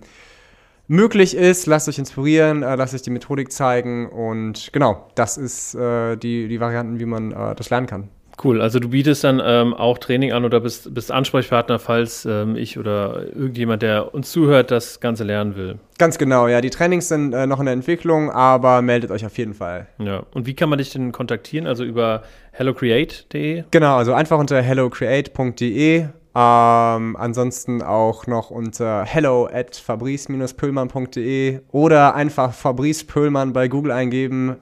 möglich 0.88 1.36
ist. 1.36 1.66
Lasst 1.66 1.88
euch 1.90 1.98
inspirieren, 1.98 2.64
äh, 2.64 2.76
lasst 2.76 2.94
euch 2.94 3.02
die 3.02 3.10
Methodik 3.10 3.52
zeigen 3.52 4.10
und 4.10 4.72
genau, 4.74 5.08
das 5.16 5.38
ist 5.38 5.74
äh, 5.74 6.18
die, 6.18 6.48
die 6.48 6.60
Varianten, 6.60 7.00
wie 7.00 7.06
man 7.06 7.32
äh, 7.32 7.56
das 7.56 7.70
lernen 7.70 7.88
kann. 7.88 8.10
Cool, 8.44 8.62
also 8.62 8.80
du 8.80 8.90
bietest 8.90 9.24
dann 9.24 9.42
ähm, 9.44 9.74
auch 9.74 9.98
Training 9.98 10.32
an 10.32 10.46
oder 10.46 10.60
bist, 10.62 10.94
bist 10.94 11.12
Ansprechpartner, 11.12 11.78
falls 11.80 12.26
ähm, 12.26 12.56
ich 12.56 12.80
oder 12.80 13.24
irgendjemand, 13.36 13.84
der 13.84 14.14
uns 14.14 14.32
zuhört, 14.32 14.72
das 14.72 15.00
Ganze 15.00 15.24
lernen 15.24 15.56
will. 15.56 15.78
Ganz 15.98 16.18
genau, 16.18 16.48
ja. 16.48 16.62
Die 16.62 16.72
Trainings 16.72 17.08
sind 17.08 17.34
äh, 17.34 17.46
noch 17.46 17.60
in 17.60 17.66
der 17.66 17.74
Entwicklung, 17.74 18.32
aber 18.32 18.82
meldet 18.82 19.12
euch 19.12 19.26
auf 19.26 19.38
jeden 19.38 19.54
Fall. 19.54 19.88
Ja. 20.00 20.24
Und 20.34 20.48
wie 20.48 20.56
kann 20.56 20.70
man 20.70 20.80
dich 20.80 20.90
denn 20.90 21.12
kontaktieren? 21.12 21.68
Also 21.68 21.84
über 21.84 22.24
hellocreate.de? 22.52 23.66
Genau, 23.70 23.98
also 23.98 24.14
einfach 24.14 24.40
unter 24.40 24.62
hellocreate.de. 24.62 26.08
Ähm, 26.34 27.18
ansonsten 27.18 27.82
auch 27.82 28.26
noch 28.26 28.52
unter 28.52 29.04
hello 29.04 29.50
at 29.52 29.76
fabrice-pöllmann.de 29.76 31.60
oder 31.72 32.16
einfach 32.16 32.54
Fabrice 32.54 33.04
Pöllmann 33.06 33.52
bei 33.52 33.68
Google 33.68 33.92
eingeben. 33.92 34.56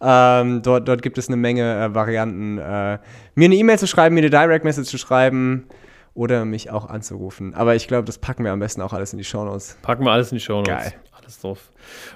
Ähm, 0.00 0.62
dort, 0.62 0.88
dort 0.88 1.02
gibt 1.02 1.18
es 1.18 1.28
eine 1.28 1.36
Menge 1.36 1.84
äh, 1.84 1.94
Varianten. 1.94 2.58
Äh, 2.58 2.98
mir 3.34 3.44
eine 3.44 3.54
E-Mail 3.54 3.78
zu 3.78 3.86
schreiben, 3.86 4.14
mir 4.14 4.20
eine 4.20 4.30
Direct 4.30 4.64
Message 4.64 4.88
zu 4.88 4.98
schreiben 4.98 5.66
oder 6.14 6.44
mich 6.44 6.70
auch 6.70 6.86
anzurufen. 6.88 7.54
Aber 7.54 7.74
ich 7.74 7.88
glaube, 7.88 8.04
das 8.04 8.18
packen 8.18 8.44
wir 8.44 8.52
am 8.52 8.60
besten 8.60 8.82
auch 8.82 8.92
alles 8.92 9.12
in 9.12 9.18
die 9.18 9.24
Shownotes. 9.24 9.78
Packen 9.82 10.04
wir 10.04 10.12
alles 10.12 10.32
in 10.32 10.38
die 10.38 10.44
Shownotes. 10.44 10.74
Geil. 10.74 10.94
Alles 11.12 11.40
drauf. 11.40 11.70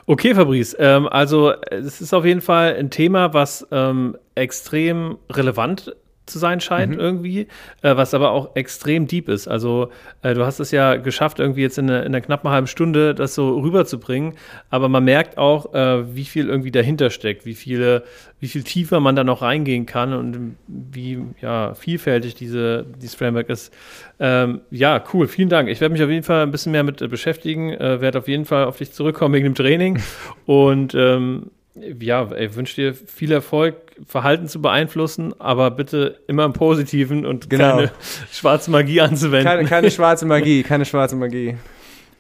Okay, 0.06 0.34
Fabrice, 0.34 0.76
ähm, 0.78 1.06
also 1.08 1.50
äh, 1.50 1.76
es 1.76 2.00
ist 2.00 2.14
auf 2.14 2.24
jeden 2.24 2.40
Fall 2.40 2.76
ein 2.76 2.90
Thema, 2.90 3.34
was 3.34 3.66
ähm, 3.70 4.16
extrem 4.34 5.18
relevant 5.30 5.94
zu 6.26 6.38
sein 6.38 6.60
scheint 6.60 6.96
irgendwie, 6.96 7.48
äh, 7.82 7.96
was 7.96 8.14
aber 8.14 8.30
auch 8.30 8.56
extrem 8.56 9.06
deep 9.06 9.28
ist. 9.28 9.46
Also 9.46 9.90
äh, 10.22 10.32
du 10.34 10.46
hast 10.46 10.58
es 10.58 10.70
ja 10.70 10.96
geschafft, 10.96 11.38
irgendwie 11.38 11.60
jetzt 11.62 11.76
in, 11.78 11.90
einer- 11.90 12.00
in 12.00 12.06
einer 12.14 12.20
knappen 12.22 12.48
halben 12.50 12.66
Stunde 12.66 13.14
das 13.14 13.34
so 13.34 13.58
rüberzubringen, 13.58 14.34
aber 14.70 14.88
man 14.88 15.04
merkt 15.04 15.36
auch, 15.38 15.74
äh, 15.74 16.14
wie 16.16 16.24
viel 16.24 16.48
irgendwie 16.48 16.70
dahinter 16.70 17.10
steckt, 17.10 17.44
wie 17.44 17.54
viele, 17.54 18.04
wie 18.40 18.48
viel 18.48 18.62
tiefer 18.62 19.00
man 19.00 19.16
da 19.16 19.24
noch 19.24 19.42
reingehen 19.42 19.84
kann 19.86 20.12
und 20.14 20.56
wie 20.66 21.18
ja, 21.42 21.74
vielfältig 21.74 22.34
diese, 22.34 22.86
dieses 23.02 23.14
Framework 23.14 23.50
ist. 23.50 23.72
Ähm, 24.18 24.60
ja, 24.70 25.02
cool, 25.12 25.28
vielen 25.28 25.48
Dank. 25.48 25.68
Ich 25.68 25.80
werde 25.80 25.92
mich 25.92 26.02
auf 26.02 26.08
jeden 26.10 26.22
Fall 26.22 26.42
ein 26.42 26.50
bisschen 26.50 26.72
mehr 26.72 26.84
mit 26.84 27.02
äh, 27.02 27.08
beschäftigen, 27.08 27.70
äh, 27.72 28.00
werde 28.00 28.18
auf 28.18 28.28
jeden 28.28 28.44
Fall 28.46 28.64
auf 28.64 28.78
dich 28.78 28.92
zurückkommen 28.92 29.34
wegen 29.34 29.44
dem 29.44 29.54
Training 29.54 30.00
und 30.46 30.94
ähm, 30.94 31.50
ja, 31.74 32.30
ich 32.32 32.54
wünsche 32.54 32.74
dir 32.76 32.94
viel 32.94 33.32
Erfolg, 33.32 33.74
Verhalten 34.06 34.48
zu 34.48 34.60
beeinflussen, 34.62 35.34
aber 35.40 35.70
bitte 35.70 36.20
immer 36.26 36.44
im 36.44 36.52
Positiven 36.52 37.26
und 37.26 37.50
Genau. 37.50 37.76
keine 37.76 37.90
schwarze 38.32 38.70
Magie 38.70 39.00
anzuwenden. 39.00 39.44
Keine, 39.48 39.68
keine 39.68 39.90
schwarze 39.90 40.26
Magie, 40.26 40.62
keine 40.62 40.84
schwarze 40.84 41.16
Magie. 41.16 41.56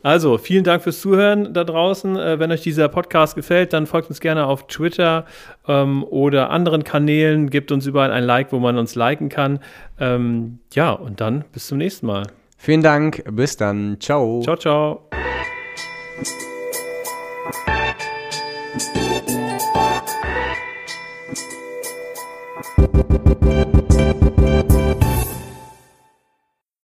Also, 0.02 0.36
vielen 0.36 0.64
Dank 0.64 0.82
fürs 0.82 1.00
Zuhören 1.00 1.54
da 1.54 1.64
draußen. 1.64 2.16
Äh, 2.16 2.38
wenn 2.38 2.52
euch 2.52 2.60
dieser 2.60 2.88
Podcast 2.88 3.36
gefällt, 3.36 3.72
dann 3.72 3.86
folgt 3.86 4.10
uns 4.10 4.20
gerne 4.20 4.44
auf 4.46 4.66
Twitter 4.66 5.24
ähm, 5.66 6.04
oder 6.04 6.50
anderen 6.50 6.84
Kanälen. 6.84 7.48
Gebt 7.48 7.72
uns 7.72 7.86
überall 7.86 8.12
ein 8.12 8.22
Like, 8.24 8.52
wo 8.52 8.58
man 8.58 8.76
uns 8.76 8.96
liken 8.96 9.30
kann. 9.30 9.60
Ähm, 9.98 10.58
ja, 10.74 10.90
und 10.92 11.22
dann 11.22 11.44
bis 11.52 11.68
zum 11.68 11.78
nächsten 11.78 12.06
Mal. 12.06 12.24
Vielen 12.58 12.82
Dank, 12.82 13.24
bis 13.30 13.56
dann. 13.56 13.96
Ciao. 13.98 14.42
Ciao, 14.42 14.56
ciao. 14.56 15.08